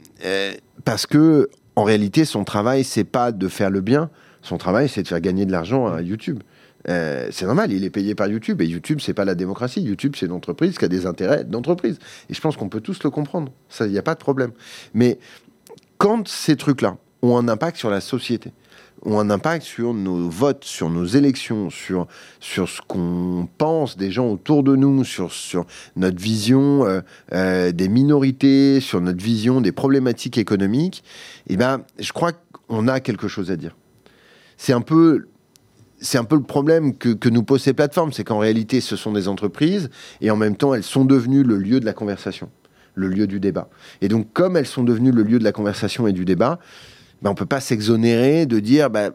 parce 0.86 1.06
que 1.06 1.50
en 1.80 1.86
réalité, 1.86 2.26
son 2.26 2.44
travail, 2.44 2.84
c'est 2.84 3.06
pas 3.06 3.32
de 3.32 3.48
faire 3.48 3.70
le 3.70 3.80
bien. 3.80 4.10
Son 4.42 4.58
travail, 4.58 4.89
c'est 4.89 5.02
de 5.02 5.08
faire 5.08 5.22
gagner 5.22 5.46
de 5.46 5.52
l'argent 5.54 5.88
à 5.88 6.02
YouTube. 6.02 6.44
Euh, 6.89 7.30
c'est 7.32 7.46
normal, 7.46 7.72
il 7.72 7.86
est 7.86 7.89
payé 7.89 8.15
par 8.15 8.28
YouTube. 8.28 8.62
Et 8.62 8.65
YouTube, 8.65 9.00
c'est 9.02 9.13
pas 9.13 9.24
la 9.24 9.34
démocratie. 9.34 9.82
YouTube, 9.82 10.15
c'est 10.18 10.26
une 10.26 10.34
entreprise 10.34 10.78
qui 10.78 10.84
a 10.84 10.89
des 10.89 11.06
intérêts 11.06 11.46
d'entreprise. 11.46 11.98
Et 12.30 12.34
je 12.34 12.42
pense 12.42 12.58
qu'on 12.58 12.68
peut 12.68 12.82
tous 12.82 13.02
le 13.02 13.10
comprendre. 13.10 13.54
Ça, 13.70 13.86
il 13.86 13.94
n'y 13.94 13.98
a 13.98 14.02
pas 14.02 14.13
de 14.13 14.20
problème. 14.20 14.52
Mais 14.94 15.20
quand 15.98 16.28
ces 16.28 16.58
trucs-là 16.58 16.98
ont 17.22 17.38
un 17.38 17.48
impact 17.48 17.78
sur 17.78 17.89
la 17.89 18.02
société, 18.02 18.52
ont 19.03 19.19
un 19.19 19.29
impact 19.29 19.65
sur 19.65 19.93
nos 19.93 20.29
votes, 20.29 20.63
sur 20.65 20.89
nos 20.89 21.05
élections, 21.05 21.69
sur, 21.69 22.07
sur 22.39 22.67
ce 22.67 22.81
qu'on 22.81 23.47
pense 23.57 23.97
des 23.97 24.12
gens 24.12 24.27
autour 24.27 24.63
de 24.63 24.75
nous, 24.75 25.03
sur, 25.03 25.31
sur 25.31 25.65
notre 25.95 26.21
vision 26.21 26.85
euh, 26.85 27.01
euh, 27.33 27.71
des 27.71 27.89
minorités, 27.89 28.79
sur 28.79 29.01
notre 29.01 29.23
vision 29.23 29.62
des 29.62 29.71
problématiques 29.71 30.38
économiques, 30.38 31.03
eh 31.47 31.57
ben, 31.57 31.81
je 31.99 32.12
crois 32.12 32.31
qu'on 32.67 32.88
a 32.88 32.99
quelque 32.99 33.27
chose 33.27 33.51
à 33.51 33.55
dire. 33.55 33.75
C'est 34.57 34.73
un 34.73 34.81
peu 34.81 35.27
c'est 36.01 36.17
un 36.17 36.23
peu 36.23 36.38
le 36.38 36.43
problème 36.43 36.95
que, 36.97 37.09
que 37.09 37.27
nous 37.27 37.43
posent 37.43 37.63
ces 37.63 37.73
plateformes, 37.73 38.13
c'est 38.13 38.23
qu'en 38.23 38.39
réalité, 38.39 38.79
ce 38.79 38.95
sont 38.95 39.12
des 39.12 39.27
entreprises 39.27 39.89
et 40.21 40.31
en 40.31 40.38
même 40.38 40.55
temps, 40.55 40.73
elles 40.73 40.83
sont 40.83 41.03
devenues 41.03 41.43
le 41.43 41.57
lieu 41.57 41.81
de 41.81 41.85
la 41.85 41.91
conversation, 41.91 42.49
le 42.95 43.09
lieu 43.09 43.27
du 43.27 43.41
débat. 43.41 43.69
Et 43.99 44.07
donc, 44.07 44.31
comme 44.31 44.55
elles 44.55 44.65
sont 44.65 44.83
devenues 44.83 45.12
le 45.12 45.23
lieu 45.23 45.39
de 45.39 45.43
la 45.43 45.51
conversation 45.51 46.07
et 46.07 46.13
du 46.13 46.23
débat, 46.23 46.59
ben, 47.21 47.29
on 47.29 47.34
ne 47.34 47.38
peut 47.38 47.45
pas 47.45 47.60
s'exonérer 47.60 48.45
de 48.45 48.60
dire 48.60 48.89
ben, 48.89 49.12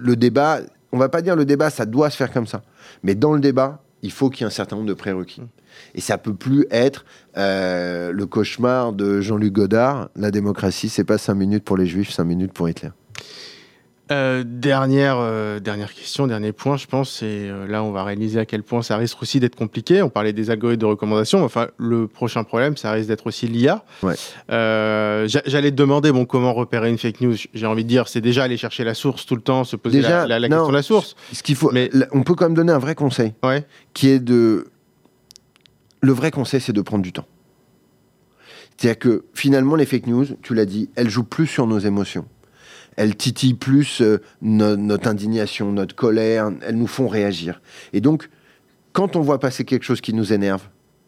le 0.00 0.16
débat, 0.16 0.60
on 0.92 0.98
va 0.98 1.08
pas 1.08 1.22
dire 1.22 1.36
le 1.36 1.44
débat, 1.44 1.70
ça 1.70 1.86
doit 1.86 2.10
se 2.10 2.16
faire 2.16 2.32
comme 2.32 2.46
ça. 2.46 2.62
Mais 3.02 3.14
dans 3.14 3.32
le 3.32 3.40
débat, 3.40 3.82
il 4.02 4.12
faut 4.12 4.30
qu'il 4.30 4.42
y 4.42 4.44
ait 4.44 4.46
un 4.46 4.50
certain 4.50 4.76
nombre 4.76 4.88
de 4.88 4.94
prérequis. 4.94 5.42
Et 5.94 6.00
ça 6.00 6.18
peut 6.18 6.34
plus 6.34 6.66
être 6.70 7.04
euh, 7.36 8.12
le 8.12 8.26
cauchemar 8.26 8.92
de 8.92 9.20
Jean-Luc 9.20 9.52
Godard. 9.52 10.08
La 10.16 10.30
démocratie, 10.30 10.88
c'est 10.88 11.04
pas 11.04 11.18
cinq 11.18 11.34
minutes 11.34 11.64
pour 11.64 11.76
les 11.76 11.86
juifs, 11.86 12.10
cinq 12.10 12.24
minutes 12.24 12.52
pour 12.52 12.68
Hitler. 12.68 12.90
Euh, 14.10 14.42
dernière, 14.46 15.18
euh, 15.18 15.60
dernière 15.60 15.92
question, 15.92 16.26
dernier 16.26 16.52
point, 16.52 16.78
je 16.78 16.86
pense, 16.86 17.10
c'est 17.10 17.26
euh, 17.26 17.66
là 17.66 17.82
on 17.82 17.92
va 17.92 18.04
réaliser 18.04 18.40
à 18.40 18.46
quel 18.46 18.62
point 18.62 18.80
ça 18.80 18.96
risque 18.96 19.20
aussi 19.20 19.38
d'être 19.38 19.56
compliqué. 19.56 20.02
On 20.02 20.08
parlait 20.08 20.32
des 20.32 20.50
algorithmes 20.50 20.80
de 20.80 20.86
recommandation. 20.86 21.44
Enfin, 21.44 21.68
le 21.76 22.06
prochain 22.06 22.42
problème, 22.44 22.76
ça 22.76 22.92
risque 22.92 23.08
d'être 23.08 23.26
aussi 23.26 23.48
l'IA. 23.48 23.84
Ouais. 24.02 24.14
J'allais 24.48 25.70
te 25.70 25.76
demander 25.76 26.10
bon, 26.10 26.24
comment 26.24 26.54
repérer 26.54 26.88
une 26.88 26.98
fake 26.98 27.20
news? 27.20 27.36
J'ai 27.52 27.66
envie 27.66 27.84
de 27.84 27.88
dire, 27.88 28.08
c'est 28.08 28.22
déjà 28.22 28.44
aller 28.44 28.56
chercher 28.56 28.84
la 28.84 28.94
source 28.94 29.26
tout 29.26 29.36
le 29.36 29.42
temps, 29.42 29.64
se 29.64 29.76
poser 29.76 30.00
la, 30.00 30.26
question 30.26 30.68
de 30.68 30.72
la 30.72 30.82
source. 30.82 31.14
Ce 31.32 31.42
qu'il 31.42 31.56
faut, 31.56 31.70
mais 31.72 31.90
on 32.12 32.22
peut 32.22 32.34
quand 32.34 32.46
même 32.46 32.54
donner 32.54 32.72
un 32.72 32.78
vrai 32.78 32.94
conseil, 32.94 33.34
ouais. 33.42 33.66
qui 33.92 34.08
est 34.08 34.20
de. 34.20 34.68
Le 36.00 36.12
vrai 36.12 36.30
conseil, 36.30 36.60
c'est 36.60 36.72
de 36.72 36.80
prendre 36.80 37.02
du 37.02 37.12
temps. 37.12 37.26
C'est-à-dire 38.76 38.98
que 39.00 39.24
finalement, 39.34 39.74
les 39.74 39.84
fake 39.84 40.06
news, 40.06 40.26
tu 40.42 40.54
l'as 40.54 40.64
dit, 40.64 40.88
elles 40.94 41.10
jouent 41.10 41.24
plus 41.24 41.48
sur 41.48 41.66
nos 41.66 41.80
émotions 41.80 42.24
elles 42.98 43.14
titillent 43.14 43.54
plus 43.54 44.02
euh, 44.02 44.20
notre 44.42 45.08
indignation, 45.08 45.70
notre 45.70 45.94
colère, 45.94 46.50
elles 46.66 46.76
nous 46.76 46.88
font 46.88 47.06
réagir. 47.06 47.62
Et 47.92 48.00
donc, 48.00 48.28
quand 48.92 49.14
on 49.14 49.20
voit 49.20 49.38
passer 49.38 49.64
quelque 49.64 49.84
chose 49.84 50.00
qui 50.00 50.12
nous 50.12 50.32
énerve, 50.32 50.62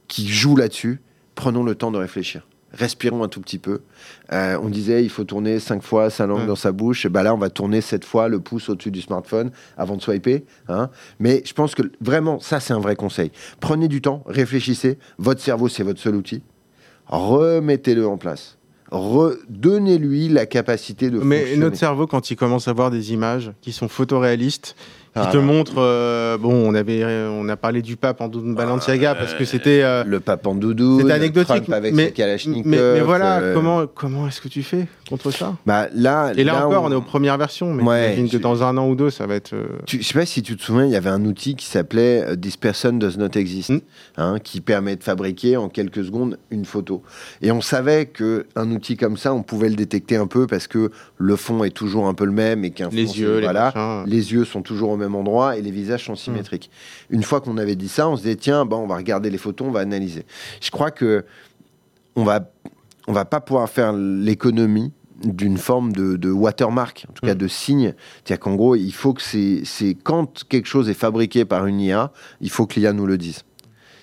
qui 0.07 0.29
joue 0.29 0.55
là-dessus, 0.55 1.01
prenons 1.35 1.65
le 1.65 1.75
temps 1.75 1.91
de 1.91 1.99
réfléchir. 1.99 2.47
Respirons 2.73 3.25
un 3.25 3.29
tout 3.29 3.41
petit 3.41 3.59
peu. 3.59 3.81
Euh, 4.33 4.57
on 4.63 4.69
disait 4.69 5.03
il 5.03 5.11
faut 5.11 5.25
tourner 5.25 5.59
cinq 5.59 5.83
fois 5.83 6.11
sa 6.11 6.27
langue 6.27 6.47
dans 6.47 6.55
sa 6.55 6.71
bouche. 6.71 7.07
Et 7.07 7.09
bah 7.09 7.25
là, 7.25 7.35
on 7.35 7.39
va 7.39 7.51
tourner 7.51 7.81
sept 7.81 8.05
fois 8.05 8.29
le 8.29 8.39
pouce 8.39 8.69
au-dessus 8.69 8.93
du 8.93 9.01
smartphone 9.01 9.51
avant 9.77 9.97
de 9.97 10.03
swiper. 10.03 10.45
Hein. 10.69 10.91
Mais 11.19 11.43
je 11.45 11.53
pense 11.53 11.75
que 11.75 11.83
vraiment, 12.01 12.39
ça, 12.39 12.61
c'est 12.61 12.73
un 12.73 12.79
vrai 12.79 12.95
conseil. 12.95 13.33
Prenez 13.59 13.89
du 13.89 14.01
temps, 14.01 14.23
réfléchissez. 14.27 14.97
Votre 15.19 15.41
cerveau, 15.41 15.69
c'est 15.69 15.83
votre 15.83 16.01
seul 16.01 16.15
outil. 16.15 16.45
Remettez-le 17.09 18.07
en 18.07 18.17
place 18.17 18.60
redonnez-lui 18.91 20.29
la 20.29 20.47
capacité 20.47 21.11
de 21.11 21.19
Mais 21.19 21.57
notre 21.57 21.77
cerveau, 21.77 22.07
quand 22.07 22.31
il 22.31 22.37
commence 22.37 22.69
à 22.69 22.73
voir 22.73 22.91
des 22.91 23.13
images 23.13 23.53
qui 23.61 23.73
sont 23.73 23.89
photoréalistes, 23.89 24.75
qui 25.15 25.29
te 25.31 25.37
montre. 25.37 25.75
Euh, 25.79 26.39
bon, 26.39 26.53
on 26.53 26.75
avait, 26.75 27.05
on 27.05 27.49
a 27.49 27.57
parlé 27.57 27.83
du 27.83 27.97
pape 27.97 28.21
en 28.21 28.29
Balenciaga 28.29 29.15
parce 29.15 29.35
que 29.35 29.45
c'était 29.45 29.83
euh, 29.83 30.05
le 30.05 30.21
pape 30.21 30.47
en 30.47 30.55
doudou. 30.55 31.01
C'était 31.01 31.13
anecdotique. 31.13 31.69
avec 31.71 31.95
mais, 31.95 32.13
mais, 32.17 32.63
mais, 32.65 33.01
voilà, 33.01 33.41
euh, 33.41 33.55
comment 33.55 33.87
comment 33.87 34.29
est-ce 34.29 34.41
que 34.41 34.49
tu 34.49 34.63
fais 34.63 34.87
contre 35.09 35.31
ça? 35.31 35.57
Bah 35.67 35.89
là. 35.95 36.33
Et 36.37 36.45
là, 36.45 36.67
encore, 36.67 36.85
on... 36.85 36.93
est 36.93 36.95
aux 36.95 37.01
premières 37.01 37.39
versions. 37.39 37.73
Mais 37.73 37.83
ouais, 37.83 38.15
j'imagine 38.15 38.31
que 38.31 38.43
dans 38.43 38.63
un 38.63 38.77
an 38.77 38.89
ou 38.89 38.95
deux, 38.95 39.11
ça 39.11 39.27
va 39.27 39.35
être. 39.35 39.55
Tu, 39.87 40.03
je 40.03 40.07
sais 40.07 40.15
pas 40.15 40.27
si 40.27 40.43
tu 40.43 40.57
te 40.57 40.63
souviens, 40.63 40.85
il 40.85 40.93
y 40.93 40.97
avait 40.97 41.11
un 41.11 41.25
outil 41.25 41.57
qui 41.57 41.67
s'appelait 41.67 42.37
This 42.37 42.57
person 42.57 42.93
does 42.93 43.17
not 43.19 43.31
exist, 43.35 43.71
hmm. 43.71 43.81
hein, 44.17 44.37
qui 44.43 44.61
permet 44.61 44.97
de 44.97 45.03
fabriquer 45.03 45.57
en 45.57 45.69
quelques 45.69 46.05
secondes 46.05 46.39
une 46.51 46.65
photo. 46.65 47.03
Et 47.43 47.51
on 47.51 47.61
savait 47.61 48.07
que 48.07 48.47
un 48.55 48.71
outil 48.71 48.97
comme 48.97 49.17
ça, 49.17 49.35
on 49.35 49.43
pouvait 49.43 49.69
le 49.69 49.77
détecter 49.77 50.17
un 50.17 50.27
peu 50.27 50.47
parce 50.47 50.69
que 50.69 50.91
le 51.19 51.37
fond 51.37 51.65
est 51.65 51.71
toujours 51.71 52.07
un 52.07 52.15
peu 52.15 52.25
le 52.25 52.33
même 52.33 52.65
et 52.65 52.71
qu'un 52.71 52.89
les 52.91 53.19
yeux, 53.19 53.41
voilà, 53.41 54.05
les, 54.07 54.17
les 54.17 54.33
yeux 54.33 54.45
sont 54.45 54.63
toujours 54.63 54.91
au 54.91 54.97
même 55.01 55.15
endroit 55.15 55.57
et 55.57 55.63
les 55.63 55.71
visages 55.71 56.05
sont 56.05 56.17
symétriques. 56.17 56.71
Une 57.11 57.23
fois 57.23 57.41
qu'on 57.41 57.59
avait 57.59 57.77
dit 57.77 57.89
ça, 57.89 58.09
on 58.09 58.17
se 58.17 58.23
disait 58.23 58.37
tiens, 58.37 58.67
on 58.71 58.87
va 58.87 58.97
regarder 58.97 59.31
les 59.31 59.39
photos, 59.39 59.69
on 59.69 59.73
va 59.73 59.81
analyser. 59.81 60.25
Je 60.61 60.71
crois 60.71 60.91
que 60.91 61.25
on 62.17 62.25
va 62.25 62.51
on 63.07 63.13
va 63.13 63.25
pas 63.25 63.41
pouvoir 63.41 63.69
faire 63.69 63.93
l'économie 63.93 64.93
d'une 65.25 65.59
forme 65.59 65.93
de, 65.93 66.31
watermark, 66.31 67.07
en 67.09 67.13
tout 67.13 67.27
cas 67.27 67.35
mm. 67.35 67.39
de 67.39 67.49
signe. 67.49 67.95
C'est-à-dire 68.25 68.41
qu'en 68.41 68.55
gros, 68.55 68.77
il 68.77 68.93
faut 68.93 69.13
que 69.13 69.23
c'est 69.23 69.97
quand 70.03 70.45
quelque 70.49 70.67
chose 70.67 70.89
est 70.89 70.95
fabriqué 70.95 71.45
par 71.45 71.67
une 71.67 71.81
IA, 71.81 72.13
il 72.41 72.51
faut 72.51 72.67
que 72.67 72.79
l'IA 72.79 72.93
nous 72.93 73.07
le 73.07 73.19
dise 73.19 73.43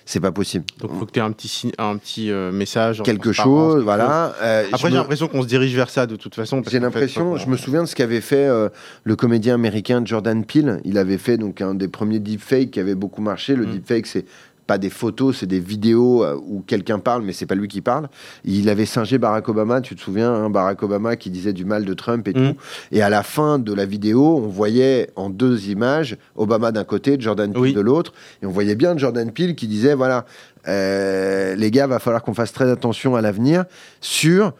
c'est 0.08 0.20
pas 0.20 0.32
possible. 0.32 0.64
Donc 0.80 0.90
il 0.94 0.98
faut 0.98 1.04
que 1.04 1.10
tu 1.10 1.18
aies 1.18 1.22
un 1.22 1.32
petit, 1.32 1.70
un 1.76 1.98
petit 1.98 2.30
euh, 2.30 2.50
message. 2.50 3.02
Quelque 3.02 3.30
chose, 3.32 3.82
voilà. 3.82 4.34
Euh, 4.40 4.64
Après, 4.72 4.88
j'ai 4.88 4.96
l'impression 4.96 5.28
qu'on 5.28 5.42
se 5.42 5.46
dirige 5.46 5.74
vers 5.74 5.90
ça 5.90 6.06
de 6.06 6.16
toute 6.16 6.34
façon. 6.34 6.62
J'ai 6.66 6.80
l'impression, 6.80 7.36
je 7.36 7.46
me 7.46 7.58
souviens 7.58 7.82
de 7.82 7.86
ce 7.88 7.94
qu'avait 7.94 8.22
fait 8.22 8.46
euh, 8.46 8.70
le 9.04 9.16
comédien 9.16 9.54
américain 9.54 10.00
Jordan 10.02 10.46
Peele. 10.46 10.80
Il 10.84 10.96
avait 10.96 11.18
fait 11.18 11.36
donc 11.36 11.60
un 11.60 11.74
des 11.74 11.88
premiers 11.88 12.20
deepfakes 12.20 12.70
qui 12.70 12.80
avait 12.80 12.94
beaucoup 12.94 13.20
marché. 13.20 13.54
Le 13.54 13.66
mm. 13.66 13.70
deepfake, 13.70 14.06
c'est 14.06 14.24
pas 14.68 14.78
des 14.78 14.90
photos, 14.90 15.38
c'est 15.38 15.46
des 15.46 15.60
vidéos 15.60 16.22
euh, 16.22 16.38
où 16.46 16.60
quelqu'un 16.60 16.98
parle, 16.98 17.22
mais 17.22 17.32
c'est 17.32 17.46
pas 17.46 17.54
lui 17.54 17.68
qui 17.68 17.80
parle. 17.80 18.08
Il 18.44 18.68
avait 18.68 18.84
singé 18.84 19.16
Barack 19.16 19.48
Obama, 19.48 19.80
tu 19.80 19.96
te 19.96 20.00
souviens, 20.00 20.30
hein, 20.30 20.50
Barack 20.50 20.82
Obama 20.82 21.16
qui 21.16 21.30
disait 21.30 21.54
du 21.54 21.64
mal 21.64 21.86
de 21.86 21.94
Trump 21.94 22.28
et 22.28 22.32
mm. 22.32 22.34
tout. 22.34 22.56
Et 22.92 23.00
à 23.00 23.08
la 23.08 23.22
fin 23.22 23.58
de 23.58 23.72
la 23.72 23.86
vidéo, 23.86 24.36
on 24.36 24.46
voyait 24.46 25.10
en 25.16 25.30
deux 25.30 25.70
images 25.70 26.18
Obama 26.36 26.70
d'un 26.70 26.84
côté, 26.84 27.16
Jordan 27.18 27.50
Peele 27.50 27.72
de 27.72 27.80
l'autre, 27.80 28.12
et 28.42 28.46
on 28.46 28.50
voyait 28.50 28.74
bien 28.74 28.96
Jordan 28.96 29.32
Peele 29.32 29.56
qui 29.56 29.66
disait 29.68 29.94
voilà, 29.94 30.26
euh, 30.68 31.54
les 31.54 31.70
gars, 31.70 31.86
va 31.86 31.98
falloir 31.98 32.22
qu'on 32.22 32.34
fasse 32.34 32.52
très 32.52 32.70
attention 32.70 33.16
à 33.16 33.22
l'avenir 33.22 33.64
sur 34.02 34.52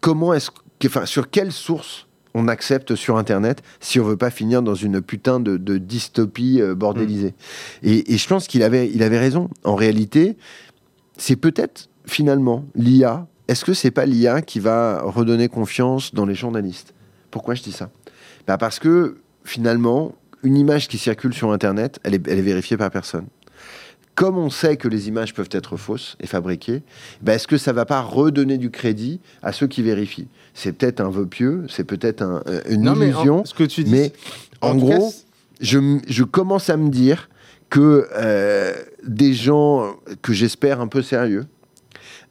comment 0.00 0.32
est-ce, 0.32 0.50
enfin, 0.86 1.04
sur 1.04 1.30
quelle 1.30 1.50
source 1.50 2.06
on 2.34 2.48
accepte 2.48 2.94
sur 2.94 3.16
Internet 3.16 3.62
si 3.80 4.00
on 4.00 4.04
veut 4.04 4.16
pas 4.16 4.30
finir 4.30 4.62
dans 4.62 4.74
une 4.74 5.00
putain 5.00 5.40
de, 5.40 5.56
dystopie 5.78 6.60
euh, 6.60 6.74
bordélisée. 6.74 7.34
Mm. 7.82 7.88
Et, 7.88 8.18
je 8.18 8.28
pense 8.28 8.46
qu'il 8.46 8.62
avait, 8.62 8.90
il 8.92 9.02
avait 9.02 9.18
raison. 9.18 9.48
En 9.64 9.74
réalité, 9.74 10.36
c'est 11.16 11.36
peut-être 11.36 11.88
finalement 12.06 12.64
l'IA. 12.74 13.26
Est-ce 13.48 13.64
que 13.64 13.74
c'est 13.74 13.90
pas 13.90 14.06
l'IA 14.06 14.42
qui 14.42 14.60
va 14.60 15.02
redonner 15.02 15.48
confiance 15.48 16.14
dans 16.14 16.26
les 16.26 16.34
journalistes? 16.34 16.94
Pourquoi 17.30 17.54
je 17.54 17.62
dis 17.62 17.72
ça? 17.72 17.90
Bah 18.46 18.58
Parce 18.58 18.78
que 18.78 19.18
finalement, 19.44 20.14
une 20.42 20.56
image 20.56 20.88
qui 20.88 20.98
circule 20.98 21.34
sur 21.34 21.52
Internet, 21.52 22.00
elle 22.02 22.14
est, 22.14 22.28
elle 22.28 22.38
est 22.38 22.42
vérifiée 22.42 22.76
par 22.76 22.90
personne 22.90 23.26
comme 24.14 24.36
on 24.36 24.50
sait 24.50 24.76
que 24.76 24.88
les 24.88 25.08
images 25.08 25.34
peuvent 25.34 25.48
être 25.52 25.76
fausses 25.76 26.16
et 26.20 26.26
fabriquées, 26.26 26.82
ben 27.22 27.34
est-ce 27.34 27.46
que 27.46 27.56
ça 27.56 27.72
va 27.72 27.86
pas 27.86 28.02
redonner 28.02 28.58
du 28.58 28.70
crédit 28.70 29.20
à 29.42 29.52
ceux 29.52 29.66
qui 29.66 29.82
vérifient? 29.82 30.28
C'est 30.54 30.72
peut-être 30.72 31.00
un 31.00 31.10
vœu 31.10 31.26
pieux, 31.26 31.64
c'est 31.68 31.84
peut-être 31.84 32.22
euh, 32.22 32.60
une 32.68 32.84
illusion, 32.84 33.38
mais, 33.38 33.46
ce 33.46 33.54
que 33.54 33.64
tu 33.64 33.84
dis, 33.84 33.90
mais 33.90 34.12
en, 34.60 34.74
gros, 34.74 35.12
je, 35.60 35.98
je, 36.06 36.24
commence 36.24 36.68
à 36.68 36.76
me 36.76 36.90
dire 36.90 37.30
que 37.70 38.06
euh, 38.14 38.74
des 39.02 39.32
gens 39.32 39.96
que 40.20 40.32
j'espère 40.34 40.80
un 40.80 40.88
peu 40.88 41.02
sérieux 41.02 41.46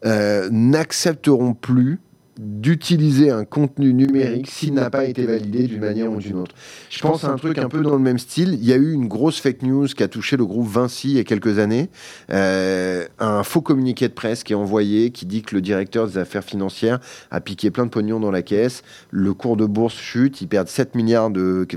euh, 0.05 0.49
n'accepteront 0.51 1.53
plus 1.53 1.99
d'utiliser 2.41 3.30
un 3.30 3.45
contenu 3.45 3.93
numérique 3.93 4.49
s'il 4.49 4.73
n'a 4.73 4.89
pas 4.89 5.06
été 5.06 5.27
validé 5.27 5.67
d'une 5.67 5.80
manière 5.80 6.12
ou 6.12 6.17
d'une 6.17 6.38
autre. 6.38 6.56
Je 6.89 6.99
pense 6.99 7.23
à 7.23 7.30
un 7.30 7.36
truc 7.36 7.60
un 7.60 7.69
peu 7.69 7.82
dans 7.82 7.93
le 7.93 8.01
même 8.01 8.17
style. 8.17 8.56
Il 8.56 8.65
y 8.65 8.73
a 8.73 8.77
eu 8.77 8.93
une 8.93 9.08
grosse 9.08 9.39
fake 9.39 9.62
news 9.62 9.86
qui 9.86 10.01
a 10.01 10.08
touché 10.08 10.38
le 10.38 10.45
groupe 10.45 10.67
Vinci 10.67 11.10
il 11.10 11.17
y 11.17 11.19
a 11.19 11.23
quelques 11.23 11.60
années. 11.60 11.91
Euh, 12.32 13.06
un 13.19 13.43
faux 13.43 13.62
communiqué 13.62 14.08
de 14.08 14.13
presse 14.13 14.43
qui 14.43 14.54
est 14.54 14.56
envoyé 14.56 15.12
qui 15.12 15.27
dit 15.27 15.43
que 15.43 15.54
le 15.54 15.62
directeur 15.62 16.08
des 16.08 16.17
affaires 16.17 16.43
financières 16.43 16.99
a 17.30 17.41
piqué 17.41 17.69
plein 17.69 17.86
de 17.86 17.91
pognon 17.91 18.19
dans 18.19 18.32
la 18.32 18.41
caisse. 18.41 18.82
Le 19.12 19.36
cours 19.36 19.56
de 19.56 19.67
bourse 19.67 19.95
chute. 19.95 20.41
Ils 20.41 20.47
perdent 20.47 20.67
7 20.67 20.95
milliards 20.95 21.30
de 21.30 21.67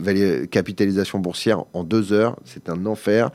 capitalisation 0.50 1.18
boursière 1.18 1.64
en 1.74 1.85
deux 1.85 2.14
heures. 2.14 2.38
C'est 2.46 2.70
un 2.70 2.87
enfer. 2.87 3.31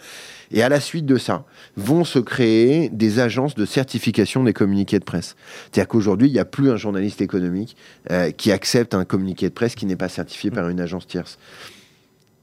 Et 0.51 0.63
à 0.63 0.69
la 0.69 0.79
suite 0.79 1.05
de 1.05 1.17
ça, 1.17 1.45
vont 1.77 2.03
se 2.03 2.19
créer 2.19 2.89
des 2.89 3.19
agences 3.19 3.55
de 3.55 3.65
certification 3.65 4.43
des 4.43 4.53
communiqués 4.53 4.99
de 4.99 5.03
presse. 5.03 5.35
C'est-à-dire 5.71 5.87
qu'aujourd'hui, 5.87 6.27
il 6.27 6.33
n'y 6.33 6.39
a 6.39 6.45
plus 6.45 6.69
un 6.69 6.77
journaliste 6.77 7.21
économique 7.21 7.75
euh, 8.11 8.31
qui 8.31 8.51
accepte 8.51 8.93
un 8.93 9.05
communiqué 9.05 9.49
de 9.49 9.53
presse 9.53 9.75
qui 9.75 9.85
n'est 9.85 9.95
pas 9.95 10.09
certifié 10.09 10.49
par 10.49 10.69
une 10.69 10.79
agence 10.79 11.05
tierce. 11.05 11.37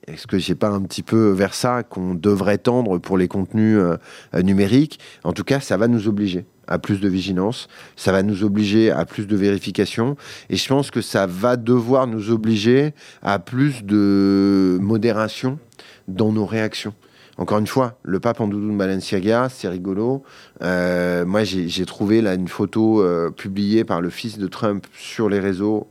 Est-ce 0.07 0.29
que 0.29 0.39
j'ai 0.39 0.55
pas 0.55 0.69
un 0.69 0.83
petit 0.83 1.03
peu 1.03 1.31
vers 1.31 1.53
ça 1.53 1.83
qu'on 1.83 2.15
devrait 2.15 2.59
tendre 2.59 2.99
pour 2.99 3.19
les 3.19 3.27
contenus 3.27 3.79
euh, 3.79 3.97
numériques? 4.43 5.01
En 5.25 5.33
tout 5.33 5.43
cas, 5.43 5.59
ça 5.59 5.77
va 5.77 5.89
nous 5.89 6.07
obliger 6.07 6.47
à 6.69 6.79
plus 6.79 7.01
de 7.01 7.09
vigilance, 7.09 7.69
ça 7.97 8.13
va 8.13 8.23
nous 8.23 8.45
obliger 8.45 8.91
à 8.91 9.05
plus 9.05 9.27
de 9.27 9.37
vérification, 9.37 10.17
et 10.51 10.57
je 10.57 10.69
pense 10.69 10.91
que 10.91 11.01
ça 11.01 11.27
va 11.27 11.57
devoir 11.57 12.07
nous 12.07 12.31
obliger 12.31 12.93
à 13.23 13.39
plus 13.39 13.85
de 13.85 14.79
modération 14.81 15.59
dans 16.09 16.33
nos 16.33 16.47
réactions. 16.47 16.95
Encore 17.39 17.59
une 17.59 17.67
fois, 17.67 17.99
le 18.03 18.19
pape 18.19 18.41
en 18.41 18.49
doudou 18.49 18.71
de 18.71 18.77
Balenciaga, 18.77 19.49
c'est 19.51 19.69
rigolo. 19.69 20.23
Euh, 20.63 21.27
moi, 21.27 21.45
j'ai 21.45 21.87
trouvé 21.87 22.23
là 22.23 22.35
une 22.35 22.49
photo 22.49 23.03
euh, 23.03 23.31
publiée 23.31 23.85
par 23.85 24.01
le 24.01 24.09
fils 24.09 24.39
de 24.39 24.47
Trump 24.47 24.87
sur 24.97 25.29
les 25.29 25.39
réseaux. 25.39 25.87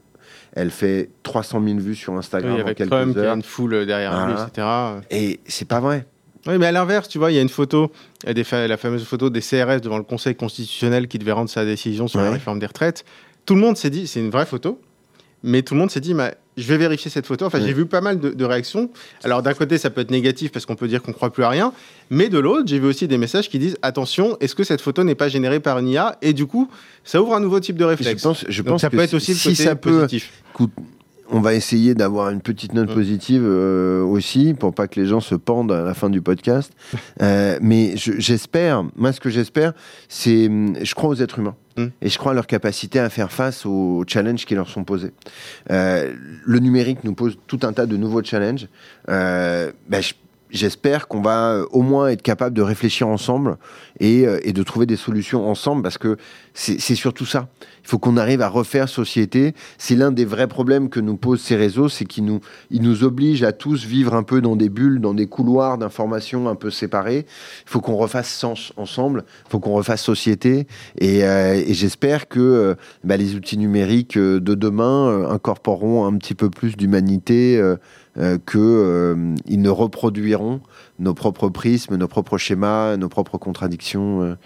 Elle 0.54 0.72
fait 0.72 1.10
300 1.24 1.62
000 1.64 1.80
vues 1.80 1.96
sur 1.96 2.14
Instagram 2.14 2.56
oui, 2.56 2.62
avec 2.62 2.78
quelques 2.78 2.90
Trump, 2.90 3.16
heures. 3.18 3.24
Il 3.24 3.28
y 3.28 3.30
a 3.30 3.34
une 3.34 3.44
foule 3.44 3.86
derrière 3.86 4.28
lui, 4.28 4.34
etc. 4.34 4.68
Et 5.12 5.40
c'est 5.46 5.68
pas 5.68 5.80
vrai. 5.80 6.08
Oui, 6.48 6.58
mais 6.58 6.68
à 6.68 6.72
l'inverse, 6.72 7.10
tu 7.10 7.18
vois, 7.18 7.32
il 7.32 7.36
y 7.36 7.40
a 7.40 7.42
une 7.42 7.50
photo, 7.50 7.92
des 8.26 8.44
la 8.52 8.78
fameuse 8.78 9.04
photo 9.04 9.30
des 9.30 9.42
CRS 9.42 9.82
devant 9.82 9.98
le 9.98 10.04
Conseil 10.04 10.36
constitutionnel 10.36 11.08
qui 11.08 11.20
devait 11.20 11.32
rendre 11.32 11.50
sa 11.50 11.66
décision 11.66 12.08
sur 12.08 12.22
la 12.22 12.32
réforme 12.32 12.60
des 12.60 12.68
retraites. 12.68 13.04
Tout 13.46 13.56
le 13.56 13.62
monde 13.62 13.78
s'est 13.78 13.90
dit, 13.90 14.08
c'est 14.08 14.20
une 14.20 14.30
vraie 14.30 14.46
photo, 14.46 14.80
mais 15.44 15.62
tout 15.64 15.74
le 15.74 15.80
monde 15.80 15.92
s'est 15.92 16.02
dit, 16.02 16.14
mais 16.14 16.36
je 16.58 16.68
vais 16.68 16.78
vérifier 16.78 17.12
cette 17.12 17.26
photo. 17.26 17.46
Enfin, 17.46 17.60
j'ai 17.60 17.74
vu 17.74 17.86
pas 17.86 18.02
mal 18.02 18.20
de, 18.20 18.46
réactions. 18.46 18.90
Alors, 19.24 19.42
d'un 19.42 19.54
côté, 19.54 19.78
ça 19.78 19.90
peut 19.90 20.02
être 20.02 20.12
négatif 20.12 20.52
parce 20.52 20.66
qu'on 20.66 20.76
peut 20.76 20.88
dire 20.88 21.02
qu'on 21.02 21.14
croit 21.14 21.32
plus 21.32 21.44
à 21.44 21.50
rien. 21.50 21.74
Mais 22.10 22.30
de 22.30 22.40
l'autre, 22.40 22.64
j'ai 22.68 22.80
vu 22.80 22.88
aussi 22.88 23.08
des 23.08 23.18
messages 23.18 23.50
qui 23.50 23.60
disent 23.60 23.78
attention, 23.82 24.38
est-ce 24.40 24.56
que 24.56 24.64
cette 24.64 24.82
photo 24.82 25.04
n'est 25.04 25.16
pas 25.16 25.28
générée 25.28 25.60
par 25.60 25.80
une 25.80 25.90
IA 25.90 26.18
Et 26.22 26.34
du 26.34 26.46
coup, 26.46 26.70
ça 27.04 27.22
ouvre 27.22 27.36
un 27.36 27.40
nouveau 27.40 27.60
type 27.60 27.78
de 27.78 27.86
réflexe. 27.86 28.22
Je 28.22 28.28
pense, 28.28 28.46
je 28.48 28.62
Donc, 28.62 28.80
ça 28.80 28.90
que 28.90 28.96
peut 28.96 29.04
être 29.04 29.14
aussi 29.14 29.36
si 29.36 29.50
le 29.50 29.54
côté 29.54 29.64
ça 29.64 29.76
peut, 29.76 30.00
positif. 30.02 30.32
On 31.30 31.40
va 31.40 31.54
essayer 31.54 31.96
d'avoir 31.96 32.30
une 32.30 32.42
petite 32.42 32.74
note 32.74 32.94
positive 32.94 33.44
euh, 33.44 34.04
aussi 34.04 34.54
pour 34.54 34.74
pas 34.74 34.88
que 34.88 35.00
les 35.00 35.06
gens 35.06 35.20
se 35.20 35.36
pendent 35.36 35.72
à 35.72 35.82
la 35.82 35.94
fin 35.94 36.10
du 36.10 36.22
podcast. 36.22 36.74
Euh, 37.22 37.58
mais 37.62 37.94
j'espère, 37.96 38.84
moi 38.98 39.14
ce 39.14 39.22
que 39.22 39.30
j'espère, 39.30 39.74
c'est, 40.10 40.50
je 40.82 40.96
crois 40.96 41.10
aux 41.10 41.16
êtres 41.16 41.40
humains. 41.40 41.56
Mm. 41.78 41.86
Et 42.02 42.10
je 42.10 42.18
crois 42.18 42.34
à 42.34 42.36
leur 42.36 42.46
capacité 42.46 43.00
à 43.00 43.10
faire 43.10 43.32
face 43.32 43.66
aux 43.66 44.04
challenges 44.06 44.46
qui 44.46 44.54
leur 44.54 44.68
sont 44.68 44.84
posés. 44.84 45.14
Euh, 45.72 46.14
le 46.46 46.60
numérique 46.60 47.04
nous 47.04 47.14
pose 47.14 47.38
tout 47.48 47.60
un 47.64 47.72
tas 47.72 47.86
de 47.86 47.96
nouveaux 47.96 48.22
challenges. 48.22 48.68
Ben, 49.08 49.72
j'espère 50.56 51.08
qu'on 51.08 51.22
va 51.22 51.62
au 51.72 51.82
moins 51.82 52.08
être 52.08 52.22
capable 52.22 52.56
de 52.56 52.62
réfléchir 52.62 53.08
ensemble 53.08 53.58
et, 54.00 54.26
et 54.44 54.54
de 54.54 54.64
trouver 54.64 54.86
des 54.86 54.96
solutions 54.96 55.48
ensemble 55.48 55.84
parce 55.84 55.98
que 55.98 56.18
c'est 56.54 56.96
surtout 56.96 57.26
ça. 57.26 57.48
Il 57.86 57.90
faut 57.90 58.00
qu'on 58.00 58.18
arrive 58.18 58.42
à 58.42 58.50
refaire 58.50 58.90
société. 58.90 59.54
C'est 59.78 59.96
l'un 59.96 60.12
des 60.12 60.26
vrais 60.26 60.48
problèmes 60.48 60.90
que 60.90 61.00
nous 61.00 61.18
posent 61.18 61.42
ces 61.42 61.56
réseaux, 61.56 61.88
c'est 61.88 62.06
qu'ils 62.06 62.26
nous, 62.26 63.04
obligent 63.04 63.44
à 63.44 63.52
tous 63.52 63.86
vivre 63.86 64.16
un 64.16 64.24
peu 64.24 64.42
dans 64.42 64.56
des 64.56 64.70
bulles, 64.70 65.00
dans 65.00 65.14
des 65.14 65.28
couloirs 65.28 65.78
d'informations 65.78 66.50
un 66.50 66.56
peu 66.56 66.72
séparés. 66.72 67.28
Il 67.28 67.70
faut 67.70 67.82
qu'on 67.82 67.96
refasse 67.96 68.34
sens 68.34 68.74
ensemble. 68.78 69.24
Il 69.46 69.52
faut 69.52 69.60
qu'on 69.60 69.74
refasse 69.74 70.02
société. 70.02 70.66
Et, 70.98 71.24
euh, 71.24 71.62
j'espère 71.68 72.28
que 72.28 72.40
euh, 72.40 72.76
bah, 73.04 73.18
les 73.18 73.36
outils 73.36 73.60
numériques 73.60 74.18
euh, 74.18 74.40
de 74.40 74.56
demain 74.56 75.10
euh, 75.10 75.30
incorporeront 75.30 76.06
un 76.08 76.18
petit 76.18 76.34
peu 76.34 76.50
plus 76.50 76.76
d'humanité. 76.76 77.62
Euh, 78.18 78.38
qu'ils 78.50 79.62
ne 79.62 79.70
reproduiront 79.70 80.62
nos 81.00 81.14
propres 81.14 81.50
prismes, 81.50 81.98
nos 81.98 82.08
propres 82.08 82.38
schémas, 82.38 82.96
nos 82.96 83.10
propres 83.10 83.38
contradictions 83.38 84.38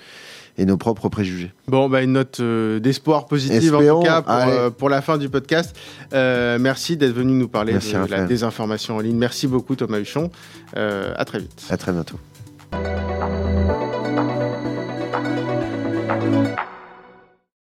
et 0.59 0.65
nos 0.65 0.77
propres 0.77 1.09
préjugés. 1.09 1.51
Bon, 1.67 1.89
bah, 1.89 2.03
une 2.03 2.11
note 2.13 2.39
euh, 2.41 2.79
d'espoir 2.79 3.25
positive 3.25 3.73
en 3.75 3.99
tout 3.99 4.03
cas 4.03 4.21
pour, 4.21 4.33
euh, 4.33 4.69
pour, 4.69 4.89
la 4.89 5.01
fin 5.01 5.17
du 5.17 5.29
podcast. 5.29 5.75
Euh, 6.13 6.59
merci 6.59 6.97
d'être 6.97 7.13
venu 7.13 7.33
nous 7.33 7.47
parler 7.47 7.73
merci, 7.73 7.93
de 7.93 7.99
Raphaël. 7.99 8.21
la 8.21 8.27
désinformation 8.27 8.97
en 8.97 8.99
ligne. 8.99 9.17
Merci 9.17 9.47
beaucoup 9.47 9.75
Thomas 9.75 9.99
Huchon. 9.99 10.29
à 10.75 11.25
très 11.25 11.39
vite. 11.39 11.65
À 11.69 11.77
très 11.77 11.93
bientôt. 11.93 12.19